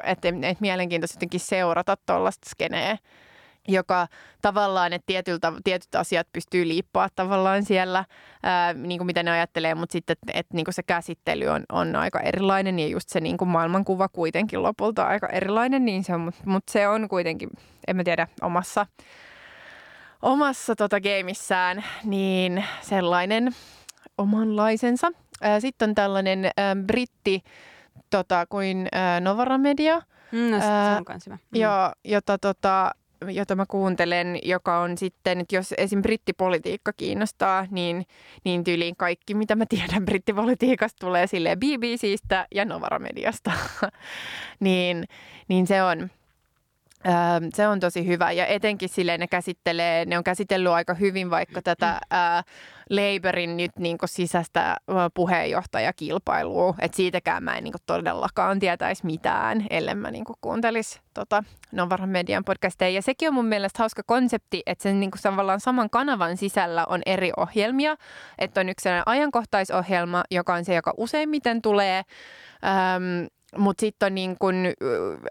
Että 0.03 0.27
et 0.41 0.61
mielenkiintoista 0.61 1.15
jotenkin 1.15 1.39
seurata 1.39 1.97
tuollaista 2.05 2.49
skeneä 2.49 2.97
joka 3.67 4.07
tavallaan, 4.41 4.93
että 4.93 5.05
tietyltä, 5.05 5.53
tietyt 5.63 5.95
asiat 5.95 6.27
pystyy 6.33 6.67
liippaa 6.67 7.07
tavallaan 7.15 7.65
siellä, 7.65 8.05
ää, 8.43 8.73
niin 8.73 8.99
kuin 8.99 9.05
mitä 9.05 9.23
ne 9.23 9.31
ajattelee, 9.31 9.75
mutta 9.75 9.93
sitten, 9.93 10.13
että 10.13 10.39
et, 10.39 10.53
niin 10.53 10.65
kuin 10.65 10.73
se 10.73 10.83
käsittely 10.83 11.47
on, 11.47 11.63
on 11.71 11.95
aika 11.95 12.19
erilainen 12.19 12.79
ja 12.79 12.87
just 12.87 13.09
se 13.09 13.19
niin 13.19 13.37
kuin 13.37 13.49
maailmankuva 13.49 14.09
kuitenkin 14.09 14.63
lopulta 14.63 15.07
aika 15.07 15.27
erilainen, 15.27 15.85
niin 15.85 16.03
se 16.03 16.13
on, 16.13 16.21
mutta 16.21 16.41
mut 16.45 16.63
se 16.69 16.87
on 16.87 17.09
kuitenkin, 17.09 17.49
en 17.87 17.95
mä 17.95 18.03
tiedä, 18.03 18.27
omassa, 18.41 18.85
omassa 20.21 20.75
tota 20.75 20.97
gameissään, 21.01 21.83
niin 22.03 22.65
sellainen 22.81 23.55
omanlaisensa. 24.17 25.11
Sitten 25.59 25.89
on 25.89 25.95
tällainen 25.95 26.51
ää, 26.57 26.75
britti, 26.75 27.43
tota, 28.09 28.45
kuin 28.49 28.87
ää, 28.91 29.19
Novara 29.19 29.57
Media. 29.57 30.01
Mm, 30.31 30.51
no, 30.51 30.59
se 30.59 30.65
on 30.97 31.05
myös 31.09 31.25
hyvä. 31.25 31.35
Mm. 31.35 31.61
Jo, 31.61 31.71
jota 32.03 32.37
tota, 32.37 32.91
jota 33.27 33.55
mä 33.55 33.65
kuuntelen, 33.67 34.39
joka 34.43 34.79
on 34.79 34.97
sitten, 34.97 35.39
että 35.39 35.55
jos 35.55 35.73
esim. 35.77 36.01
brittipolitiikka 36.01 36.93
kiinnostaa, 36.93 37.67
niin, 37.71 38.05
niin 38.43 38.63
tyyliin 38.63 38.95
kaikki, 38.95 39.33
mitä 39.33 39.55
mä 39.55 39.65
tiedän 39.69 40.05
brittipolitiikasta, 40.05 40.97
tulee 40.99 41.27
sille 41.27 41.55
BBCstä 41.55 42.47
ja 42.55 42.65
Novara 42.65 42.99
Mediasta. 42.99 43.51
niin, 44.59 45.03
niin 45.47 45.67
se 45.67 45.83
on, 45.83 46.09
se 47.53 47.67
on 47.67 47.79
tosi 47.79 48.07
hyvä 48.07 48.31
ja 48.31 48.45
etenkin 48.45 48.89
silleen 48.89 49.19
ne 49.19 49.27
käsittelee, 49.27 50.05
ne 50.05 50.17
on 50.17 50.23
käsitellyt 50.23 50.71
aika 50.71 50.93
hyvin 50.93 51.29
vaikka 51.29 51.61
tätä 51.61 52.01
ää, 52.09 52.43
Labourin 52.89 53.57
nyt 53.57 53.71
niin 53.79 53.97
sisäistä 54.05 54.77
puheenjohtajakilpailua. 55.13 56.75
Että 56.79 56.95
siitäkään 56.95 57.43
mä 57.43 57.57
en 57.57 57.63
niin 57.63 57.73
todellakaan 57.85 58.59
tietäisi 58.59 59.05
mitään, 59.05 59.65
ellei 59.69 59.95
mä 59.95 60.11
niin 60.11 60.25
kuuntelisi 60.41 60.99
tota 61.13 61.43
Novara 61.71 62.07
Median 62.07 62.43
podcasteja. 62.43 62.89
Ja 62.89 63.01
sekin 63.01 63.27
on 63.27 63.33
mun 63.33 63.45
mielestä 63.45 63.83
hauska 63.83 64.03
konsepti, 64.05 64.63
että 64.65 64.83
sen 64.83 64.99
niin 64.99 65.11
tavallaan 65.21 65.59
saman 65.59 65.89
kanavan 65.89 66.37
sisällä 66.37 66.85
on 66.85 67.01
eri 67.05 67.31
ohjelmia. 67.37 67.95
Että 68.37 68.61
on 68.61 68.69
yksi 68.69 68.83
sellainen 68.83 69.03
ajankohtaisohjelma, 69.05 70.23
joka 70.31 70.53
on 70.53 70.65
se, 70.65 70.75
joka 70.75 70.93
useimmiten 70.97 71.61
tulee. 71.61 72.03
Öm, 72.95 73.27
mutta 73.57 73.81
sitten 73.81 74.07
on 74.07 74.15
niin 74.15 74.35
kun 74.39 74.55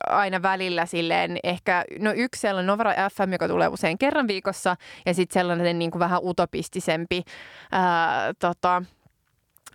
aina 0.06 0.42
välillä 0.42 0.86
silleen 0.86 1.38
ehkä, 1.44 1.84
no 1.98 2.12
yksi 2.16 2.40
sellainen 2.40 2.66
Novara 2.66 2.92
FM, 3.14 3.32
joka 3.32 3.48
tulee 3.48 3.68
usein 3.68 3.98
kerran 3.98 4.28
viikossa, 4.28 4.76
ja 5.06 5.14
sitten 5.14 5.40
sellainen 5.40 5.78
niin 5.78 5.90
vähän 5.98 6.20
utopistisempi 6.22 7.22
ää, 7.72 8.34
tota, 8.38 8.82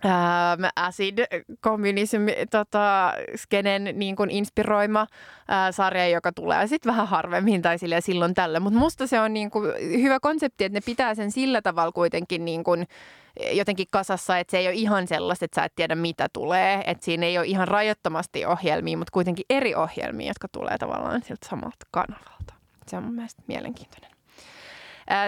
ähm, 0.04 0.64
acid 0.76 1.18
communism 1.62 2.26
tota, 2.50 3.12
skenen 3.36 3.90
niin 3.94 4.16
kuin 4.16 4.30
inspiroima 4.30 5.06
ää, 5.48 5.72
sarja, 5.72 6.08
joka 6.08 6.32
tulee 6.32 6.66
sitten 6.66 6.92
vähän 6.92 7.08
harvemmin 7.08 7.62
tai 7.62 7.78
sille 7.78 8.00
silloin 8.00 8.34
tällä. 8.34 8.60
Mutta 8.60 8.78
musta 8.78 9.06
se 9.06 9.20
on 9.20 9.34
niin 9.34 9.50
kuin 9.50 9.72
hyvä 10.02 10.20
konsepti, 10.20 10.64
että 10.64 10.76
ne 10.76 10.80
pitää 10.86 11.14
sen 11.14 11.32
sillä 11.32 11.62
tavalla 11.62 11.92
kuitenkin 11.92 12.44
niin 12.44 12.64
kuin 12.64 12.86
jotenkin 13.52 13.86
kasassa, 13.90 14.38
että 14.38 14.50
se 14.50 14.58
ei 14.58 14.66
ole 14.66 14.74
ihan 14.74 15.08
sellaista, 15.08 15.44
että 15.44 15.60
sä 15.60 15.64
et 15.64 15.72
tiedä 15.76 15.94
mitä 15.94 16.28
tulee. 16.32 16.82
Että 16.86 17.04
siinä 17.04 17.26
ei 17.26 17.38
ole 17.38 17.46
ihan 17.46 17.68
rajoittomasti 17.68 18.46
ohjelmia, 18.46 18.98
mutta 18.98 19.12
kuitenkin 19.12 19.44
eri 19.50 19.74
ohjelmia, 19.74 20.28
jotka 20.30 20.48
tulee 20.48 20.78
tavallaan 20.78 21.22
siltä 21.22 21.48
samalta 21.48 21.86
kanavalta. 21.90 22.54
Se 22.86 22.96
on 22.96 23.02
mun 23.02 23.14
mielestä 23.14 23.42
mielenkiintoinen. 23.46 24.13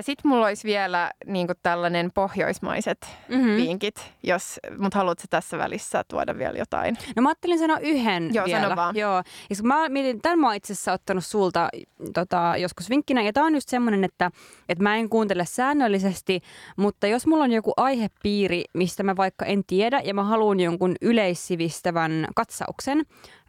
Sitten 0.00 0.28
mulla 0.28 0.46
olisi 0.46 0.68
vielä 0.68 1.10
niin 1.26 1.46
kuin 1.46 1.56
tällainen 1.62 2.10
pohjoismaiset 2.12 3.06
mm-hmm. 3.28 3.56
vinkit, 3.56 4.12
jos, 4.22 4.60
mutta 4.78 4.98
haluatko 4.98 5.24
tässä 5.30 5.58
välissä 5.58 6.04
tuoda 6.08 6.38
vielä 6.38 6.58
jotain? 6.58 6.98
No 7.16 7.22
mä 7.22 7.28
ajattelin 7.28 7.58
sanoa 7.58 7.78
yhden 7.78 8.34
Joo, 8.34 8.46
vielä. 8.46 8.60
Sano 8.62 8.76
vaan. 8.76 8.96
Joo, 8.96 9.22
ja 9.50 9.56
mä 9.62 9.88
mietin, 9.88 10.22
tämän 10.22 10.38
mä 10.38 10.46
oon 10.46 10.56
itse 10.56 10.72
asiassa 10.72 10.92
ottanut 10.92 11.24
sulta 11.24 11.68
tota, 12.14 12.54
joskus 12.58 12.90
vinkkinä, 12.90 13.22
ja 13.22 13.32
tämä 13.32 13.46
on 13.46 13.54
just 13.54 13.68
semmoinen, 13.68 14.04
että, 14.04 14.30
että 14.68 14.82
mä 14.82 14.96
en 14.96 15.08
kuuntele 15.08 15.44
säännöllisesti, 15.44 16.40
mutta 16.76 17.06
jos 17.06 17.26
mulla 17.26 17.44
on 17.44 17.52
joku 17.52 17.72
aihepiiri, 17.76 18.64
mistä 18.74 19.02
mä 19.02 19.16
vaikka 19.16 19.44
en 19.44 19.62
tiedä, 19.66 20.00
ja 20.04 20.14
mä 20.14 20.24
haluan 20.24 20.60
jonkun 20.60 20.94
yleissivistävän 21.02 22.26
katsauksen, 22.34 22.98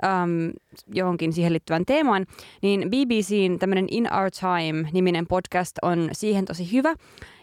äm, 0.05 0.51
johonkin 0.93 1.33
siihen 1.33 1.53
liittyvän 1.53 1.85
teemaan, 1.85 2.25
niin 2.61 2.89
BBCn 2.89 3.59
tämmöinen 3.59 3.87
In 3.91 4.13
Our 4.13 4.31
Time-niminen 4.31 5.27
podcast 5.27 5.75
on 5.81 6.09
siihen 6.19 6.45
tosi 6.45 6.71
hyvä. 6.71 6.95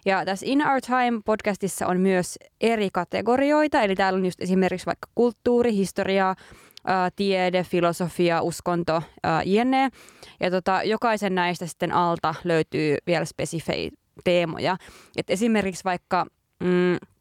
Ja 0.05 0.25
tässä 0.25 0.47
In 0.49 0.67
Our 0.67 0.81
Time-podcastissa 0.81 1.87
on 1.87 2.01
myös 2.01 2.39
eri 2.61 2.89
kategorioita, 2.93 3.83
eli 3.83 3.95
täällä 3.95 4.17
on 4.17 4.25
just 4.25 4.43
esimerkiksi 4.43 4.87
vaikka 4.87 5.09
kulttuuri, 5.15 5.73
historia, 5.73 6.35
ää, 6.87 7.11
tiede, 7.17 7.65
filosofia, 7.65 8.43
uskonto, 8.43 9.03
jne. 9.45 9.91
Ja 10.41 10.51
tota, 10.51 10.83
jokaisen 10.83 11.35
näistä 11.35 11.67
sitten 11.67 11.93
alta 11.93 12.35
löytyy 12.45 12.97
vielä 13.07 13.25
spesifejä 13.25 13.91
teemoja. 14.25 14.77
Et 15.17 15.31
esimerkiksi 15.31 15.85
vaikka... 15.85 16.27
Mm, 16.61 17.14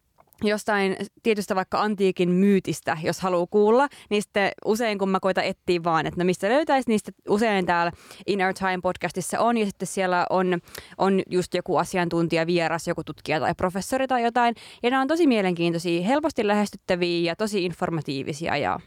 jostain 0.43 0.95
tietystä 1.23 1.55
vaikka 1.55 1.81
antiikin 1.81 2.29
myytistä, 2.29 2.97
jos 3.03 3.19
haluaa 3.19 3.47
kuulla, 3.51 3.88
niin 4.09 4.21
sitten 4.21 4.51
usein 4.65 4.97
kun 4.97 5.09
mä 5.09 5.19
koitan 5.19 5.43
etsiä 5.43 5.84
vaan, 5.84 6.05
että 6.05 6.21
no 6.21 6.25
mistä 6.25 6.49
löytäisi, 6.49 6.89
niin 6.89 6.99
usein 7.29 7.65
täällä 7.65 7.91
In 8.27 8.45
Our 8.45 8.53
Time 8.53 8.79
podcastissa 8.84 9.39
on 9.39 9.57
ja 9.57 9.65
sitten 9.65 9.88
siellä 9.88 10.25
on, 10.29 10.59
on 10.97 11.21
just 11.29 11.53
joku 11.53 11.77
asiantuntija, 11.77 12.47
vieras, 12.47 12.88
joku 12.88 13.03
tutkija 13.03 13.39
tai 13.39 13.53
professori 13.57 14.07
tai 14.07 14.23
jotain. 14.23 14.55
Ja 14.84 14.89
nämä 14.89 15.01
on 15.01 15.07
tosi 15.07 15.27
mielenkiintoisia, 15.27 16.03
helposti 16.03 16.47
lähestyttäviä 16.47 17.31
ja 17.31 17.36
tosi 17.36 17.65
informatiivisia 17.65 18.57
ja 18.57 18.79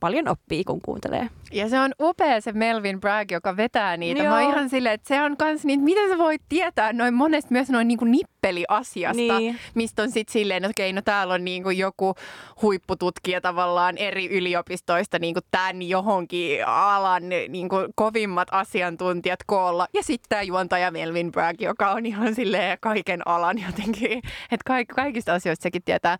paljon 0.00 0.28
oppii, 0.28 0.64
kun 0.64 0.80
kuuntelee. 0.84 1.28
Ja 1.52 1.68
se 1.68 1.80
on 1.80 1.92
upea 2.00 2.40
se 2.40 2.52
Melvin 2.52 3.00
Bragg, 3.00 3.32
joka 3.32 3.56
vetää 3.56 3.96
niitä. 3.96 4.22
Joo. 4.22 4.34
Mä 4.34 4.40
oon 4.40 4.50
ihan 4.50 4.70
silleen, 4.70 4.94
että 4.94 5.08
se 5.08 5.22
on 5.22 5.36
kans 5.36 5.64
niin, 5.64 5.80
miten 5.80 6.08
sä 6.08 6.18
voit 6.18 6.42
tietää 6.48 6.92
noin 6.92 7.14
monesta 7.14 7.52
myös 7.52 7.70
noin 7.70 7.88
niin 7.88 7.98
nippeliasiasta, 8.46 9.38
niin. 9.38 9.58
mistä 9.74 10.02
on 10.02 10.10
sitten 10.10 10.32
silleen, 10.32 10.64
että 10.64 10.70
okei, 10.70 10.92
no 10.92 11.02
täällä 11.02 11.34
on 11.34 11.44
niin 11.44 11.62
kuin 11.62 11.78
joku 11.78 12.14
huippututkija 12.62 13.40
tavallaan 13.40 13.98
eri 13.98 14.26
yliopistoista 14.26 15.18
niin 15.18 15.34
kuin 15.34 15.44
tämän 15.50 15.82
johonkin 15.82 16.66
alan 16.66 17.28
niin 17.28 17.68
kuin 17.68 17.86
kovimmat 17.94 18.48
asiantuntijat 18.50 19.40
koolla. 19.46 19.86
Ja 19.94 20.02
sitten 20.02 20.28
tämä 20.28 20.42
juontaja 20.42 20.90
Melvin 20.90 21.32
Bragg, 21.32 21.60
joka 21.60 21.90
on 21.90 22.06
ihan 22.06 22.34
silleen 22.34 22.78
kaiken 22.80 23.28
alan 23.28 23.62
jotenkin, 23.66 24.12
että 24.52 24.64
kaik- 24.64 24.94
kaikista 24.94 25.34
asioista 25.34 25.62
sekin 25.62 25.82
tietää. 25.84 26.16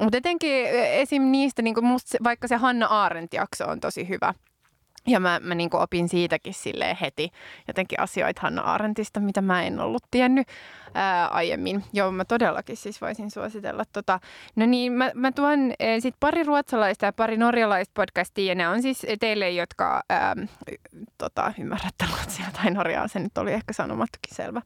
Mutta 0.00 0.16
etenkin 0.16 0.66
esim. 0.92 1.22
niistä, 1.22 1.62
niin 1.62 1.74
kuin 1.74 1.86
musta, 1.86 2.18
vaikka 2.24 2.48
se 2.48 2.56
Hanna 2.56 2.86
Arendt-jakso 2.86 3.66
on 3.66 3.80
tosi 3.80 4.08
hyvä. 4.08 4.34
Ja 5.08 5.20
mä, 5.20 5.40
mä 5.42 5.54
niin 5.54 5.76
opin 5.76 6.08
siitäkin 6.08 6.54
silleen 6.54 6.96
heti 7.00 7.30
jotenkin 7.68 8.00
asioita 8.00 8.40
Hanna 8.42 8.62
Arendtista, 8.62 9.20
mitä 9.20 9.42
mä 9.42 9.62
en 9.62 9.80
ollut 9.80 10.02
tiennyt 10.10 10.46
ää, 10.94 11.28
aiemmin. 11.28 11.84
Joo, 11.92 12.12
mä 12.12 12.24
todellakin 12.24 12.76
siis 12.76 13.00
voisin 13.00 13.30
suositella. 13.30 13.84
Tota. 13.92 14.20
No 14.56 14.66
niin, 14.66 14.92
mä, 14.92 15.10
mä 15.14 15.32
tuon 15.32 15.72
e, 15.78 16.00
sit 16.00 16.14
pari 16.20 16.42
ruotsalaista 16.42 17.06
ja 17.06 17.12
pari 17.12 17.36
norjalaista 17.36 17.92
podcastia. 17.94 18.44
Ja 18.44 18.54
ne 18.54 18.68
on 18.68 18.82
siis 18.82 19.06
teille, 19.20 19.50
jotka 19.50 20.02
ää, 20.08 20.36
tota, 21.18 21.52
ymmärrätte 21.58 22.04
ruotsia 22.10 22.46
tai 22.62 22.70
norjaa. 22.70 23.08
Se 23.08 23.18
nyt 23.18 23.38
oli 23.38 23.52
ehkä 23.52 23.72
sanomattakin 23.72 24.34
selvä. 24.34 24.62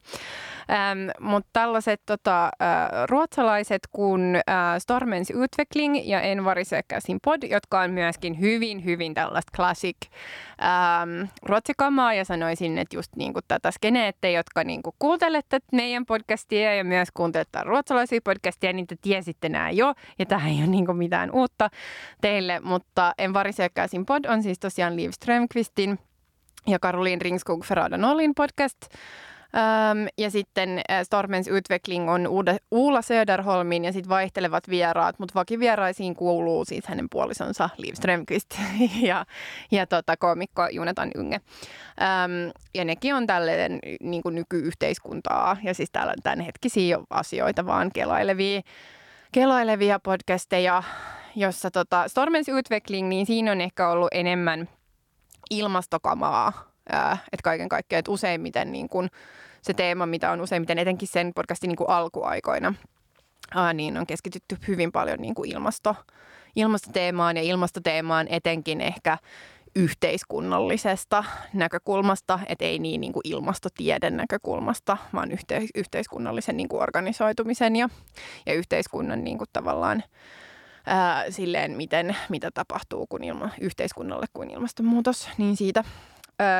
Mutta 1.19 1.49
tällaiset 1.53 2.01
tota, 2.05 2.49
ää, 2.59 2.89
ruotsalaiset 3.09 3.81
kuin 3.91 4.39
ää, 4.47 4.79
Stormens 4.79 5.31
Utveckling 5.35 6.07
ja 6.07 6.21
En 6.21 6.45
Varisekäsin 6.45 7.19
pod, 7.23 7.43
jotka 7.43 7.79
on 7.79 7.91
myöskin 7.91 8.39
hyvin, 8.39 8.85
hyvin 8.85 9.13
tällaista 9.13 9.51
classic 9.55 9.97
ruotsikamaa 11.43 12.13
ja 12.13 12.25
sanoisin, 12.25 12.77
että 12.77 12.95
just 12.95 13.15
niin 13.15 13.33
kuin 13.33 13.45
tätä 13.47 13.71
skeneette, 13.71 14.31
jotka 14.31 14.63
niin 14.63 14.83
kuin 14.83 14.95
kuuntelette 14.99 15.59
meidän 15.71 16.05
podcastia 16.13 16.75
ja 16.75 16.83
myös 16.83 17.09
kuuntelette 17.13 17.59
ruotsalaisia 17.63 18.19
podcastia, 18.23 18.73
niin 18.73 18.87
te 18.87 18.95
tiesitte 19.01 19.49
nämä 19.49 19.71
jo 19.71 19.93
ja 20.19 20.25
tämä 20.25 20.47
ei 20.47 20.57
ole 20.57 20.67
niin 20.67 20.97
mitään 20.97 21.31
uutta 21.31 21.69
teille, 22.21 22.59
mutta 22.59 23.13
En 23.17 23.33
varisekäsin 23.33 24.05
pod 24.05 24.25
on 24.25 24.43
siis 24.43 24.59
tosiaan 24.59 24.95
Liv 24.95 25.09
Strömqvistin 25.11 25.99
ja 26.67 26.79
Karolin 26.79 27.21
Ringskog 27.21 27.65
Ferrada 27.65 27.97
Nollin 27.97 28.35
podcast. 28.35 28.77
Um, 29.53 30.07
ja 30.17 30.31
sitten 30.31 30.81
Stormens 31.03 31.47
Utveckling 31.47 32.09
on 32.09 32.27
Ude, 32.27 32.57
Uula 32.71 33.01
Söderholmin 33.01 33.85
ja 33.85 33.93
sitten 33.93 34.09
vaihtelevat 34.09 34.69
vieraat, 34.69 35.19
mutta 35.19 35.39
vakivieraisiin 35.39 36.15
kuuluu 36.15 36.65
siis 36.65 36.87
hänen 36.87 37.07
puolisonsa 37.11 37.69
Liv 37.77 37.93
Strömqvist 37.93 38.55
ja, 39.09 39.25
ja 39.71 39.87
tota, 39.87 40.17
komikko 40.17 40.67
Junetan 40.71 41.11
Ynge. 41.17 41.35
Um, 41.35 42.51
ja 42.75 42.85
nekin 42.85 43.15
on 43.15 43.27
tälleen 43.27 43.79
niin 44.01 44.23
nykyyhteiskuntaa 44.31 45.57
ja 45.63 45.73
siis 45.73 45.91
täällä 45.91 46.13
tämänhetkisiä 46.23 46.99
asioita 47.09 47.65
vaan 47.65 47.91
kelailevia, 47.93 48.61
kelailevia 49.31 49.99
podcasteja, 49.99 50.83
jossa 51.35 51.71
tota, 51.71 52.07
Stormens 52.07 52.49
Utveckling, 52.49 53.07
niin 53.07 53.25
siinä 53.25 53.51
on 53.51 53.61
ehkä 53.61 53.89
ollut 53.89 54.09
enemmän– 54.11 54.69
ilmastokamaa, 55.49 56.72
että 56.87 57.43
kaiken 57.43 57.69
kaikkiaan, 57.69 57.99
että 57.99 58.11
useimmiten 58.11 58.71
niin 58.71 58.89
kuin 58.89 59.09
se 59.61 59.73
teema, 59.73 60.05
mitä 60.05 60.31
on 60.31 60.41
useimmiten 60.41 60.79
etenkin 60.79 61.07
sen 61.07 61.31
podcastin 61.35 61.67
niin 61.67 61.77
kuin 61.77 61.89
alkuaikoina, 61.89 62.73
ää, 63.55 63.73
niin 63.73 63.97
on 63.97 64.07
keskitytty 64.07 64.57
hyvin 64.67 64.91
paljon 64.91 65.19
niin 65.19 65.35
kuin 65.35 65.51
ilmasto, 65.51 65.95
ilmastoteemaan 66.55 67.37
ja 67.37 67.43
ilmastoteemaan 67.43 68.27
etenkin 68.29 68.81
ehkä 68.81 69.17
yhteiskunnallisesta 69.75 71.23
näkökulmasta, 71.53 72.39
että 72.47 72.65
ei 72.65 72.79
niin, 72.79 73.01
niin 73.01 73.13
kuin 73.13 73.27
ilmastotieden 73.27 74.17
näkökulmasta, 74.17 74.97
vaan 75.13 75.31
yhteis- 75.31 75.69
yhteiskunnallisen 75.75 76.57
niin 76.57 76.69
kuin 76.69 76.83
organisoitumisen 76.83 77.75
ja, 77.75 77.89
ja 78.45 78.53
yhteiskunnan 78.53 79.23
niin 79.23 79.37
kuin 79.37 79.49
tavallaan 79.53 80.03
ää, 80.85 81.31
silleen, 81.31 81.71
miten, 81.71 82.15
mitä 82.29 82.51
tapahtuu 82.53 83.07
kun 83.07 83.23
ilma, 83.23 83.49
yhteiskunnalle 83.61 84.25
kuin 84.33 84.49
ilmastonmuutos, 84.49 85.29
niin 85.37 85.57
siitä 85.57 85.83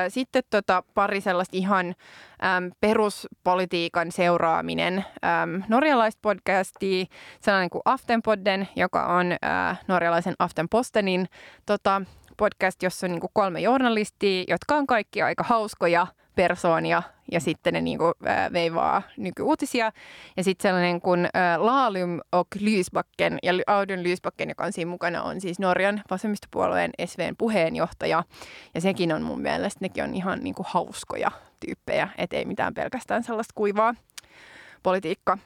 sitten 0.09 0.43
tota, 0.49 0.83
pari 0.93 1.21
sellaista 1.21 1.57
ihan 1.57 1.85
äm, 1.87 2.71
peruspolitiikan 2.81 4.11
seuraaminen. 4.11 5.05
Äm, 5.43 5.63
norjalaista 5.67 6.19
podcastia, 6.21 7.05
sellainen 7.41 7.69
kuin 7.69 7.81
Aftenpodden, 7.85 8.67
joka 8.75 9.05
on 9.05 9.31
äh, 9.31 9.79
norjalaisen 9.87 10.35
Aftenpostenin 10.39 11.27
tota, 11.65 12.01
podcast, 12.37 12.83
jossa 12.83 13.07
on 13.07 13.11
niin 13.11 13.21
kuin 13.21 13.31
kolme 13.33 13.59
journalistia, 13.59 14.43
jotka 14.47 14.75
on 14.75 14.87
kaikki 14.87 15.21
aika 15.21 15.43
hauskoja 15.43 16.07
persoonia 16.35 17.03
ja 17.31 17.39
sitten 17.39 17.73
ne 17.73 17.81
niin 17.81 17.97
kuin, 17.97 18.13
äh, 18.27 18.53
veivaa 18.53 19.01
nykyuutisia. 19.17 19.91
Ja 20.37 20.43
sitten 20.43 20.69
sellainen 20.69 21.01
kuin 21.01 21.25
äh, 21.25 21.61
Laalum 21.61 22.19
och 22.31 22.47
Lysbacken, 22.59 23.39
ja 23.43 23.53
Audun 23.67 24.03
Lysbacken, 24.03 24.49
joka 24.49 24.63
on 24.63 24.73
siinä 24.73 24.91
mukana, 24.91 25.23
on 25.23 25.41
siis 25.41 25.59
Norjan 25.59 26.01
vasemmistopuolueen 26.11 26.91
SVn 27.05 27.35
puheenjohtaja. 27.37 28.23
Ja 28.75 28.81
sekin 28.81 29.13
on 29.13 29.21
mun 29.21 29.41
mielestä, 29.41 29.77
nekin 29.81 30.03
on 30.03 30.13
ihan 30.13 30.39
niin 30.39 30.55
kuin 30.55 30.67
hauskoja 30.69 31.31
tyyppejä, 31.59 32.09
ettei 32.17 32.45
mitään 32.45 32.73
pelkästään 32.73 33.23
sellaista 33.23 33.53
kuivaa 33.55 33.95
politiikka 34.83 35.37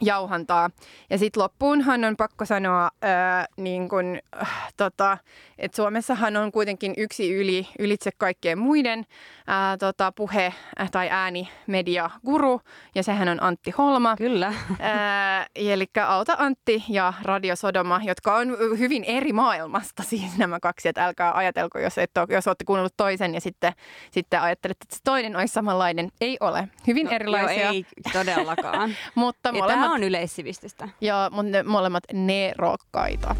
jauhantaa. 0.00 0.70
Ja 1.10 1.18
sitten 1.18 1.42
loppuunhan 1.42 2.04
on 2.04 2.16
pakko 2.16 2.44
sanoa, 2.44 2.90
ää, 3.02 3.46
niin 3.56 3.88
kun, 3.88 4.18
äh, 4.42 4.72
tota, 4.76 5.18
että 5.58 5.76
Suomessahan 5.76 6.36
on 6.36 6.52
kuitenkin 6.52 6.94
yksi 6.96 7.34
yli, 7.34 7.68
ylitse 7.78 8.10
kaikkien 8.18 8.58
muiden 8.58 9.06
ää, 9.46 9.76
tota, 9.76 10.12
puhe- 10.12 10.54
tai 10.92 11.08
äänimedia-guru, 11.10 12.60
ja 12.94 13.02
sehän 13.02 13.28
on 13.28 13.42
Antti 13.42 13.70
Holma. 13.70 14.16
Kyllä. 14.16 14.52
Ää, 14.80 15.46
eli 15.54 15.86
Auta 16.06 16.36
Antti 16.38 16.84
ja 16.88 17.12
Radio 17.22 17.56
Sodoma, 17.56 18.00
jotka 18.04 18.36
on 18.36 18.56
hyvin 18.78 19.04
eri 19.04 19.32
maailmasta 19.32 20.02
siis 20.10 20.38
nämä 20.38 20.60
kaksi, 20.60 20.88
että 20.88 21.04
älkää 21.04 21.36
ajatelko, 21.36 21.78
jos, 21.78 21.98
et 21.98 22.16
ole, 22.16 22.26
jos 22.30 22.46
olette 22.46 22.64
kuunnellut 22.64 22.96
toisen 22.96 23.34
ja 23.34 23.40
sitten, 23.40 23.72
sitten 24.10 24.40
ajattelette, 24.40 24.84
että 24.84 24.96
se 24.96 25.00
toinen 25.04 25.36
olisi 25.36 25.54
samanlainen. 25.54 26.10
Ei 26.20 26.36
ole. 26.40 26.68
Hyvin 26.86 27.06
no, 27.06 27.12
erilaisia. 27.12 27.62
Joo, 27.62 27.72
ei 27.72 27.84
todellakaan. 28.12 28.96
mutta 29.14 29.52
molemmat 29.52 29.83
Tämä 29.84 29.94
on 29.94 30.02
yleissivistystä. 30.02 30.88
Joo, 31.00 31.30
mutta 31.30 31.50
ne 31.50 31.62
molemmat 31.62 32.04
nerokkaita. 32.12 33.36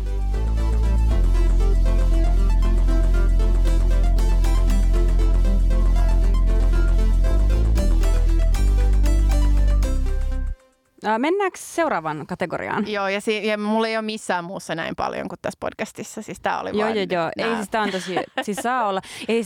Mennäänkö 11.19 11.59
seuraavan 11.63 12.27
kategoriaan? 12.27 12.89
Joo, 12.93 13.09
ja, 13.09 13.21
si- 13.21 13.47
ja 13.47 13.59
mulla 13.59 13.89
ei 13.89 13.97
ole 13.97 14.03
missään 14.05 14.45
muussa 14.45 14.75
näin 14.75 14.97
paljon 14.97 15.29
kuin 15.29 15.39
tässä 15.43 15.57
podcastissa. 15.61 16.23
Siis 16.23 16.41
tää 16.41 16.61
oli 16.61 16.71
joo, 16.79 16.89
joo, 16.89 17.07
joo. 17.13 17.31
Ei 17.51 17.57
siis 17.57 17.69
tää 17.71 17.83
on 17.83 17.91
tosi, 17.91 18.17
siis 18.43 18.57
saa 18.57 18.89
olla. 18.89 19.01
Ei, 19.29 19.43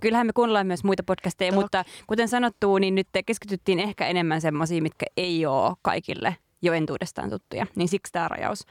kyllähän 0.00 0.26
me 0.26 0.32
kuunnellaan 0.32 0.66
myös 0.66 0.84
muita 0.84 1.02
podcasteja, 1.02 1.52
Tok. 1.52 1.60
mutta 1.62 1.84
kuten 2.06 2.28
sanottu, 2.28 2.78
niin 2.78 2.94
nyt 2.94 3.08
keskityttiin 3.26 3.78
ehkä 3.80 4.06
enemmän 4.06 4.40
semmoisiin, 4.40 4.82
mitkä 4.82 5.06
ei 5.16 5.46
ole 5.46 5.74
kaikille 5.82 6.36
jo 6.62 6.72
entuudestaan 6.72 7.30
tuttuja. 7.30 7.66
Niin 7.76 7.88
siksi 7.88 8.12
tämä 8.12 8.28
rajaus. 8.28 8.64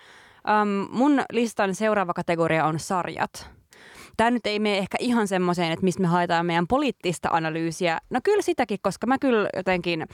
Um, 0.62 0.88
mun 0.92 1.22
listan 1.32 1.76
seuraava 1.76 2.14
kategoria 2.14 2.66
on 2.66 2.80
sarjat. 2.80 3.50
Tämä 4.18 4.32
nyt 4.32 4.46
ei 4.48 4.60
mene 4.60 4.78
ehkä 4.78 4.98
ihan 5.00 5.28
semmoiseen, 5.28 5.72
että 5.72 5.84
mistä 5.84 6.02
me 6.02 6.08
haetaan 6.08 6.46
meidän 6.46 6.68
poliittista 6.68 7.30
analyysiä. 7.32 7.98
No 8.10 8.20
kyllä 8.24 8.42
sitäkin, 8.42 8.78
koska 8.82 9.08
mä 9.08 9.18
kyllä 9.20 9.50
jotenkin 9.56 10.08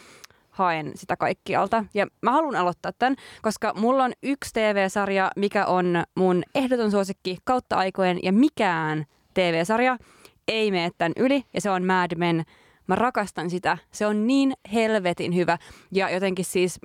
haen 0.55 0.91
sitä 0.95 1.17
kaikkialta. 1.17 1.85
Ja 1.93 2.07
mä 2.21 2.31
haluan 2.31 2.55
aloittaa 2.55 2.91
tämän, 2.99 3.15
koska 3.41 3.73
mulla 3.75 4.03
on 4.03 4.13
yksi 4.23 4.53
TV-sarja, 4.53 5.31
mikä 5.35 5.65
on 5.65 6.03
mun 6.15 6.43
ehdoton 6.55 6.91
suosikki 6.91 7.37
kautta 7.43 7.75
aikojen 7.75 8.19
ja 8.23 8.33
mikään 8.33 9.05
TV-sarja 9.33 9.97
ei 10.47 10.71
mene 10.71 10.91
tämän 10.97 11.13
yli 11.17 11.43
ja 11.53 11.61
se 11.61 11.69
on 11.69 11.85
Mad 11.85 12.11
Men. 12.17 12.43
Mä 12.87 12.95
rakastan 12.95 13.49
sitä. 13.49 13.77
Se 13.91 14.05
on 14.05 14.27
niin 14.27 14.53
helvetin 14.73 15.35
hyvä 15.35 15.57
ja 15.91 16.09
jotenkin 16.09 16.45
siis 16.45 16.79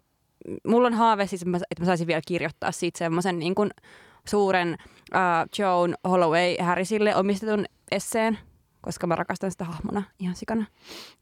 mulla 0.67 0.87
on 0.87 0.95
haave 0.95 1.27
siis, 1.27 1.43
että 1.43 1.83
mä 1.83 1.87
saisin 1.87 2.07
vielä 2.07 2.21
kirjoittaa 2.27 2.73
siitä 2.73 2.99
semmoisen 2.99 3.39
niin 3.39 3.55
kuin 3.55 3.71
suuren 4.25 4.77
uh, 5.15 5.59
Joan 5.59 5.97
Holloway 6.09 6.57
Harrisille 6.61 7.17
omistetun 7.17 7.65
esseen 7.91 8.39
koska 8.83 9.07
mä 9.07 9.17
rakastan 9.17 9.51
sitä 9.51 9.65
hahmona 9.65 10.03
ihan 10.19 10.35
sikana. 10.37 10.67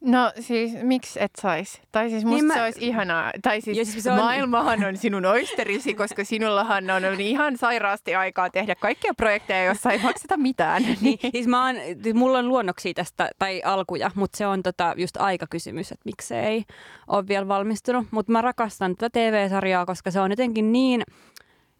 No 0.00 0.32
siis 0.40 0.72
miksi 0.82 1.22
et 1.22 1.30
sais? 1.40 1.80
Tai 1.92 2.10
siis 2.10 2.24
musta 2.24 2.36
niin 2.36 2.44
mä... 2.44 2.54
se 2.54 2.62
olisi 2.62 2.86
ihanaa. 2.86 3.32
Tai 3.42 3.60
siis, 3.60 3.92
siis 3.92 4.06
on... 4.06 4.16
maailmahan 4.16 4.84
on 4.84 4.96
sinun 4.96 5.24
oisterisi, 5.24 5.94
koska 5.94 6.24
sinullahan 6.24 6.90
on 6.90 7.20
ihan 7.20 7.56
sairaasti 7.56 8.14
aikaa 8.14 8.50
tehdä 8.50 8.74
kaikkia 8.74 9.14
projekteja, 9.14 9.64
joissa 9.64 9.90
ei 9.90 9.98
makseta 9.98 10.36
mitään. 10.36 10.82
niin, 11.00 11.18
siis 11.32 11.46
mä 11.46 11.66
oon, 11.66 11.76
siis 12.02 12.14
mulla 12.14 12.38
on 12.38 12.48
luonnoksia 12.48 12.94
tästä, 12.94 13.30
tai 13.38 13.62
alkuja, 13.64 14.10
mutta 14.14 14.38
se 14.38 14.46
on 14.46 14.62
tota 14.62 14.94
just 14.96 15.16
aikakysymys, 15.16 15.92
että 15.92 16.02
miksi 16.04 16.28
se 16.28 16.40
ei 16.40 16.64
ole 17.08 17.28
vielä 17.28 17.48
valmistunut. 17.48 18.06
Mutta 18.10 18.32
mä 18.32 18.42
rakastan 18.42 18.96
tätä 18.96 19.10
TV-sarjaa, 19.10 19.86
koska 19.86 20.10
se 20.10 20.20
on 20.20 20.30
jotenkin 20.30 20.72
niin 20.72 21.02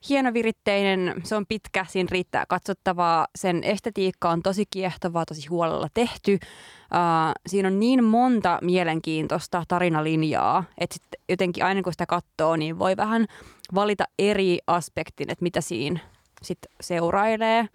hienoviritteinen, 0.08 1.14
se 1.24 1.36
on 1.36 1.46
pitkä, 1.46 1.86
siinä 1.88 2.08
riittää 2.10 2.44
katsottavaa, 2.48 3.26
sen 3.36 3.64
estetiikka 3.64 4.30
on 4.30 4.42
tosi 4.42 4.64
kiehtovaa, 4.70 5.24
tosi 5.26 5.46
huolella 5.46 5.88
tehty. 5.94 6.32
Uh, 6.32 7.32
siinä 7.46 7.68
on 7.68 7.80
niin 7.80 8.04
monta 8.04 8.58
mielenkiintoista 8.62 9.64
tarinalinjaa, 9.68 10.64
että 10.78 10.94
sit 10.94 11.04
jotenkin 11.28 11.64
aina 11.64 11.82
kun 11.82 11.92
sitä 11.92 12.06
katsoo, 12.06 12.56
niin 12.56 12.78
voi 12.78 12.96
vähän 12.96 13.26
valita 13.74 14.04
eri 14.18 14.58
aspektin, 14.66 15.30
että 15.30 15.42
mitä 15.42 15.60
siinä 15.60 16.00
sit 16.42 16.58
seurailee. 16.80 17.68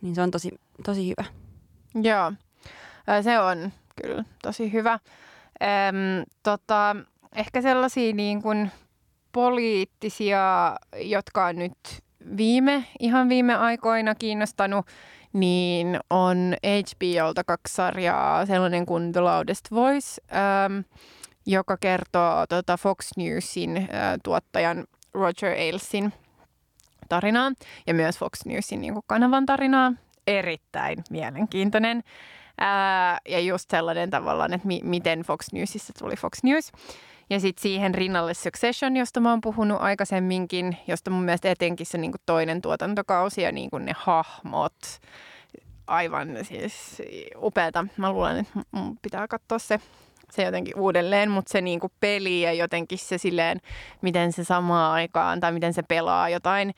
Niin 0.00 0.14
se 0.14 0.22
on 0.22 0.30
tosi, 0.30 0.50
tosi 0.84 1.08
hyvä. 1.08 1.24
Joo, 2.02 2.32
se 3.22 3.38
on 3.38 3.72
kyllä 4.02 4.24
tosi 4.42 4.72
hyvä. 4.72 4.92
Öm, 5.62 6.24
tota, 6.42 6.96
ehkä 7.34 7.62
sellaisia 7.62 8.12
niin 8.12 8.42
kuin 8.42 8.70
poliittisia, 9.34 10.76
jotka 10.96 11.46
on 11.46 11.56
nyt 11.56 11.78
viime, 12.36 12.84
ihan 13.00 13.28
viime 13.28 13.54
aikoina 13.54 14.14
kiinnostanut, 14.14 14.86
niin 15.32 16.00
on 16.10 16.54
HBOlta 16.66 17.44
kaksi 17.44 17.74
sarjaa, 17.74 18.46
sellainen 18.46 18.86
kuin 18.86 19.12
The 19.12 19.20
Loudest 19.20 19.70
Voice, 19.70 20.22
ähm, 20.32 20.78
joka 21.46 21.76
kertoo 21.76 22.46
tuota 22.48 22.76
Fox 22.76 23.10
Newsin 23.16 23.76
äh, 23.76 23.86
tuottajan 24.22 24.84
Roger 25.14 25.52
Ailesin 25.58 26.12
tarinaa 27.08 27.52
ja 27.86 27.94
myös 27.94 28.18
Fox 28.18 28.44
Newsin 28.44 28.80
niin 28.80 28.92
kuin 28.92 29.04
kanavan 29.06 29.46
tarinaa. 29.46 29.92
Erittäin 30.26 31.04
mielenkiintoinen. 31.10 32.02
Ää, 32.58 33.18
ja 33.28 33.40
just 33.40 33.70
sellainen 33.70 34.10
tavallaan, 34.10 34.54
että 34.54 34.66
mi- 34.66 34.80
miten 34.84 35.20
Fox 35.20 35.52
Newsissa 35.52 35.92
tuli 35.98 36.16
Fox 36.16 36.42
News. 36.42 36.72
Ja 37.30 37.40
sitten 37.40 37.62
siihen 37.62 37.94
rinnalle 37.94 38.34
Succession, 38.34 38.96
josta 38.96 39.20
mä 39.20 39.30
oon 39.30 39.40
puhunut 39.40 39.80
aikaisemminkin, 39.80 40.76
josta 40.86 41.10
mun 41.10 41.24
mielestä 41.24 41.50
etenkin 41.50 41.86
se 41.86 41.98
niinku 41.98 42.18
toinen 42.26 42.62
tuotantokausi 42.62 43.42
ja 43.42 43.52
niinku 43.52 43.78
ne 43.78 43.92
hahmot, 43.96 44.74
aivan 45.86 46.28
siis 46.42 47.02
upeata. 47.36 47.86
Mä 47.96 48.12
luulen, 48.12 48.38
että 48.38 48.60
mun 48.70 48.98
pitää 49.02 49.28
katsoa 49.28 49.58
se, 49.58 49.80
se 50.30 50.42
jotenkin 50.42 50.78
uudelleen, 50.78 51.30
mutta 51.30 51.52
se 51.52 51.60
niinku 51.60 51.92
peli 52.00 52.40
ja 52.40 52.52
jotenkin 52.52 52.98
se 52.98 53.18
silleen, 53.18 53.60
miten 54.02 54.32
se 54.32 54.44
samaan 54.44 54.92
aikaan 54.92 55.40
tai 55.40 55.52
miten 55.52 55.74
se 55.74 55.82
pelaa 55.82 56.28
jotain 56.28 56.74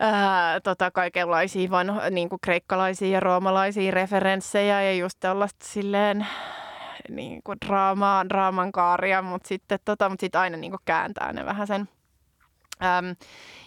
ää, 0.00 0.60
tota, 0.60 0.90
kaikenlaisia 0.90 1.70
vanho, 1.70 2.00
niinku 2.10 2.38
kreikkalaisia 2.42 3.08
ja 3.08 3.20
roomalaisia 3.20 3.90
referenssejä 3.90 4.82
ja 4.82 4.94
just 4.94 5.16
tällaista 5.20 5.66
silleen 5.66 6.26
niin 7.10 7.40
kuin 7.44 7.58
draamaa, 7.66 8.28
draaman 8.28 8.72
kaaria, 8.72 9.22
mutta 9.22 9.48
sitten 9.48 9.78
tota, 9.84 10.08
mut 10.08 10.20
sit 10.20 10.36
aina 10.36 10.56
niin 10.56 10.70
kuin 10.70 10.80
kääntää 10.84 11.32
ne 11.32 11.44
vähän 11.44 11.66
sen 11.66 11.88
Äm, 12.84 13.16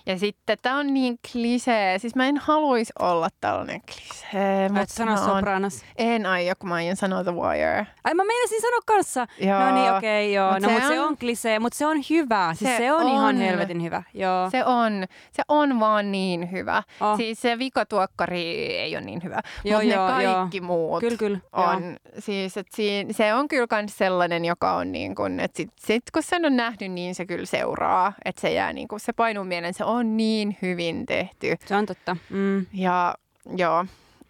ja 0.09 0.19
sitten 0.19 0.57
tämä 0.61 0.77
on 0.77 0.93
niin 0.93 1.19
klisee. 1.31 1.99
Siis 1.99 2.15
mä 2.15 2.27
en 2.27 2.37
haluaisi 2.37 2.93
olla 2.99 3.29
tällainen 3.41 3.81
klisee. 3.81 4.69
Mutta 4.69 4.93
sano 4.93 5.17
Sopranos. 5.17 5.81
En 5.97 6.25
aio, 6.25 6.53
kun 6.59 6.69
mä 6.69 6.75
aion 6.75 6.95
sanoa 6.95 7.23
The 7.23 7.31
Wire. 7.35 7.87
Ai 8.03 8.13
mä 8.13 8.23
meinasin 8.23 8.61
sanoa 8.61 8.79
kanssa. 8.85 9.27
Joo. 9.39 9.59
No 9.59 9.75
niin, 9.75 9.93
okei, 9.93 10.33
joo. 10.33 10.51
Mut 10.53 10.61
no 10.61 10.67
se 10.67 10.73
mutta 10.73 10.87
se 10.87 11.01
on- 11.01 11.07
on 11.07 11.17
klisee, 11.17 11.59
mutta 11.59 11.77
se 11.77 11.85
on 11.85 11.97
hyvä. 12.09 12.49
Siis 12.53 12.71
se, 12.71 12.77
Se 12.77 12.83
se 12.83 12.91
on, 12.93 13.07
ihan 13.07 13.35
on. 13.35 13.37
helvetin 13.37 13.83
hyvä. 13.83 14.03
Joo. 14.13 14.49
Se 14.49 14.65
on, 14.65 15.05
se 15.31 15.43
on 15.47 15.79
vaan 15.79 16.11
niin 16.11 16.51
hyvä. 16.51 16.83
Oh. 17.01 17.17
Siis 17.17 17.41
se 17.41 17.59
vikatuokkari 17.59 18.41
ei 18.75 18.95
ole 18.95 19.05
niin 19.05 19.23
hyvä, 19.23 19.39
Joo, 19.63 19.81
mutta 19.81 19.95
joo, 19.95 20.17
ne 20.17 20.23
joo. 20.23 20.33
kaikki 20.35 20.61
muut 20.61 20.99
Kyllä, 20.99 21.17
kyllä. 21.17 21.39
joo. 21.57 21.65
on. 21.65 21.97
Siis, 22.19 22.57
et 22.57 22.67
siinä, 22.75 23.13
se 23.13 23.33
on 23.33 23.47
kyllä 23.47 23.67
kans 23.67 23.97
sellainen, 23.97 24.45
joka 24.45 24.73
on 24.75 24.91
niin 24.91 25.15
kuin, 25.15 25.39
että 25.39 25.57
sit, 25.57 25.69
sit, 25.79 26.03
kun 26.13 26.23
sen 26.23 26.45
on 26.45 26.55
nähnyt, 26.55 26.91
niin 26.91 27.15
se 27.15 27.25
kyllä 27.25 27.45
seuraa. 27.45 28.13
Että 28.25 28.41
se 28.41 28.51
jää 28.53 28.73
niin 28.73 28.87
kuin, 28.87 28.99
se 28.99 29.13
painuu 29.13 29.43
mieleen, 29.43 29.73
se 29.73 29.83
on 29.83 29.98
niin 30.03 30.57
hyvin 30.61 31.05
tehty. 31.05 31.55
Se 31.65 31.75
on 31.75 31.85
totta. 31.85 32.17
Mm. 32.29 32.65
Ja 32.73 33.15
joo, 33.57 33.85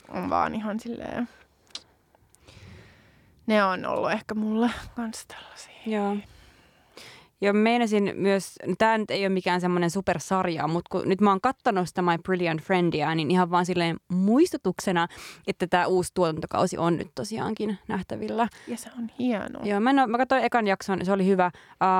on 0.09 0.29
vaan 0.29 0.55
ihan 0.55 0.79
silleen... 0.79 1.29
Ne 3.47 3.63
on 3.63 3.85
ollut 3.85 4.11
ehkä 4.11 4.35
mulle 4.35 4.69
kans 4.95 5.25
tällaisia. 5.25 5.73
Joo. 5.85 6.17
Ja 7.41 7.53
meinasin 7.53 8.13
myös, 8.15 8.55
no 8.67 8.75
tämä 8.77 8.97
nyt 8.97 9.11
ei 9.11 9.23
ole 9.23 9.29
mikään 9.29 9.61
semmoinen 9.61 9.89
supersarja, 9.89 10.67
mutta 10.67 10.89
kun 10.91 11.09
nyt 11.09 11.21
mä 11.21 11.29
oon 11.29 11.41
kattanut 11.41 11.87
sitä 11.87 12.01
My 12.01 12.17
Brilliant 12.23 12.61
Friendia, 12.61 13.15
niin 13.15 13.31
ihan 13.31 13.51
vaan 13.51 13.65
silleen 13.65 13.97
muistutuksena, 14.07 15.07
että 15.47 15.67
tämä 15.67 15.85
uusi 15.85 16.11
tuotantokausi 16.13 16.77
on 16.77 16.97
nyt 16.97 17.07
tosiaankin 17.15 17.77
nähtävillä. 17.87 18.47
Ja 18.67 18.77
se 18.77 18.89
on 18.97 19.09
hienoa. 19.19 19.63
Joo, 19.65 19.79
mä, 19.79 19.89
en 19.89 19.99
oo, 19.99 20.07
mä 20.07 20.17
katsoin 20.17 20.43
ekan 20.43 20.67
jakson, 20.67 21.05
se 21.05 21.11
oli 21.11 21.25
hyvä. 21.25 21.51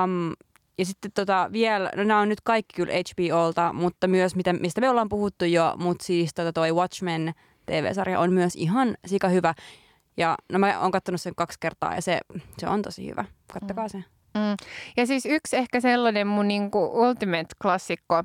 Um, 0.04 0.32
ja 0.80 0.86
sitten 0.86 1.10
tota 1.14 1.48
vielä, 1.52 1.90
no 1.96 2.04
nämä 2.04 2.20
on 2.20 2.28
nyt 2.28 2.40
kaikki 2.40 2.74
kyllä 2.76 2.92
HBOlta, 2.92 3.72
mutta 3.72 4.08
myös 4.08 4.36
mitä, 4.36 4.52
mistä 4.52 4.80
me 4.80 4.90
ollaan 4.90 5.08
puhuttu 5.08 5.44
jo, 5.44 5.74
mutta 5.78 6.04
siis 6.04 6.34
tota 6.34 6.52
toi 6.52 6.72
Watchmen 6.72 7.32
TV-sarja 7.66 8.20
on 8.20 8.32
myös 8.32 8.56
ihan 8.56 8.96
sika 9.06 9.28
hyvä. 9.28 9.54
Ja 10.16 10.36
no 10.52 10.58
mä 10.58 10.80
oon 10.80 10.90
katsonut 10.90 11.20
sen 11.20 11.34
kaksi 11.34 11.58
kertaa 11.60 11.94
ja 11.94 12.02
se, 12.02 12.20
se 12.58 12.68
on 12.68 12.82
tosi 12.82 13.10
hyvä. 13.10 13.24
Kattakaa 13.52 13.88
se. 13.88 13.98
Mm. 14.34 14.56
Ja 14.96 15.06
siis 15.06 15.26
yksi 15.26 15.56
ehkä 15.56 15.80
sellainen 15.80 16.26
mun 16.26 16.48
niinku 16.48 16.90
ultimate-klassikko 16.94 18.14
ää, 18.14 18.24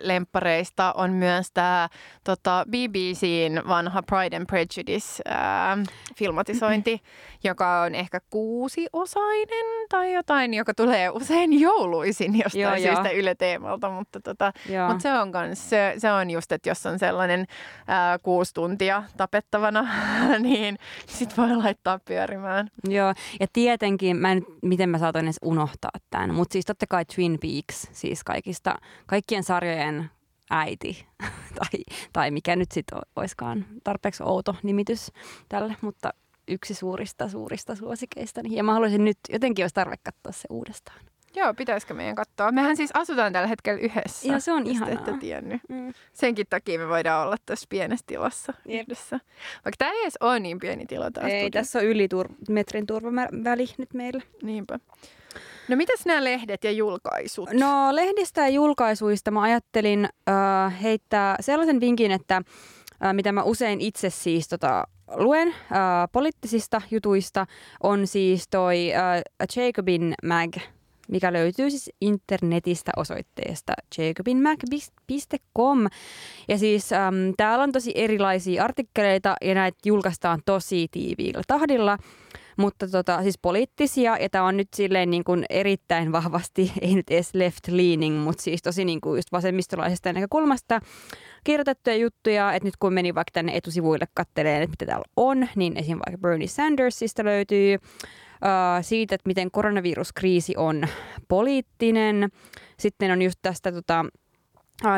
lemppareista 0.00 0.92
on 0.96 1.10
myös 1.10 1.50
tämä 1.54 1.88
tota, 2.24 2.66
BBCn 2.70 3.68
vanha 3.68 4.02
Pride 4.02 4.36
and 4.36 4.46
Prejudice 4.46 5.22
ää, 5.24 5.78
filmatisointi, 6.16 7.00
joka 7.44 7.80
on 7.80 7.94
ehkä 7.94 8.20
kuusiosainen 8.30 9.66
tai 9.88 10.12
jotain, 10.12 10.54
joka 10.54 10.74
tulee 10.74 11.10
usein 11.10 11.60
jouluisin 11.60 12.38
jostain 12.38 12.62
Joo, 12.62 12.74
joo. 12.74 12.86
syystä 12.86 13.10
Yle 13.10 13.34
Teemalta, 13.34 13.90
mutta 13.90 14.20
tota. 14.20 14.52
Mutta 14.88 15.02
se 15.02 15.12
on 15.12 15.32
kans, 15.32 15.70
se, 15.70 15.94
se 15.98 16.12
on 16.12 16.30
just, 16.30 16.52
että 16.52 16.70
jos 16.70 16.86
on 16.86 16.98
sellainen 16.98 17.46
ää, 17.86 18.18
kuusi 18.18 18.54
tuntia 18.54 19.02
tapettavana, 19.16 19.86
niin 20.38 20.78
sit 21.06 21.36
voi 21.36 21.56
laittaa 21.56 21.98
pyörimään. 22.04 22.68
Joo, 22.88 23.14
ja 23.40 23.46
tietenkin, 23.52 24.16
mä 24.16 24.32
en, 24.32 24.42
miten 24.62 24.88
mä 24.88 24.98
saatoin 24.98 25.24
edes 25.24 25.38
unohtaa 25.42 25.90
tämän, 26.10 26.34
mutta 26.34 26.52
siis 26.52 26.64
totta 26.64 26.86
kai 26.88 27.04
Twin 27.04 27.38
Peaks, 27.40 27.88
siis 27.92 28.24
kaikista, 28.24 28.74
kaikkien 29.06 29.44
sarjojen 29.48 30.10
äiti, 30.50 31.06
tai, 31.58 31.84
tai 32.12 32.30
mikä 32.30 32.56
nyt 32.56 32.72
sitten 32.72 32.98
oiskaan 33.16 33.66
tarpeeksi 33.84 34.22
outo 34.22 34.56
nimitys 34.62 35.12
tälle, 35.48 35.76
mutta 35.80 36.14
yksi 36.48 36.74
suurista, 36.74 37.28
suurista 37.28 37.74
suosikeistani. 37.74 38.56
Ja 38.56 38.64
mä 38.64 38.72
haluaisin 38.72 39.04
nyt, 39.04 39.18
jotenkin 39.28 39.62
olisi 39.62 39.74
tarve 39.74 39.96
katsoa 40.02 40.32
se 40.32 40.46
uudestaan. 40.50 41.00
Joo, 41.34 41.54
pitäisikö 41.54 41.94
meidän 41.94 42.14
katsoa? 42.14 42.52
Mehän 42.52 42.76
siis 42.76 42.90
asutaan 42.94 43.32
tällä 43.32 43.48
hetkellä 43.48 43.80
yhdessä. 43.80 44.28
Joo, 44.28 44.40
se 44.40 44.52
on 44.52 44.66
ihanaa. 44.66 44.94
ette 44.94 45.12
tiennyt. 45.20 45.60
Mm. 45.68 45.92
Senkin 46.12 46.46
takia 46.50 46.78
me 46.78 46.88
voidaan 46.88 47.26
olla 47.26 47.36
tässä 47.46 47.66
pienessä 47.68 48.04
tilassa 48.06 48.52
Jep. 48.68 48.82
yhdessä. 48.82 49.20
Vaikka 49.64 49.76
tämä 49.78 49.90
ei 49.90 50.02
edes 50.02 50.16
ole 50.20 50.40
niin 50.40 50.58
pieni 50.58 50.86
tila 50.86 51.10
taas. 51.10 51.26
Ei, 51.26 51.50
tässä 51.50 51.78
on 51.78 51.84
yli 51.84 52.08
tur- 52.14 52.34
metrin 52.48 52.86
turvaväli 52.86 53.66
nyt 53.78 53.94
meillä. 53.94 54.22
Niinpä. 54.42 54.78
No 55.68 55.76
mitäs 55.76 56.06
nämä 56.06 56.24
lehdet 56.24 56.64
ja 56.64 56.70
julkaisut? 56.70 57.48
No 57.52 57.96
lehdistä 57.96 58.40
ja 58.40 58.48
julkaisuista 58.48 59.30
mä 59.30 59.42
ajattelin 59.42 60.08
äh, 60.28 60.82
heittää 60.82 61.36
sellaisen 61.40 61.80
vinkin, 61.80 62.10
että 62.10 62.36
äh, 62.36 63.14
mitä 63.14 63.32
mä 63.32 63.42
usein 63.42 63.80
itse 63.80 64.10
siis 64.10 64.48
tota, 64.48 64.84
luen 65.16 65.48
äh, 65.48 65.54
poliittisista 66.12 66.82
jutuista, 66.90 67.46
on 67.82 68.06
siis 68.06 68.48
toi 68.50 68.94
äh, 68.94 69.22
Jacobin 69.56 70.14
Mag, 70.24 70.56
mikä 71.08 71.32
löytyy 71.32 71.70
siis 71.70 71.90
internetistä 72.00 72.92
osoitteesta 72.96 73.72
jacobinmag.com. 73.98 75.86
Ja 76.48 76.58
siis 76.58 76.92
ähm, 76.92 77.14
täällä 77.36 77.64
on 77.64 77.72
tosi 77.72 77.92
erilaisia 77.94 78.64
artikkeleita 78.64 79.36
ja 79.42 79.54
näitä 79.54 79.78
julkaistaan 79.84 80.40
tosi 80.44 80.88
tiiviillä 80.90 81.42
tahdilla. 81.46 81.98
Mutta 82.58 82.88
tota, 82.88 83.22
siis 83.22 83.38
poliittisia, 83.38 84.16
ja 84.16 84.28
tämä 84.30 84.44
on 84.44 84.56
nyt 84.56 84.68
silleen 84.76 85.10
niin 85.10 85.24
kuin 85.24 85.44
erittäin 85.50 86.12
vahvasti, 86.12 86.72
ei 86.80 86.94
nyt 86.94 87.10
edes 87.10 87.34
left 87.34 87.68
leaning, 87.68 88.18
mutta 88.18 88.42
siis 88.42 88.62
tosi 88.62 88.84
niin 88.84 89.00
kuin 89.00 89.18
just 89.18 89.32
vasemmistolaisesta 89.32 90.12
näkökulmasta 90.12 90.80
kirjoitettuja 91.44 91.96
juttuja, 91.96 92.52
että 92.52 92.66
nyt 92.66 92.76
kun 92.76 92.92
meni 92.92 93.14
vaikka 93.14 93.30
tänne 93.32 93.56
etusivuille 93.56 94.06
katteleen, 94.14 94.62
että 94.62 94.70
mitä 94.70 94.86
täällä 94.86 95.04
on, 95.16 95.48
niin 95.56 95.76
esim. 95.76 95.98
vaikka 96.06 96.18
Bernie 96.18 96.48
Sandersista 96.48 97.24
löytyy 97.24 97.78
siitä, 98.82 99.14
että 99.14 99.28
miten 99.28 99.50
koronaviruskriisi 99.50 100.54
on 100.56 100.82
poliittinen. 101.28 102.28
Sitten 102.78 103.10
on 103.10 103.22
just 103.22 103.38
tästä 103.42 103.72
tota, 103.72 104.04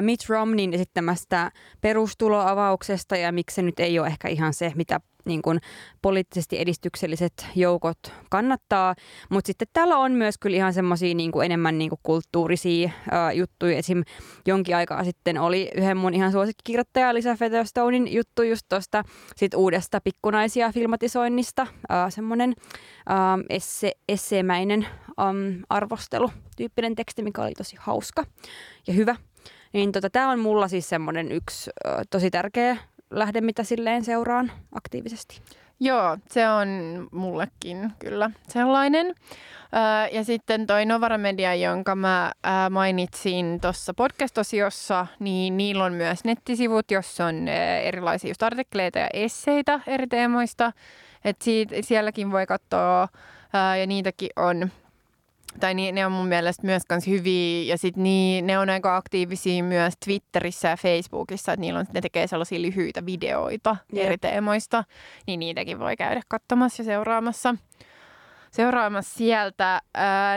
Mitt 0.01 0.29
Romneyn 0.29 0.75
esittämästä 0.75 1.53
perustuloavauksesta 1.81 3.17
ja 3.17 3.33
miksi 3.33 3.55
se 3.55 3.63
nyt 3.63 3.81
ei 3.81 3.99
ole 3.99 4.07
ehkä 4.07 4.29
ihan 4.29 4.55
se, 4.55 4.73
mitä 4.75 5.01
niin 5.25 5.43
kuin 5.43 5.59
poliittisesti 6.03 6.61
edistykselliset 6.61 7.47
joukot 7.57 7.99
kannattaa. 8.31 8.95
Mutta 9.31 9.47
sitten 9.47 9.69
täällä 9.73 9.97
on 9.97 10.13
myös 10.13 10.39
kyllä 10.39 10.57
ihan 10.57 10.73
semmoisia 10.73 11.15
niin 11.15 11.33
enemmän 11.45 11.79
niin 11.79 11.89
kuin 11.89 12.01
kulttuurisia 12.03 12.91
ää, 13.11 13.33
juttuja. 13.33 13.79
Esim. 13.79 14.03
jonkin 14.47 14.77
aikaa 14.77 15.05
sitten 15.05 15.39
oli 15.39 15.71
yhden 15.77 15.97
mun 15.97 16.15
ihan 16.15 16.33
suosikkikirjoittaja 16.33 17.15
Lisa 17.15 17.37
Featherstonein 17.37 18.13
juttu 18.13 18.43
just 18.43 18.67
tuosta 18.69 19.03
uudesta 19.57 20.01
pikkunaisia 20.01 20.73
filmatisoinnista. 20.73 21.67
Semmoinen 22.09 22.55
esse, 23.49 23.93
esseemäinen 24.09 24.87
äm, 25.21 25.63
arvostelu 25.69 26.31
tyyppinen 26.57 26.95
teksti, 26.95 27.23
mikä 27.23 27.43
oli 27.43 27.53
tosi 27.53 27.77
hauska 27.81 28.25
ja 28.87 28.95
hyvä. 28.95 29.17
Niin 29.73 29.93
tota, 29.93 30.11
tämä 30.11 30.31
on 30.31 30.39
mulla 30.39 30.69
siis 30.69 30.89
semmoinen 30.89 31.33
yksi 31.33 31.71
ö, 31.87 32.03
tosi 32.11 32.31
tärkeä 32.31 32.77
lähde, 33.11 33.41
mitä 33.41 33.65
silleen 33.65 34.05
seuraan 34.05 34.53
aktiivisesti. 34.73 35.41
Joo, 35.81 36.19
se 36.31 36.49
on 36.49 36.69
mullekin 37.13 37.93
kyllä 37.99 38.31
sellainen. 38.49 39.07
Öö, 39.07 40.09
ja 40.13 40.25
sitten 40.25 40.67
toi 40.67 40.87
Novara 40.87 41.19
Media, 41.19 41.55
jonka 41.55 41.95
mä 41.97 42.33
ää, 42.43 42.71
mainitsin 42.71 43.59
tuossa 43.61 43.95
podcast-osiossa, 43.95 45.07
niin 45.19 45.57
niillä 45.57 45.85
on 45.85 45.93
myös 45.93 46.25
nettisivut, 46.25 46.91
jossa 46.91 47.27
on 47.27 47.49
ää, 47.49 47.79
erilaisia 47.79 48.31
just 48.31 48.43
artikkeleita 48.43 48.99
ja 48.99 49.09
esseitä 49.13 49.81
eri 49.87 50.07
teemoista. 50.07 50.73
Et 51.25 51.43
siitä, 51.43 51.75
sielläkin 51.81 52.33
voi 52.33 52.47
katsoa, 52.47 53.09
ja 53.81 53.87
niitäkin 53.87 54.31
on 54.37 54.71
tai 55.61 55.75
ni, 55.75 55.93
ne 55.93 56.07
on 56.07 56.13
mun 56.13 56.27
mielestä 56.27 56.67
myös 56.67 56.83
kans 56.89 57.07
hyviä 57.07 57.73
ja 57.73 57.79
sit 57.79 57.97
niin, 57.97 58.47
ne 58.47 58.59
on 58.59 58.71
aika 58.71 58.97
aktiivisia 58.97 59.65
myös 59.65 59.95
Twitterissä 60.05 60.69
ja 60.69 60.77
Facebookissa, 60.77 61.53
että 61.53 61.61
niillä 61.61 61.81
on, 61.81 61.87
ne 61.95 62.01
tekee 62.01 62.27
sellaisia 62.27 62.63
lyhyitä 62.63 63.07
videoita 63.07 63.77
Jep. 63.93 64.07
eri 64.07 64.19
teemoista, 64.19 64.85
niin 65.27 65.41
niitäkin 65.41 65.79
voi 65.79 65.97
käydä 65.97 66.21
katsomassa 66.29 66.83
ja 66.83 66.85
seuraamassa, 66.85 67.55
seuraamassa 68.51 69.19
sieltä. 69.19 69.83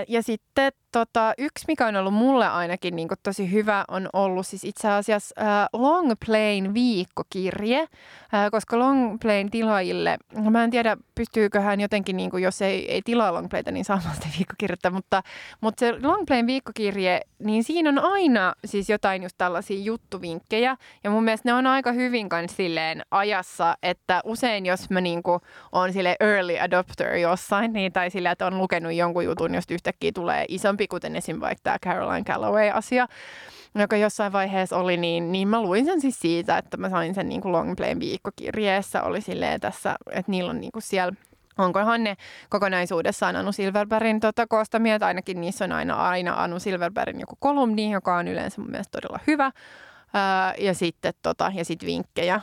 Ja 0.07 0.24
sitten 0.24 0.72
tota, 0.93 1.33
yksi, 1.37 1.65
mikä 1.67 1.87
on 1.87 1.95
ollut 1.95 2.13
mulle 2.13 2.47
ainakin 2.47 2.95
niin 2.95 3.07
tosi 3.23 3.51
hyvä, 3.51 3.85
on 3.87 4.09
ollut 4.13 4.47
siis 4.47 4.63
itse 4.63 4.89
asiassa 4.89 5.35
ää, 5.37 5.67
Longplayn 5.73 6.73
viikkokirje, 6.73 7.87
ää, 8.31 8.49
koska 8.51 8.79
Longplayn 8.79 9.49
tilaajille, 9.49 10.17
mä 10.49 10.63
en 10.63 10.71
tiedä 10.71 10.97
pystyykö 11.15 11.61
hän 11.61 11.81
jotenkin, 11.81 12.17
niin 12.17 12.31
kuin, 12.31 12.43
jos 12.43 12.61
ei, 12.61 12.91
ei 12.91 13.01
tilaa 13.05 13.33
Longplayta, 13.33 13.71
niin 13.71 13.85
saamaan 13.85 14.15
sitä 14.15 14.27
viikkokirjettä, 14.37 14.89
mutta, 14.89 15.23
mutta 15.61 15.79
se 15.79 15.93
Longplayn 16.03 16.47
viikkokirje, 16.47 17.21
niin 17.39 17.63
siinä 17.63 17.89
on 17.89 17.99
aina 17.99 18.53
siis 18.65 18.89
jotain 18.89 19.23
just 19.23 19.35
tällaisia 19.37 19.83
juttuvinkkejä, 19.83 20.77
ja 21.03 21.09
mun 21.09 21.23
mielestä 21.23 21.49
ne 21.49 21.53
on 21.53 21.67
aika 21.67 21.91
hyvin 21.91 22.29
silleen 22.49 23.01
ajassa, 23.11 23.77
että 23.83 24.21
usein 24.25 24.65
jos 24.65 24.89
mä 24.89 25.01
niin 25.01 25.23
kuin, 25.23 25.39
on 25.71 25.93
sille 25.93 26.15
early 26.19 26.59
adopter 26.59 27.15
jossain, 27.15 27.73
niin, 27.73 27.93
tai 27.93 28.09
sillä, 28.09 28.31
että 28.31 28.47
on 28.47 28.57
lukenut 28.57 28.93
jonkun 28.93 29.25
jutun, 29.25 29.55
josta 29.55 29.73
yhtäkkiä 29.73 30.11
tulee 30.15 30.45
isompi, 30.47 30.82
kuten 30.88 31.15
esim. 31.15 31.39
vaikka 31.39 31.61
tämä 31.63 31.79
Caroline 31.79 32.23
Calloway-asia, 32.23 33.07
joka 33.75 33.97
jossain 33.97 34.34
vaiheessa 34.34 34.77
oli, 34.77 34.97
niin, 34.97 35.31
niin 35.31 35.47
mä 35.47 35.61
luin 35.61 35.86
sen 35.86 36.01
siis 36.01 36.19
siitä, 36.19 36.57
että 36.57 36.77
mä 36.77 36.89
sain 36.89 37.15
sen 37.15 37.29
niin 37.29 37.41
kuin 37.41 37.51
Longplayn 37.51 37.99
viikkokirjeessä, 37.99 39.03
oli 39.03 39.21
silleen 39.21 39.61
tässä, 39.61 39.95
että 40.11 40.31
niillä 40.31 40.49
on 40.49 40.61
niin 40.61 40.71
kuin 40.71 40.84
siellä 40.84 41.13
onkohan 41.57 42.03
ne 42.03 42.17
kokonaisuudessaan 42.49 43.36
Anu 43.36 43.51
Silverbergin 43.51 44.19
tota, 44.19 44.47
koostamia, 44.47 44.99
tai 44.99 45.07
ainakin 45.07 45.41
niissä 45.41 45.65
on 45.65 45.71
aina, 45.71 45.95
aina 45.95 46.43
Anu 46.43 46.59
Silverbergin 46.59 47.19
joku 47.19 47.38
kolumni, 47.39 47.91
joka 47.91 48.15
on 48.17 48.27
yleensä 48.27 48.61
mun 48.61 48.71
mielestä 48.71 49.01
todella 49.01 49.19
hyvä. 49.27 49.51
Ää, 50.13 50.53
ja 50.57 50.73
sitten 50.73 51.13
tota, 51.21 51.51
ja 51.55 51.65
sit 51.65 51.86
vinkkejä. 51.86 52.41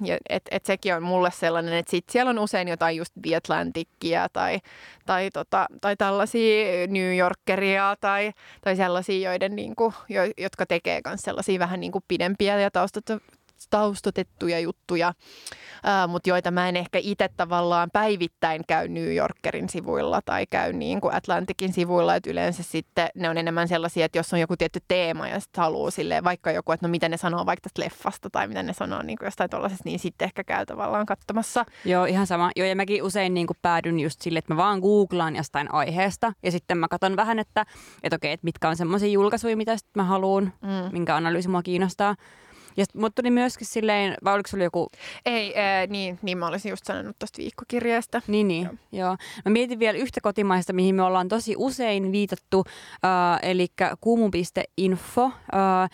Ja 0.00 0.18
et, 0.28 0.64
sekin 0.64 0.94
on 0.94 1.02
mulle 1.02 1.30
sellainen, 1.30 1.74
että 1.74 1.90
sit 1.90 2.04
siellä 2.10 2.30
on 2.30 2.38
usein 2.38 2.68
jotain 2.68 2.96
just 2.96 3.12
The 3.22 3.36
Atlanticia 3.36 4.28
tai, 4.32 4.60
tai, 5.06 5.30
tota, 5.30 5.66
tai 5.80 5.96
tällaisia 5.96 6.86
New 6.86 7.16
Yorkeria 7.16 7.96
tai, 8.00 8.32
tai 8.60 8.76
sellaisia, 8.76 9.30
joiden, 9.30 9.56
niinku, 9.56 9.94
jo, 10.08 10.22
jotka 10.38 10.66
tekee 10.66 11.00
myös 11.06 11.20
sellaisia 11.20 11.58
vähän 11.58 11.80
niinku 11.80 12.00
pidempiä 12.08 12.60
ja 12.60 12.70
taustat, 12.70 13.04
taustotettuja 13.70 14.60
juttuja, 14.60 15.14
mutta 16.08 16.28
joita 16.28 16.50
mä 16.50 16.68
en 16.68 16.76
ehkä 16.76 16.98
itse 17.02 17.30
tavallaan 17.36 17.90
päivittäin 17.92 18.62
käy 18.68 18.88
New 18.88 19.14
Yorkerin 19.14 19.68
sivuilla 19.68 20.20
tai 20.24 20.46
käy 20.46 20.72
niin 20.72 21.00
kuin 21.00 21.14
Atlantikin 21.14 21.72
sivuilla, 21.72 22.14
että 22.14 22.30
yleensä 22.30 22.62
sitten 22.62 23.08
ne 23.14 23.30
on 23.30 23.38
enemmän 23.38 23.68
sellaisia, 23.68 24.04
että 24.06 24.18
jos 24.18 24.32
on 24.32 24.40
joku 24.40 24.56
tietty 24.56 24.80
teema 24.88 25.28
ja 25.28 25.40
sitten 25.40 25.62
haluaa 25.62 25.90
silleen, 25.90 26.24
vaikka 26.24 26.50
joku, 26.50 26.72
että 26.72 26.86
no 26.86 26.90
miten 26.90 27.10
ne 27.10 27.16
sanoo 27.16 27.46
vaikka 27.46 27.62
tästä 27.62 27.82
leffasta 27.82 28.30
tai 28.30 28.48
miten 28.48 28.66
ne 28.66 28.72
sanoo 28.72 29.02
niin 29.02 29.18
kuin 29.18 29.26
jostain 29.26 29.50
tuollaisesta, 29.50 29.84
niin 29.84 29.98
sitten 29.98 30.26
ehkä 30.26 30.44
käy 30.44 30.66
tavallaan 30.66 31.06
katsomassa. 31.06 31.64
Joo, 31.84 32.04
ihan 32.04 32.26
sama. 32.26 32.50
Joo, 32.56 32.66
ja 32.66 32.76
mäkin 32.76 33.02
usein 33.02 33.34
niin 33.34 33.46
kuin 33.46 33.56
päädyn 33.62 34.00
just 34.00 34.22
sille, 34.22 34.38
että 34.38 34.54
mä 34.54 34.56
vaan 34.56 34.80
googlaan 34.80 35.36
jostain 35.36 35.74
aiheesta 35.74 36.32
ja 36.42 36.50
sitten 36.50 36.78
mä 36.78 36.88
katson 36.88 37.16
vähän, 37.16 37.38
että, 37.38 37.66
että 38.02 38.16
okei, 38.16 38.32
että 38.32 38.44
mitkä 38.44 38.68
on 38.68 38.76
semmoisia 38.76 39.08
julkaisuja, 39.08 39.56
mitä 39.56 39.76
sitten 39.76 40.02
mä 40.02 40.04
haluan, 40.04 40.52
mm. 40.62 40.92
minkä 40.92 41.16
analyysi 41.16 41.48
mua 41.48 41.62
kiinnostaa. 41.62 42.14
Ja 42.76 42.84
mutta 42.94 43.22
tuli 43.22 43.30
myöskin 43.30 43.66
silleen, 43.66 44.14
vai 44.24 44.34
oliko 44.34 44.48
sulla 44.48 44.64
joku... 44.64 44.88
Ei, 45.26 45.54
ää, 45.56 45.86
niin, 45.86 46.18
niin 46.22 46.38
mä 46.38 46.46
olisin 46.46 46.70
just 46.70 46.84
sanonut 46.86 47.18
tuosta 47.18 47.38
viikkokirjeestä. 47.38 48.22
Niin, 48.26 48.48
niin, 48.48 48.62
joo. 48.62 48.74
joo. 48.92 49.16
Mä 49.44 49.50
mietin 49.50 49.78
vielä 49.78 49.98
yhtä 49.98 50.20
kotimaista, 50.20 50.72
mihin 50.72 50.94
me 50.94 51.02
ollaan 51.02 51.28
tosi 51.28 51.54
usein 51.58 52.12
viitattu, 52.12 52.64
äh, 53.04 53.38
eli 53.42 53.66
kumu.info. 54.00 55.24
Äh, 55.24 55.90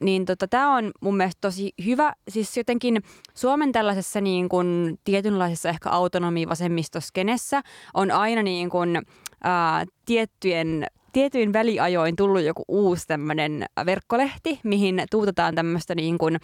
niin 0.00 0.24
tota, 0.24 0.48
tämä 0.48 0.76
on 0.76 0.90
mun 1.00 1.16
mielestä 1.16 1.40
tosi 1.40 1.72
hyvä. 1.84 2.12
Siis 2.28 2.56
jotenkin 2.56 3.02
Suomen 3.34 3.72
tällaisessa 3.72 4.20
niin 4.20 4.48
kun, 4.48 4.98
tietynlaisessa 5.04 5.68
ehkä 5.68 5.90
autonomi-vasemmistoskenessä 5.90 7.62
on 7.94 8.10
aina 8.10 8.42
niin 8.42 8.70
kun, 8.70 9.02
ää, 9.44 9.84
tiettyjen 10.04 10.86
tietyin 11.12 11.52
väliajoin 11.52 12.16
tullut 12.16 12.42
joku 12.42 12.64
uusi 12.68 13.06
tämmöinen 13.06 13.64
verkkolehti, 13.86 14.60
mihin 14.64 15.02
tuutetaan 15.10 15.54
tämmöistä 15.54 15.94
niin 15.94 16.18
kuin 16.18 16.36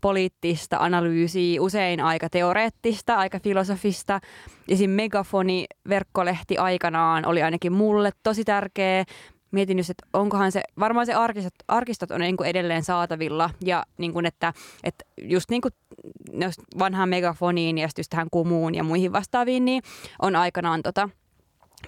poliittista 0.00 0.76
analyysiä, 0.80 1.62
usein 1.62 2.00
aika 2.00 2.28
teoreettista, 2.28 3.16
aika 3.16 3.40
filosofista. 3.40 4.20
Esim. 4.68 4.90
Megafoni-verkkolehti 4.90 6.58
aikanaan 6.58 7.26
oli 7.26 7.42
ainakin 7.42 7.72
mulle 7.72 8.10
tosi 8.22 8.44
tärkeä. 8.44 9.04
Mietin 9.50 9.78
just, 9.78 9.90
että 9.90 10.06
onkohan 10.12 10.52
se, 10.52 10.62
varmaan 10.78 11.06
se 11.06 11.14
arkistot, 11.14 11.54
arkistot 11.68 12.10
on 12.10 12.20
niin 12.20 12.36
kuin 12.36 12.48
edelleen 12.48 12.82
saatavilla 12.82 13.50
ja 13.64 13.84
niin 13.98 14.12
kuin, 14.12 14.26
että, 14.26 14.52
että 14.84 15.04
just 15.22 15.50
niin 15.50 15.60
kuin 15.60 15.74
vanhaan 16.78 17.08
megafoniin 17.08 17.78
ja 17.78 17.88
just 17.98 18.10
tähän 18.10 18.28
kumuun 18.30 18.74
ja 18.74 18.84
muihin 18.84 19.12
vastaaviin, 19.12 19.64
niin 19.64 19.82
on 20.22 20.36
aikanaan 20.36 20.82
tota, 20.82 21.08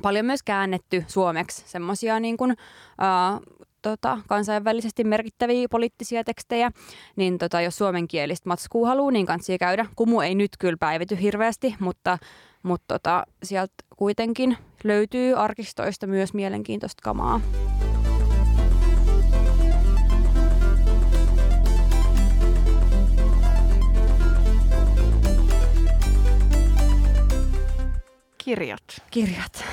paljon 0.02 0.26
myös 0.26 0.42
käännetty 0.42 1.04
suomeksi 1.06 1.64
semmoisia 1.66 2.20
niin 2.20 2.36
kuin, 2.36 2.50
uh, 2.52 3.62
tota, 3.82 4.18
kansainvälisesti 4.28 5.04
merkittäviä 5.04 5.68
poliittisia 5.70 6.24
tekstejä, 6.24 6.70
niin 7.16 7.38
tota, 7.38 7.60
jos 7.60 7.76
suomenkielistä 7.76 8.48
matskua 8.48 8.88
haluaa, 8.88 9.10
niin 9.10 9.26
kansi 9.26 9.58
käydä. 9.58 9.86
Kumu 9.96 10.20
ei 10.20 10.34
nyt 10.34 10.50
kyllä 10.58 10.76
päivity 10.80 11.20
hirveästi, 11.20 11.74
mutta, 11.80 12.18
mutta 12.62 12.94
tota, 12.94 13.24
sieltä 13.42 13.74
kuitenkin 13.96 14.58
löytyy 14.84 15.34
arkistoista 15.34 16.06
myös 16.06 16.34
mielenkiintoista 16.34 17.00
kamaa. 17.02 17.40
Kirjat. 28.44 28.82
Kirjat. 29.10 29.64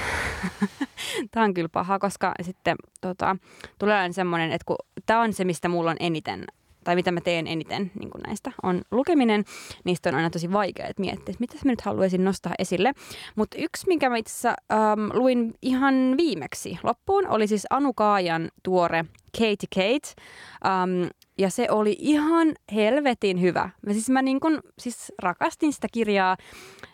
tämä 1.31 1.43
on 1.43 1.53
kyllä 1.53 1.69
paha, 1.69 1.99
koska 1.99 2.31
sitten 2.41 2.75
tota, 3.01 3.35
tulee 3.79 4.13
semmoinen, 4.13 4.51
että 4.51 4.65
kun 4.65 4.77
tämä 5.05 5.21
on 5.21 5.33
se, 5.33 5.45
mistä 5.45 5.69
mulla 5.69 5.91
on 5.91 5.97
eniten 5.99 6.45
tai 6.83 6.95
mitä 6.95 7.11
mä 7.11 7.21
teen 7.21 7.47
eniten 7.47 7.91
niin 7.99 8.09
kuin 8.09 8.21
näistä, 8.21 8.51
on 8.63 8.81
lukeminen. 8.91 9.45
Niistä 9.83 10.09
on 10.09 10.15
aina 10.15 10.29
tosi 10.29 10.51
vaikea 10.51 10.87
että 10.87 11.01
miettiä, 11.01 11.31
että 11.31 11.39
mitä 11.39 11.55
mä 11.65 11.71
nyt 11.71 11.81
haluaisin 11.81 12.23
nostaa 12.23 12.53
esille. 12.59 12.93
Mutta 13.35 13.57
yksi, 13.59 13.87
minkä 13.87 14.09
mä 14.09 14.17
itse 14.17 14.49
ähm, 14.49 15.09
luin 15.13 15.53
ihan 15.61 15.93
viimeksi 16.17 16.79
loppuun, 16.83 17.27
oli 17.27 17.47
siis 17.47 17.67
Anu 17.69 17.93
Kaajan 17.93 18.49
tuore 18.63 19.05
Katie 19.37 19.55
Kate. 19.75 20.21
Um, 20.65 21.09
ja 21.37 21.49
se 21.49 21.67
oli 21.71 21.95
ihan 21.99 22.53
helvetin 22.73 23.41
hyvä. 23.41 23.69
Mä 23.87 23.93
siis 23.93 24.09
mä 24.09 24.21
niin 24.21 24.39
kun, 24.39 24.59
siis 24.79 25.11
rakastin 25.21 25.73
sitä 25.73 25.87
kirjaa 25.91 26.37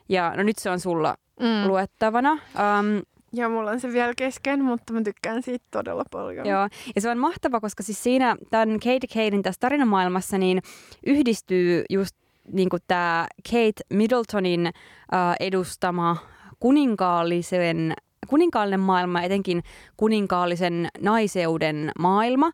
ja 0.10 0.34
no 0.38 0.44
nyt 0.44 0.58
se 0.58 0.70
on 0.70 0.80
sulla 0.80 1.16
mm. 1.40 1.68
luettavana. 1.68 2.32
Um, 2.32 3.02
ja 3.36 3.50
mulla 3.50 3.72
on 3.72 3.80
se 3.80 3.94
vielä 3.94 4.14
kesken, 4.18 4.64
mutta 4.64 4.94
mä 4.94 5.02
tykkään 5.02 5.44
siitä 5.44 5.66
todella 5.72 6.04
paljon. 6.12 6.48
Joo, 6.48 6.68
ja 6.96 7.02
se 7.02 7.10
on 7.10 7.18
mahtava, 7.18 7.60
koska 7.60 7.84
siis 7.84 8.04
siinä 8.04 8.36
tämän 8.50 8.80
Kate 8.80 9.08
Katein 9.08 9.44
tässä 9.44 9.60
tarinamaailmassa 9.60 10.38
niin 10.38 10.62
yhdistyy 11.06 11.84
just 11.90 12.16
niin 12.54 12.70
tämä 12.88 13.28
Kate 13.52 13.84
Middletonin 13.94 14.68
uh, 14.68 15.36
edustama 15.40 16.18
kuninkaallisen 16.60 17.94
kuninkaallinen 18.28 18.80
maailma, 18.80 19.22
etenkin 19.22 19.64
kuninkaallisen 19.98 20.88
naiseuden 21.02 21.92
maailma. 22.00 22.52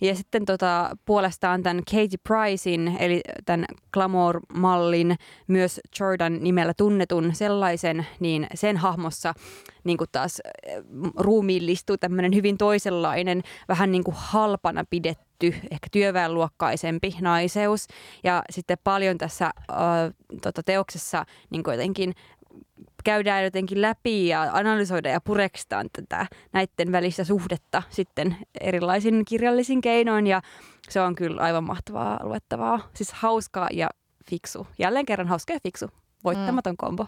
Ja 0.00 0.14
sitten 0.14 0.44
tota, 0.44 0.96
puolestaan 1.04 1.62
tämän 1.62 1.82
Katie 1.90 2.18
Pricein, 2.28 2.96
eli 2.98 3.20
tämän 3.44 3.64
Glamour-mallin, 3.92 5.16
myös 5.46 5.80
Jordan 6.00 6.38
nimellä 6.40 6.74
tunnetun 6.76 7.34
sellaisen, 7.34 8.06
niin 8.20 8.46
sen 8.54 8.76
hahmossa 8.76 9.34
niin 9.84 9.98
kuin 9.98 10.08
taas 10.12 10.40
eh, 10.62 10.82
ruumiillistuu 11.16 11.96
tämmöinen 11.96 12.34
hyvin 12.34 12.58
toisenlainen, 12.58 13.42
vähän 13.68 13.92
niin 13.92 14.04
kuin 14.04 14.14
halpana 14.18 14.84
pidetty, 14.90 15.46
ehkä 15.46 15.88
työväenluokkaisempi 15.92 17.16
naiseus. 17.20 17.86
Ja 18.24 18.42
sitten 18.50 18.78
paljon 18.84 19.18
tässä 19.18 19.44
äh, 19.46 19.54
tota, 20.42 20.62
teoksessa 20.62 21.24
niin 21.50 21.62
kuin 21.62 21.74
jotenkin 21.74 22.14
käydään 23.04 23.44
jotenkin 23.44 23.82
läpi 23.82 24.28
ja 24.28 24.42
analysoida 24.52 25.08
ja 25.08 25.20
pureksitaan 25.20 25.86
tätä 25.92 26.26
näiden 26.52 26.92
välistä 26.92 27.24
suhdetta 27.24 27.82
sitten 27.90 28.36
erilaisin 28.60 29.24
kirjallisin 29.24 29.80
keinoin 29.80 30.26
ja 30.26 30.42
se 30.88 31.00
on 31.00 31.14
kyllä 31.14 31.42
aivan 31.42 31.64
mahtavaa 31.64 32.20
luettavaa. 32.22 32.90
Siis 32.94 33.12
hauskaa 33.12 33.68
ja 33.72 33.88
fiksu. 34.30 34.66
Jälleen 34.78 35.06
kerran 35.06 35.28
hauska 35.28 35.52
ja 35.52 35.60
fiksu. 35.62 35.88
Voittamaton 36.24 36.72
mm. 36.72 36.76
kombo. 36.76 37.06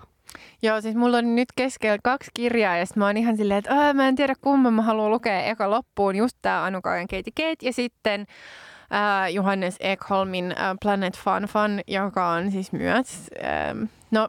Joo, 0.63 0.81
siis 0.81 0.95
mulla 0.95 1.19
on 1.19 1.35
nyt 1.35 1.49
keskellä 1.57 1.99
kaksi 2.05 2.31
kirjaa 2.35 2.77
ja 2.77 2.87
sitten 2.87 3.01
mä 3.01 3.07
oon 3.07 3.17
ihan 3.17 3.37
silleen, 3.37 3.59
että 3.59 3.95
mä 3.95 4.09
en 4.09 4.17
tiedä 4.17 4.35
kumman 4.41 4.75
mä 4.75 4.83
haluan 4.83 5.11
lukea 5.11 5.45
eka 5.45 5.71
loppuun. 5.71 6.17
Just 6.17 6.39
tää 6.43 6.65
Anu 6.65 6.83
Kajan 6.83 7.07
Katie 7.07 7.33
Kate 7.37 7.67
ja 7.67 7.73
sitten 7.73 8.27
äh, 8.93 9.33
Johannes 9.33 9.77
Ekholmin 9.81 10.53
äh, 10.53 10.77
Planet 10.83 11.19
Fun 11.19 11.43
Fun, 11.43 11.81
joka 11.87 12.29
on 12.29 12.51
siis 12.51 12.73
myös, 12.73 13.31
äh, 13.45 13.89
no 14.11 14.29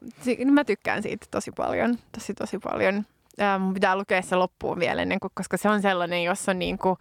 mä 0.52 0.64
tykkään 0.64 1.04
siitä 1.04 1.26
tosi 1.32 1.52
paljon, 1.52 1.98
tosi 2.12 2.34
tosi 2.34 2.60
paljon. 2.60 3.06
Äh, 3.42 3.60
mun 3.60 3.74
pitää 3.74 3.96
lukea 3.96 4.22
se 4.22 4.36
loppuun 4.36 4.80
vielä 4.80 5.02
ennen 5.02 5.20
kuin, 5.20 5.32
koska 5.34 5.58
se 5.58 5.70
on 5.70 5.82
sellainen, 5.82 6.24
jossa 6.24 6.52
on 6.52 6.60
niin 6.60 6.78
kuin, 6.78 6.98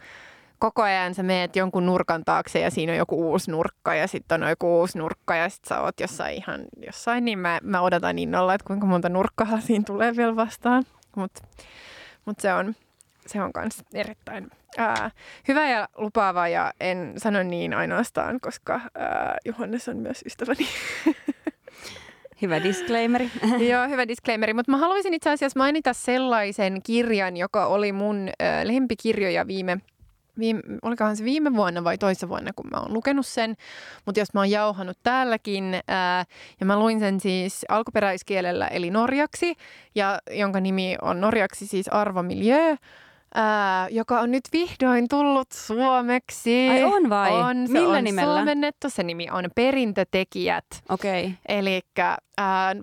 koko 0.58 0.82
ajan 0.82 1.14
sä 1.14 1.22
meet 1.22 1.56
jonkun 1.56 1.86
nurkan 1.86 2.24
taakse 2.24 2.60
ja 2.60 2.70
siinä 2.70 2.92
on 2.92 2.98
joku 2.98 3.30
uusi 3.30 3.50
nurkka 3.50 3.94
ja 3.94 4.06
sitten 4.06 4.42
on 4.42 4.48
joku 4.48 4.80
uusi 4.80 4.98
nurkka 4.98 5.36
ja 5.36 5.48
sitten 5.48 5.68
sä 5.68 5.80
oot 5.80 6.00
jossain 6.00 6.34
ihan 6.34 6.60
jossain, 6.86 7.24
niin 7.24 7.38
mä, 7.38 7.58
mä 7.62 7.80
odotan 7.80 8.18
innolla, 8.18 8.54
että 8.54 8.66
kuinka 8.66 8.86
monta 8.86 9.08
nurkkaa 9.08 9.60
siinä 9.66 9.84
tulee 9.86 10.16
vielä 10.16 10.36
vastaan. 10.36 10.84
Mutta 11.16 11.42
mut 12.24 12.40
se 12.40 12.54
on, 12.54 12.74
se 13.26 13.42
on 13.42 13.50
myös 13.56 13.82
erittäin 13.94 14.50
ää, 14.78 15.10
hyvä 15.48 15.68
ja 15.68 15.88
lupaava 15.96 16.48
ja 16.48 16.72
en 16.80 17.14
sano 17.16 17.42
niin 17.42 17.74
ainoastaan, 17.74 18.40
koska 18.40 18.80
ää, 18.94 19.36
Johannes 19.44 19.88
on 19.88 19.96
myös 19.96 20.22
ystäväni. 20.26 20.66
Hyvä 22.42 22.62
disclaimeri. 22.62 23.30
Joo, 23.70 23.88
hyvä 23.88 24.08
disclaimeri. 24.08 24.54
Mutta 24.54 24.72
mä 24.72 24.78
haluaisin 24.78 25.14
itse 25.14 25.30
asiassa 25.30 25.58
mainita 25.58 25.92
sellaisen 25.92 26.82
kirjan, 26.82 27.36
joka 27.36 27.66
oli 27.66 27.92
mun 27.92 28.28
ää, 28.38 28.66
lempikirjoja 28.66 29.46
viime 29.46 29.80
viime, 30.38 30.60
olikohan 30.82 31.16
se 31.16 31.24
viime 31.24 31.54
vuonna 31.54 31.84
vai 31.84 31.98
toisessa 31.98 32.28
vuonna, 32.28 32.50
kun 32.56 32.70
mä 32.70 32.80
oon 32.80 32.94
lukenut 32.94 33.26
sen, 33.26 33.56
mutta 34.06 34.20
jos 34.20 34.34
mä 34.34 34.40
oon 34.40 34.50
jauhanut 34.50 34.98
täälläkin, 35.02 35.80
ää, 35.88 36.24
ja 36.60 36.66
mä 36.66 36.78
luin 36.78 37.00
sen 37.00 37.20
siis 37.20 37.66
alkuperäiskielellä 37.68 38.66
eli 38.66 38.90
norjaksi, 38.90 39.54
ja 39.94 40.18
jonka 40.30 40.60
nimi 40.60 40.96
on 41.02 41.20
norjaksi 41.20 41.66
siis 41.66 41.88
Arvo 41.88 42.22
Miljö, 42.22 42.76
ää, 43.36 43.88
joka 43.88 44.20
on 44.20 44.30
nyt 44.30 44.44
vihdoin 44.52 45.08
tullut 45.08 45.52
suomeksi. 45.52 46.68
Ai 46.70 46.84
on 46.84 47.10
vai? 47.10 47.32
On, 47.32 47.66
se 47.66 47.72
Millä 47.72 47.98
on 47.98 48.04
nimellä? 48.04 48.34
suomennettu. 48.34 48.90
Se 48.90 49.02
nimi 49.02 49.30
on 49.30 49.44
Perintötekijät. 49.54 50.66
Okei. 50.88 51.24
Okay. 51.24 51.36
Eli 51.48 51.80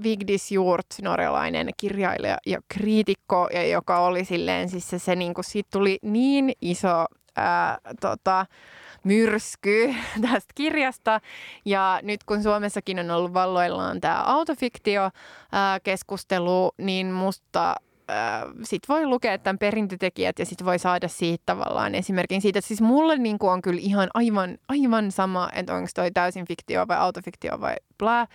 Vigdis 0.04 0.52
Hjort, 0.52 0.86
norjalainen 1.02 1.70
kirjailija 1.78 2.38
ja 2.46 2.60
kriitikko, 2.68 3.50
ja 3.54 3.68
joka 3.68 4.00
oli 4.00 4.26
silleen, 4.26 4.70
siis 4.70 4.90
se, 4.90 5.00
se 5.00 5.16
niin 5.16 5.34
kuin, 5.34 5.46
siitä 5.46 5.70
tuli 5.72 6.00
niin 6.02 6.52
iso 6.62 7.06
ää, 7.36 7.78
tota, 8.02 8.46
myrsky 9.04 9.96
tästä 10.22 10.54
kirjasta. 10.56 11.22
Ja 11.66 12.00
nyt 12.04 12.24
kun 12.24 12.44
Suomessakin 12.44 13.00
on 13.00 13.12
ollut 13.12 13.34
valloillaan 13.34 14.02
tämä 14.02 14.24
autofiktio-keskustelu, 14.24 16.72
niin 16.78 17.12
musta 17.12 17.76
sit 18.64 18.90
voi 18.90 19.06
lukea 19.06 19.38
tämän 19.38 19.58
perintötekijät 19.58 20.40
ja 20.40 20.46
sit 20.46 20.66
voi 20.66 20.80
saada 20.80 21.08
siitä 21.08 21.44
tavallaan 21.46 21.96
esimerkin 21.96 22.42
siitä. 22.42 22.60
Että 22.60 22.68
siis 22.68 22.82
mulle 22.82 23.18
niin 23.18 23.38
on 23.42 23.62
kyllä 23.62 23.80
ihan 23.82 24.10
aivan, 24.14 24.58
aivan 24.68 25.12
sama, 25.12 25.50
että 25.54 25.74
onko 25.74 25.90
toi 25.96 26.12
täysin 26.12 26.48
fiktio 26.48 26.88
vai 26.88 26.98
autofiktio 26.98 27.62
vai 27.62 27.76
bla. 27.98 28.28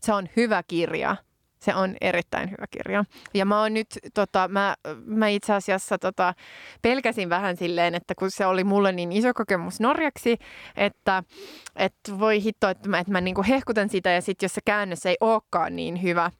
Se 0.00 0.12
on 0.12 0.28
hyvä 0.36 0.62
kirja. 0.68 1.16
Se 1.60 1.74
on 1.74 1.96
erittäin 2.00 2.50
hyvä 2.50 2.66
kirja. 2.70 3.04
Ja 3.34 3.44
mä 3.46 3.60
oon 3.60 3.74
nyt, 3.74 3.98
tota, 4.14 4.48
mä, 4.48 4.74
mä 5.04 5.28
itse 5.28 5.52
asiassa 5.52 5.98
tota, 5.98 6.34
pelkäsin 6.82 7.28
vähän 7.28 7.56
silleen, 7.56 7.94
että 7.94 8.14
kun 8.14 8.30
se 8.30 8.46
oli 8.46 8.64
mulle 8.64 8.92
niin 8.92 9.12
iso 9.12 9.34
kokemus 9.34 9.80
Norjaksi, 9.80 10.38
että, 10.76 11.22
että 11.76 12.18
voi 12.18 12.42
hitto, 12.42 12.68
että 12.68 12.88
mä, 12.88 12.98
että 12.98 13.12
mä 13.12 13.20
niin 13.20 13.44
hehkutan 13.48 13.88
sitä 13.88 14.10
ja 14.10 14.22
sitten 14.22 14.44
jos 14.44 14.54
se 14.54 14.60
käännös 14.64 15.06
ei 15.06 15.16
olekaan 15.20 15.76
niin 15.76 16.02
hyvä, 16.02 16.30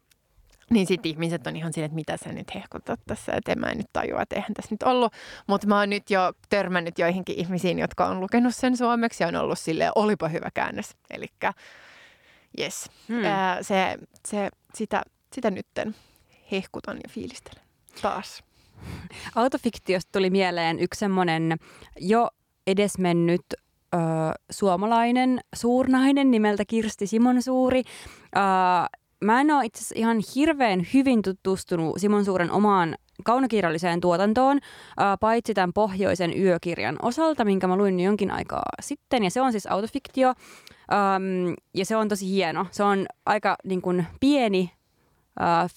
niin 0.72 0.86
sitten 0.86 1.10
ihmiset 1.10 1.46
on 1.46 1.56
ihan 1.56 1.72
silleen, 1.72 1.86
että 1.86 1.94
mitä 1.94 2.16
sä 2.16 2.32
nyt 2.32 2.54
hehkutat 2.54 3.00
tässä, 3.06 3.32
että 3.32 3.52
en 3.52 3.58
mä 3.58 3.74
nyt 3.74 3.86
tajua, 3.92 4.22
että 4.22 4.36
eihän 4.36 4.54
tässä 4.54 4.74
nyt 4.74 4.82
ollut. 4.82 5.12
Mutta 5.46 5.66
mä 5.66 5.78
oon 5.78 5.90
nyt 5.90 6.10
jo 6.10 6.32
törmännyt 6.48 6.98
joihinkin 6.98 7.38
ihmisiin, 7.38 7.78
jotka 7.78 8.06
on 8.06 8.20
lukenut 8.20 8.54
sen 8.54 8.76
suomeksi 8.76 9.22
ja 9.22 9.28
on 9.28 9.36
ollut 9.36 9.58
silleen, 9.58 9.92
olipa 9.94 10.28
hyvä 10.28 10.50
käännös. 10.54 10.96
Eli 11.10 11.26
yes, 12.60 12.90
hmm. 13.08 13.24
Ää, 13.24 13.62
se, 13.62 13.98
se, 14.28 14.48
sitä, 14.74 15.02
sitä 15.34 15.50
nytten 15.50 15.94
hehkutan 16.52 16.96
ja 16.96 17.08
fiilistelen 17.10 17.64
taas. 18.02 18.42
Autofiktiosta 19.34 20.12
tuli 20.12 20.30
mieleen 20.30 20.78
yksi 20.80 20.98
semmoinen 20.98 21.56
jo 22.00 22.30
edesmennyt 22.66 23.44
ö, 23.54 23.98
suomalainen 24.50 25.40
suurnainen 25.54 26.30
nimeltä 26.30 26.64
Kirsti 26.64 27.06
Simon 27.06 27.42
Suuri. 27.42 27.82
Ö, 28.36 28.40
mä 29.22 29.40
en 29.40 29.50
ole 29.50 29.64
itse 29.64 29.94
ihan 29.94 30.20
hirveän 30.34 30.86
hyvin 30.94 31.22
tutustunut 31.22 31.94
Simon 31.98 32.24
Suuren 32.24 32.50
omaan 32.50 32.94
kaunokirjalliseen 33.24 34.00
tuotantoon, 34.00 34.60
paitsi 35.20 35.54
tämän 35.54 35.72
pohjoisen 35.72 36.42
yökirjan 36.42 36.96
osalta, 37.02 37.44
minkä 37.44 37.66
mä 37.66 37.76
luin 37.76 38.00
jonkin 38.00 38.30
aikaa 38.30 38.62
sitten. 38.80 39.24
Ja 39.24 39.30
se 39.30 39.40
on 39.40 39.52
siis 39.52 39.66
autofiktio, 39.66 40.34
ja 41.74 41.84
se 41.86 41.96
on 41.96 42.08
tosi 42.08 42.28
hieno. 42.30 42.66
Se 42.70 42.82
on 42.82 43.06
aika 43.26 43.56
niin 43.64 43.82
kuin, 43.82 44.06
pieni 44.20 44.70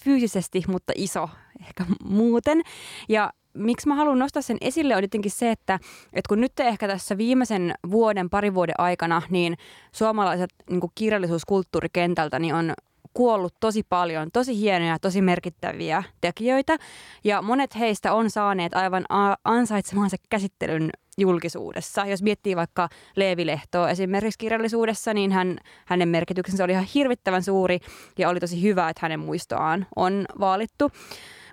fyysisesti, 0.04 0.64
mutta 0.68 0.92
iso 0.96 1.28
ehkä 1.60 1.84
muuten. 2.04 2.62
Ja 3.08 3.32
miksi 3.54 3.88
mä 3.88 3.94
haluan 3.94 4.18
nostaa 4.18 4.42
sen 4.42 4.56
esille 4.60 4.96
on 4.96 5.02
jotenkin 5.02 5.30
se, 5.30 5.50
että, 5.50 5.74
että 6.12 6.28
kun 6.28 6.40
nyt 6.40 6.60
ehkä 6.60 6.88
tässä 6.88 7.18
viimeisen 7.18 7.74
vuoden, 7.90 8.30
pari 8.30 8.54
vuoden 8.54 8.80
aikana, 8.80 9.22
niin 9.30 9.56
suomalaiset 9.92 10.50
niin 10.70 10.80
kirjallisuuskulttuurikentältä 10.94 12.38
niin 12.38 12.54
on 12.54 12.74
kuollut 13.16 13.54
tosi 13.60 13.82
paljon 13.88 14.28
tosi 14.32 14.60
hienoja, 14.60 14.98
tosi 14.98 15.22
merkittäviä 15.22 16.02
tekijöitä. 16.20 16.76
Ja 17.24 17.42
monet 17.42 17.78
heistä 17.78 18.12
on 18.12 18.30
saaneet 18.30 18.74
aivan 18.74 19.04
ansaitsemansa 19.44 20.16
käsittelyn 20.30 20.90
julkisuudessa. 21.18 22.06
Jos 22.06 22.22
miettii 22.22 22.56
vaikka 22.56 22.88
Leevi 23.16 23.46
Lehtoa 23.46 23.90
esimerkiksi 23.90 24.38
kirjallisuudessa, 24.38 25.14
niin 25.14 25.32
hän, 25.32 25.58
hänen 25.86 26.08
merkityksensä 26.08 26.64
oli 26.64 26.72
ihan 26.72 26.86
hirvittävän 26.94 27.42
suuri 27.42 27.80
ja 28.18 28.28
oli 28.28 28.40
tosi 28.40 28.62
hyvä, 28.62 28.88
että 28.88 29.00
hänen 29.02 29.20
muistoaan 29.20 29.86
on 29.96 30.26
vaalittu. 30.40 30.90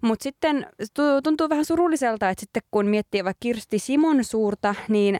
Mutta 0.01 0.23
sitten 0.23 0.67
tuntuu 1.23 1.49
vähän 1.49 1.65
surulliselta, 1.65 2.29
että 2.29 2.41
sitten 2.41 2.63
kun 2.71 2.85
miettii 2.85 3.23
vaikka 3.23 3.39
Kirsti 3.39 3.79
Simon 3.79 4.23
suurta, 4.23 4.75
niin 4.89 5.19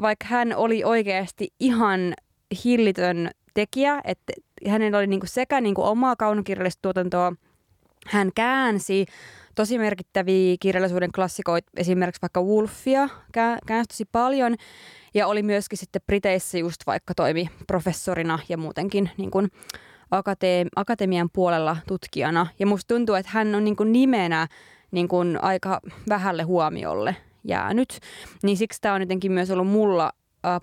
vaikka 0.00 0.26
hän 0.28 0.56
oli 0.56 0.84
oikeasti 0.84 1.48
ihan 1.60 2.14
hillitön 2.64 3.30
tekijä, 3.54 4.00
että 4.04 4.32
hänellä 4.68 4.98
oli 4.98 5.06
niinku 5.06 5.26
sekä 5.26 5.60
niinku 5.60 5.82
omaa 5.82 6.16
kaunokirjallista 6.16 6.82
tuotantoa, 6.82 7.32
hän 8.06 8.30
käänsi 8.34 9.06
tosi 9.54 9.78
merkittäviä 9.78 10.56
kirjallisuuden 10.60 11.12
klassikoita, 11.12 11.70
esimerkiksi 11.76 12.22
vaikka 12.22 12.42
Wolfia 12.42 13.08
käänsi 13.66 13.88
tosi 13.88 14.04
paljon, 14.12 14.54
ja 15.14 15.26
oli 15.26 15.42
myöskin 15.42 15.78
sitten 15.78 16.02
Briteissä 16.06 16.58
just 16.58 16.82
vaikka 16.86 17.14
toimi 17.14 17.50
professorina 17.66 18.38
ja 18.48 18.58
muutenkin 18.58 19.10
niin 19.16 19.30
kuin 19.30 19.48
akate- 20.14 20.68
akatemian 20.76 21.28
puolella 21.32 21.76
tutkijana. 21.88 22.46
Ja 22.58 22.66
musta 22.66 22.94
tuntuu, 22.94 23.14
että 23.14 23.30
hän 23.34 23.54
on 23.54 23.64
niin 23.64 23.76
kuin 23.76 23.92
nimenä 23.92 24.48
niin 24.90 25.08
kuin 25.08 25.38
aika 25.42 25.80
vähälle 26.08 26.42
huomiolle 26.42 27.16
jäänyt. 27.44 28.00
Niin 28.42 28.56
siksi 28.56 28.80
tämä 28.80 28.94
on 28.94 29.00
jotenkin 29.00 29.32
myös 29.32 29.50
ollut 29.50 29.68
mulla 29.68 30.12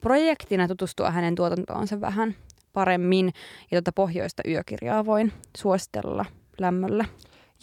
projektina 0.01 0.67
tutustua 0.67 1.11
hänen 1.11 1.35
tuotantoonsa 1.35 2.01
vähän 2.01 2.35
paremmin. 2.73 3.33
Ja 3.71 3.81
tuota 3.81 3.91
pohjoista 3.91 4.43
yökirjaa 4.47 5.05
voin 5.05 5.33
suositella 5.57 6.25
lämmöllä. 6.59 7.05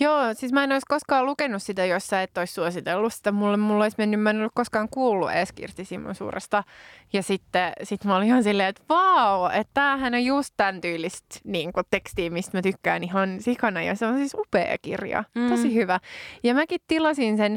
Joo, 0.01 0.35
siis 0.35 0.53
mä 0.53 0.65
en 0.65 0.73
olisi 0.73 0.87
koskaan 0.89 1.27
lukenut 1.27 1.63
sitä, 1.63 1.85
jos 1.85 2.07
sä 2.07 2.23
et 2.23 2.39
olisi 2.39 2.55
suositellut 2.55 3.15
sitä. 3.15 3.33
Mulle, 3.33 3.57
mulla 3.57 3.85
olisi 3.85 3.95
mennyt, 3.99 4.21
mä 4.21 4.31
en 4.31 4.39
ollut 4.39 4.53
koskaan 4.55 4.89
kuullut 4.91 5.31
edes 5.31 5.53
Kirsti 5.53 5.85
Simon 5.85 6.15
suuresta. 6.15 6.65
Ja 7.13 7.23
sitten 7.23 7.73
sit 7.83 8.05
mä 8.05 8.17
olin 8.17 8.27
ihan 8.27 8.43
silleen, 8.43 8.69
että 8.69 8.83
vau, 8.89 9.47
että 9.53 9.71
tämähän 9.75 10.15
on 10.15 10.25
just 10.25 10.55
tämän 10.57 10.81
tyylistä 10.81 11.39
niin 11.45 11.71
tekstiä, 11.91 12.31
mistä 12.31 12.59
mä 12.59 12.63
tykkään 12.63 13.05
ihan 13.05 13.41
sikana. 13.41 13.83
Ja 13.83 13.95
se 13.95 14.07
on 14.07 14.17
siis 14.17 14.35
upea 14.35 14.79
kirja, 14.83 15.25
mm. 15.35 15.49
tosi 15.49 15.75
hyvä. 15.75 16.01
Ja 16.43 16.55
mäkin 16.55 16.81
tilasin 16.89 17.37
sen 17.37 17.57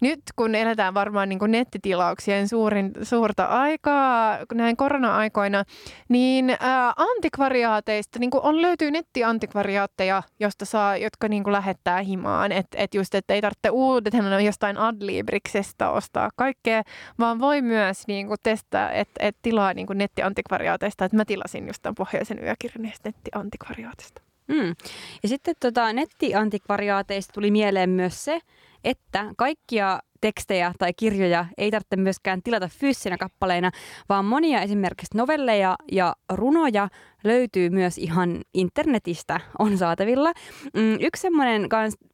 nyt, 0.00 0.20
kun 0.36 0.54
eletään 0.54 0.94
varmaan 0.94 1.28
niin 1.28 1.38
nettitilauksien 1.46 2.48
suurin, 2.48 2.92
suurta 3.02 3.44
aikaa 3.44 4.38
näin 4.54 4.76
korona-aikoina, 4.76 5.64
niin 6.08 6.56
ää, 6.60 6.92
antikvariaateista 6.96 8.18
niin 8.18 8.30
on 8.42 8.62
löytyy 8.62 8.90
nettiantikvariaatteja, 8.90 10.22
josta 10.40 10.64
saa, 10.64 10.96
jotka 10.96 11.28
niin 11.28 11.52
lähettää 11.52 12.00
himaan. 12.00 12.52
Että 12.52 12.78
et 12.78 12.94
just, 12.94 13.14
että 13.14 13.34
ei 13.34 13.40
tarvitse 13.40 13.70
uudet 13.70 14.14
jostain 14.44 14.78
Adlibriksestä 14.78 15.90
ostaa 15.90 16.30
kaikkea, 16.36 16.82
vaan 17.18 17.40
voi 17.40 17.62
myös 17.62 18.06
niin 18.06 18.28
testaa 18.42 18.90
että 18.90 19.26
et 19.26 19.36
tilaa 19.42 19.74
niin 19.74 19.86
kuin 19.86 19.98
nettiantikvariaateista. 19.98 21.04
Että 21.04 21.16
mä 21.16 21.24
tilasin 21.24 21.66
just 21.66 21.82
tämän 21.82 21.94
pohjoisen 21.94 22.44
yökirjan 22.44 22.92
nettiantikvariaatista. 23.04 24.22
Mm. 24.48 24.74
Ja 25.22 25.28
sitten 25.28 25.54
tota, 25.60 25.92
nettiantikvariaateista 25.92 27.32
tuli 27.32 27.50
mieleen 27.50 27.90
myös 27.90 28.24
se, 28.24 28.40
että 28.86 29.30
kaikkia 29.36 30.00
tekstejä 30.20 30.72
tai 30.78 30.92
kirjoja 30.96 31.46
ei 31.58 31.70
tarvitse 31.70 31.96
myöskään 31.96 32.42
tilata 32.42 32.68
fyysisinä 32.68 33.16
kappaleina, 33.18 33.70
vaan 34.08 34.24
monia 34.24 34.60
esimerkiksi 34.60 35.16
novelleja 35.16 35.76
ja 35.92 36.16
runoja 36.32 36.88
löytyy 37.24 37.70
myös 37.70 37.98
ihan 37.98 38.40
internetistä, 38.54 39.40
on 39.58 39.78
saatavilla. 39.78 40.32
Mm, 40.74 40.98
yksi 41.00 41.22
semmoinen 41.22 41.68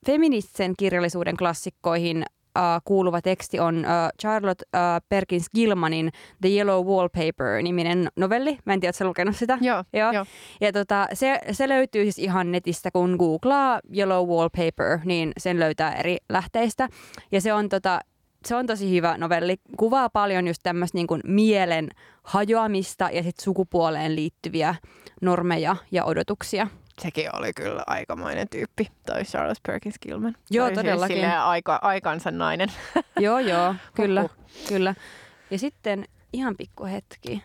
feministisen 0.07 0.75
kirjallisuuden 0.79 1.37
klassikkoihin 1.37 2.25
uh, 2.59 2.83
kuuluva 2.85 3.21
teksti 3.21 3.61
on 3.61 3.77
uh, 3.77 4.19
Charlotte 4.21 4.65
uh, 4.77 5.07
Perkins 5.09 5.51
Gilmanin 5.55 6.13
The 6.41 6.49
Yellow 6.49 6.87
Wallpaper-niminen 6.87 8.09
novelli. 8.17 8.59
Mä 8.65 8.73
en 8.73 8.81
tiedä, 8.81 8.91
oletko 8.91 9.05
lukenut 9.05 9.37
sitä? 9.37 9.59
Joo, 9.61 9.85
joo. 9.93 10.13
joo. 10.13 10.27
Ja 10.61 10.73
tota, 10.73 11.07
se, 11.13 11.41
se 11.53 11.69
löytyy 11.69 12.03
siis 12.03 12.19
ihan 12.19 12.53
netistä, 12.53 12.91
kun 12.91 13.17
googlaa 13.19 13.81
Yellow 13.97 14.29
Wallpaper, 14.29 14.99
niin 15.05 15.33
sen 15.39 15.61
löytää 15.61 15.93
eri 15.95 16.17
lähteistä. 16.29 16.89
Ja 17.33 17.41
se 17.41 17.53
on 17.53 17.69
tota, 17.69 18.01
se 18.45 18.57
on 18.57 18.67
tosi 18.67 18.91
hyvä 18.91 19.17
novelli. 19.19 19.57
Kuvaa 19.77 20.11
paljon 20.11 20.47
just 20.47 20.61
tämmöistä 20.63 20.99
niin 20.99 21.07
mielen 21.25 21.89
hajoamista 22.23 23.11
ja 23.13 23.23
sit 23.23 23.41
sukupuoleen 23.41 24.17
liittyviä 24.17 24.75
normeja 25.23 25.77
ja 25.91 26.05
odotuksia. 26.05 26.67
Sekin 27.01 27.37
oli 27.37 27.53
kyllä 27.53 27.83
aikamoinen 27.87 28.49
tyyppi, 28.49 28.89
toi 29.07 29.23
Charles 29.23 29.61
Perkins 29.67 29.99
Gilman. 29.99 30.35
Joo, 30.51 30.67
toi 30.67 30.75
todellakin. 30.75 31.17
Siis 31.17 31.33
aika, 31.39 31.79
aikansa 31.83 32.31
nainen. 32.31 32.69
joo, 33.21 33.39
joo, 33.39 33.75
kyllä, 33.95 34.29
kyllä. 34.69 34.95
Ja 35.51 35.59
sitten 35.59 36.05
ihan 36.33 36.57
pikku 36.57 36.85
hetki. 36.85 37.43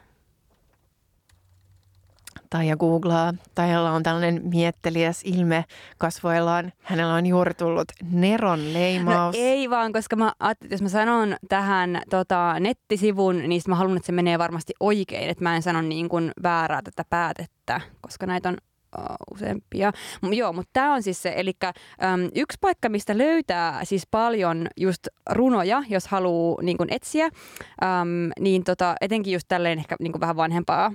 Taija 2.49 2.77
googlaa. 2.77 3.33
Taijalla 3.55 3.91
on 3.91 4.03
tällainen 4.03 4.41
mietteliäs 4.43 5.21
ilme 5.23 5.65
kasvoillaan. 5.97 6.73
Hänellä 6.81 7.13
on 7.13 7.25
juuri 7.25 7.53
tullut 7.53 7.87
Neron 8.11 8.73
leimaus. 8.73 9.35
No 9.35 9.41
ei 9.41 9.69
vaan, 9.69 9.93
koska 9.93 10.15
mä 10.15 10.33
että 10.51 10.65
jos 10.71 10.81
mä 10.81 10.89
sanon 10.89 11.35
tähän 11.49 12.01
tota, 12.09 12.59
nettisivun, 12.59 13.37
niin 13.37 13.61
mä 13.67 13.75
haluan, 13.75 13.97
että 13.97 14.05
se 14.05 14.11
menee 14.11 14.39
varmasti 14.39 14.73
oikein. 14.79 15.29
Että 15.29 15.43
mä 15.43 15.55
en 15.55 15.61
sano 15.61 15.81
niin 15.81 16.09
kuin 16.09 16.31
väärää 16.43 16.81
tätä 16.81 17.05
päätettä, 17.09 17.81
koska 18.01 18.25
näitä 18.25 18.49
on 18.49 18.57
uh, 18.97 19.15
useampia. 19.33 19.91
Joo, 20.31 20.53
mutta 20.53 20.69
tämä 20.73 20.93
on 20.93 21.03
siis 21.03 21.21
se, 21.21 21.33
eli 21.35 21.51
um, 21.63 22.31
yksi 22.35 22.57
paikka, 22.61 22.89
mistä 22.89 23.17
löytää 23.17 23.85
siis 23.85 24.07
paljon 24.11 24.67
just 24.77 25.07
runoja, 25.29 25.83
jos 25.89 26.07
haluaa 26.07 26.61
niin 26.61 26.77
etsiä, 26.89 27.25
um, 27.25 28.31
niin 28.39 28.63
tota, 28.63 28.95
etenkin 29.01 29.33
just 29.33 29.47
tälleen 29.47 29.79
ehkä 29.79 29.95
niin 29.99 30.19
vähän 30.19 30.35
vanhempaa 30.35 30.87
uh, 30.87 30.93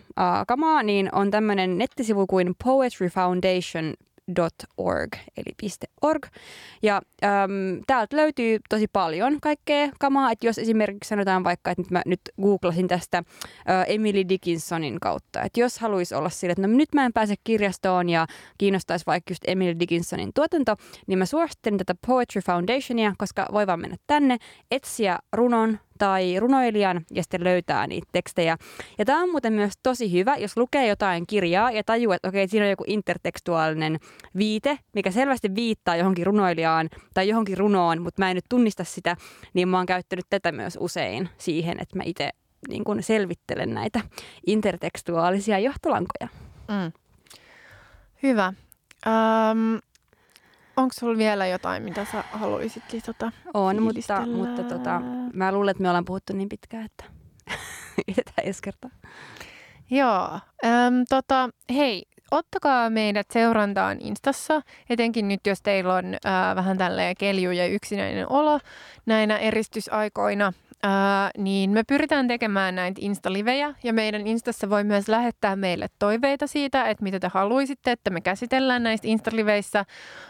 kamaa, 0.48 0.82
niin 0.82 1.08
on 1.14 1.30
tämmöinen 1.30 1.78
nettisivu 1.78 2.26
kuin 2.26 2.54
Poetry 2.64 3.08
Foundation 3.08 3.94
.org, 4.28 5.12
eli 5.36 5.70
.org. 6.02 6.26
Ja 6.82 7.02
äm, 7.24 7.82
täältä 7.86 8.16
löytyy 8.16 8.58
tosi 8.68 8.86
paljon 8.92 9.38
kaikkea 9.40 9.88
kamaa, 10.00 10.32
että 10.32 10.46
jos 10.46 10.58
esimerkiksi 10.58 11.08
sanotaan 11.08 11.44
vaikka, 11.44 11.70
että 11.70 11.82
nyt 11.82 11.90
mä 11.90 12.02
nyt 12.06 12.20
googlasin 12.42 12.88
tästä 12.88 13.18
ä, 13.68 13.84
Emily 13.84 14.28
Dickinsonin 14.28 15.00
kautta, 15.00 15.42
että 15.42 15.60
jos 15.60 15.78
haluaisi 15.78 16.14
olla 16.14 16.30
sille, 16.30 16.52
että 16.52 16.66
no 16.66 16.76
nyt 16.76 16.94
mä 16.94 17.04
en 17.04 17.12
pääse 17.12 17.34
kirjastoon 17.44 18.08
ja 18.08 18.26
kiinnostaisi 18.58 19.06
vaikka 19.06 19.30
just 19.30 19.42
Emily 19.46 19.78
Dickinsonin 19.80 20.30
tuotanto, 20.34 20.76
niin 21.06 21.18
mä 21.18 21.26
suosittelen 21.26 21.78
tätä 21.78 21.94
Poetry 22.06 22.40
Foundationia, 22.40 23.14
koska 23.18 23.46
voi 23.52 23.66
vaan 23.66 23.80
mennä 23.80 23.96
tänne, 24.06 24.38
etsiä 24.70 25.18
runon 25.32 25.78
tai 26.02 26.40
runoilijan 26.40 27.04
ja 27.10 27.22
sitten 27.22 27.44
löytää 27.44 27.86
niitä 27.86 28.06
tekstejä. 28.12 28.56
Ja 28.98 29.04
tämä 29.04 29.22
on 29.22 29.30
muuten 29.30 29.52
myös 29.52 29.72
tosi 29.82 30.12
hyvä, 30.12 30.36
jos 30.36 30.56
lukee 30.56 30.86
jotain 30.86 31.26
kirjaa 31.26 31.70
ja 31.70 31.84
tajuaa, 31.84 32.16
että 32.16 32.28
okei, 32.28 32.48
siinä 32.48 32.66
on 32.66 32.70
joku 32.70 32.84
intertekstuaalinen 32.86 33.98
viite, 34.38 34.78
mikä 34.94 35.10
selvästi 35.10 35.54
viittaa 35.54 35.96
johonkin 35.96 36.26
runoilijaan 36.26 36.90
tai 37.14 37.28
johonkin 37.28 37.58
runoon, 37.58 38.02
mutta 38.02 38.22
mä 38.22 38.30
en 38.30 38.34
nyt 38.34 38.44
tunnista 38.48 38.84
sitä, 38.84 39.16
niin 39.54 39.68
mä 39.68 39.76
oon 39.76 39.86
käyttänyt 39.86 40.24
tätä 40.30 40.52
myös 40.52 40.78
usein 40.80 41.28
siihen, 41.38 41.80
että 41.80 41.96
mä 41.96 42.02
itse 42.06 42.30
niin 42.68 42.84
kun 42.84 43.02
selvittelen 43.02 43.74
näitä 43.74 44.00
intertekstuaalisia 44.46 45.58
johtolankoja. 45.58 46.28
Mm. 46.68 46.92
Hyvä. 48.22 48.52
Um, 49.06 49.80
Onko 50.76 50.92
sulla 51.00 51.18
vielä 51.18 51.46
jotain, 51.46 51.82
mitä 51.82 52.04
sä 52.04 52.24
haluaisit 52.32 52.82
lisätä? 52.92 53.32
On, 53.54 53.82
mutta, 53.82 54.26
mutta 54.26 54.62
tota, 54.64 55.00
mä 55.32 55.52
luulen, 55.52 55.70
että 55.70 55.82
me 55.82 55.88
ollaan 55.88 56.04
puhuttu 56.04 56.32
niin 56.32 56.48
pitkään, 56.48 56.84
että 56.84 57.04
jätetään 58.08 58.46
ensi 58.46 58.62
kertaa. 58.62 58.90
Joo. 59.90 60.40
Äm, 60.64 61.04
tota, 61.08 61.48
hei, 61.74 62.02
ottakaa 62.30 62.90
meidät 62.90 63.26
seurantaan 63.32 63.98
Instassa, 64.00 64.62
etenkin 64.90 65.28
nyt 65.28 65.40
jos 65.46 65.62
teillä 65.62 65.94
on 65.94 66.04
äh, 66.04 66.56
vähän 66.56 66.78
tälleen 66.78 67.14
kelju 67.18 67.50
ja 67.50 67.66
yksinäinen 67.66 68.32
olo 68.32 68.60
näinä 69.06 69.38
eristysaikoina. 69.38 70.52
Ää, 70.84 71.30
niin 71.38 71.70
me 71.70 71.82
pyritään 71.88 72.28
tekemään 72.28 72.74
näitä 72.74 73.00
Insta-livejä 73.00 73.74
ja 73.82 73.92
meidän 73.92 74.26
Instassa 74.26 74.70
voi 74.70 74.84
myös 74.84 75.08
lähettää 75.08 75.56
meille 75.56 75.86
toiveita 75.98 76.46
siitä, 76.46 76.88
että 76.88 77.02
mitä 77.02 77.20
te 77.20 77.30
haluaisitte, 77.34 77.92
että 77.92 78.10
me 78.10 78.20
käsitellään 78.20 78.82
näistä 78.82 79.08
Insta-liveissä. 79.08 79.84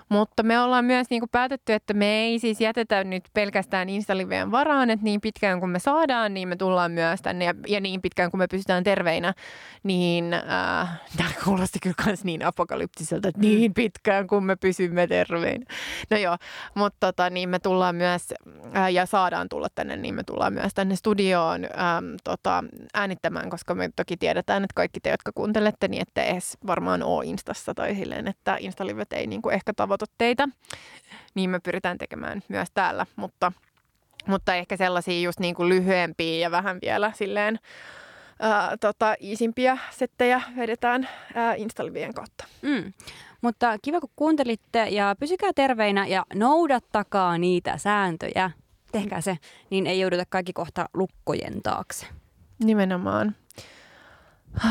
Mutta 0.09 0.43
me 0.43 0.61
ollaan 0.61 0.85
myös 0.85 1.11
niin 1.11 1.21
kuin 1.21 1.31
päätetty, 1.31 1.73
että 1.73 1.95
me 1.95 2.07
ei 2.07 2.39
siis 2.39 2.61
jätetä 2.61 3.05
nyt 3.05 3.25
pelkästään 3.35 3.89
Insta-liveen 3.89 4.51
varaan, 4.51 4.91
että 4.91 5.05
niin 5.05 5.21
pitkään 5.21 5.61
kuin 5.61 5.71
me 5.71 5.79
saadaan, 5.79 6.35
niin 6.35 6.49
me 6.49 6.57
tullaan 6.57 6.93
myös 6.93 7.23
tänne 7.23 7.45
ja, 7.45 7.55
ja 7.69 7.81
niin 7.81 8.03
pitkään 8.03 8.31
kuin 8.31 8.39
me 8.39 8.47
pysytään 8.47 8.85
terveinä, 8.85 9.35
niin 9.83 10.35
äh, 10.35 11.01
tämä 11.17 11.31
kuulosti 11.45 11.79
kyllä 11.83 11.97
myös 12.07 12.25
niin 12.25 12.45
apokalyptiselta, 12.45 13.29
että 13.29 13.41
niin 13.41 13.75
pitkään 13.75 14.27
kuin 14.27 14.45
me 14.45 14.57
pysymme 14.57 15.07
terveinä. 15.07 15.67
No 16.11 16.17
joo, 16.17 16.37
mutta 16.75 17.07
tota, 17.07 17.31
niin 17.31 17.49
me 17.49 17.59
tullaan 17.59 17.97
myös 17.97 18.35
äh, 18.77 18.93
ja 18.93 19.07
saadaan 19.07 19.49
tulla 19.49 19.69
tänne, 19.75 19.97
niin 19.97 20.15
me 20.15 20.25
tullaan 20.25 20.42
tullaan 20.43 20.63
myös 20.63 20.75
tänne 20.75 20.97
studioon 20.97 21.65
äm, 21.65 22.17
tota, 22.25 22.65
äänittämään, 22.95 23.51
koska 23.51 23.75
me 23.75 23.91
toki 23.97 24.17
tiedetään, 24.17 24.65
että 24.65 24.75
kaikki 24.75 25.01
te, 25.01 25.11
jotka 25.11 25.33
kuuntelette, 25.35 25.89
niin 25.89 26.03
ette 26.03 26.23
edes 26.23 26.59
varmaan 26.67 27.03
ole 27.03 27.25
Instassa 27.25 27.75
tai 27.75 27.95
silleen, 27.95 28.29
että 28.29 28.57
Instalivet 28.61 29.13
ei 29.13 29.27
niin 29.27 29.43
kuin 29.43 29.55
ehkä 29.55 29.73
tavoita 29.73 30.07
teitä. 30.19 30.49
Niin 31.35 31.51
me 31.51 31.61
pyritään 31.61 31.99
tekemään 31.99 32.43
myös 32.49 32.69
täällä, 32.75 33.07
mutta, 33.17 33.53
mutta 34.27 34.55
ehkä 34.55 34.77
sellaisia 34.77 35.21
just 35.21 35.41
niin 35.41 35.55
kuin 35.55 35.69
lyhyempiä 35.69 36.39
ja 36.39 36.51
vähän 36.51 36.79
vielä 36.83 37.13
silleen 37.15 37.59
ää, 38.41 38.77
tota, 38.77 39.15
iisimpiä 39.21 39.79
settejä 39.91 40.43
vedetään 40.57 41.09
ää, 41.35 41.55
Instalivien 41.55 42.15
kautta. 42.15 42.45
Mm. 42.63 42.93
Mutta 43.43 43.79
kiva, 43.83 44.01
kun 44.01 44.11
kuuntelitte 44.17 44.89
ja 44.89 45.17
pysykää 45.21 45.51
terveinä 45.55 46.07
ja 46.07 46.27
noudattakaa 46.35 47.39
niitä 47.39 47.79
sääntöjä, 47.79 48.51
tehkää 48.93 49.21
se, 49.21 49.39
niin 49.71 49.87
ei 49.87 50.01
jouduta 50.01 50.25
kaikki 50.29 50.53
kohta 50.53 50.89
lukkojen 50.95 51.63
taakse. 51.63 52.07
Nimenomaan. 52.65 53.37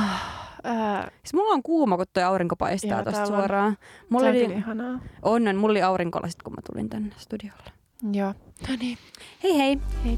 siis 1.24 1.34
mulla 1.34 1.54
on 1.54 1.64
kuuma, 1.64 1.98
kun 1.98 2.06
tuo 2.14 2.24
aurinko 2.24 2.56
paistaa 2.56 3.04
tuosta 3.04 3.26
suoraan. 3.26 3.78
Mulla 4.10 4.30
oli, 4.30 4.44
ihanaa. 4.44 5.00
Onnen, 5.22 5.58
mulla 5.58 5.72
oli 5.72 5.82
aurinkolasit, 5.82 6.44
kun 6.44 6.54
mä 6.54 6.62
tulin 6.72 6.90
tänne 6.90 7.12
studiolle. 7.18 7.72
Joo. 8.12 8.34
No 8.70 8.76
niin. 8.80 8.98
Hei 9.44 9.58
hei. 9.58 9.80
Hei. 10.06 10.18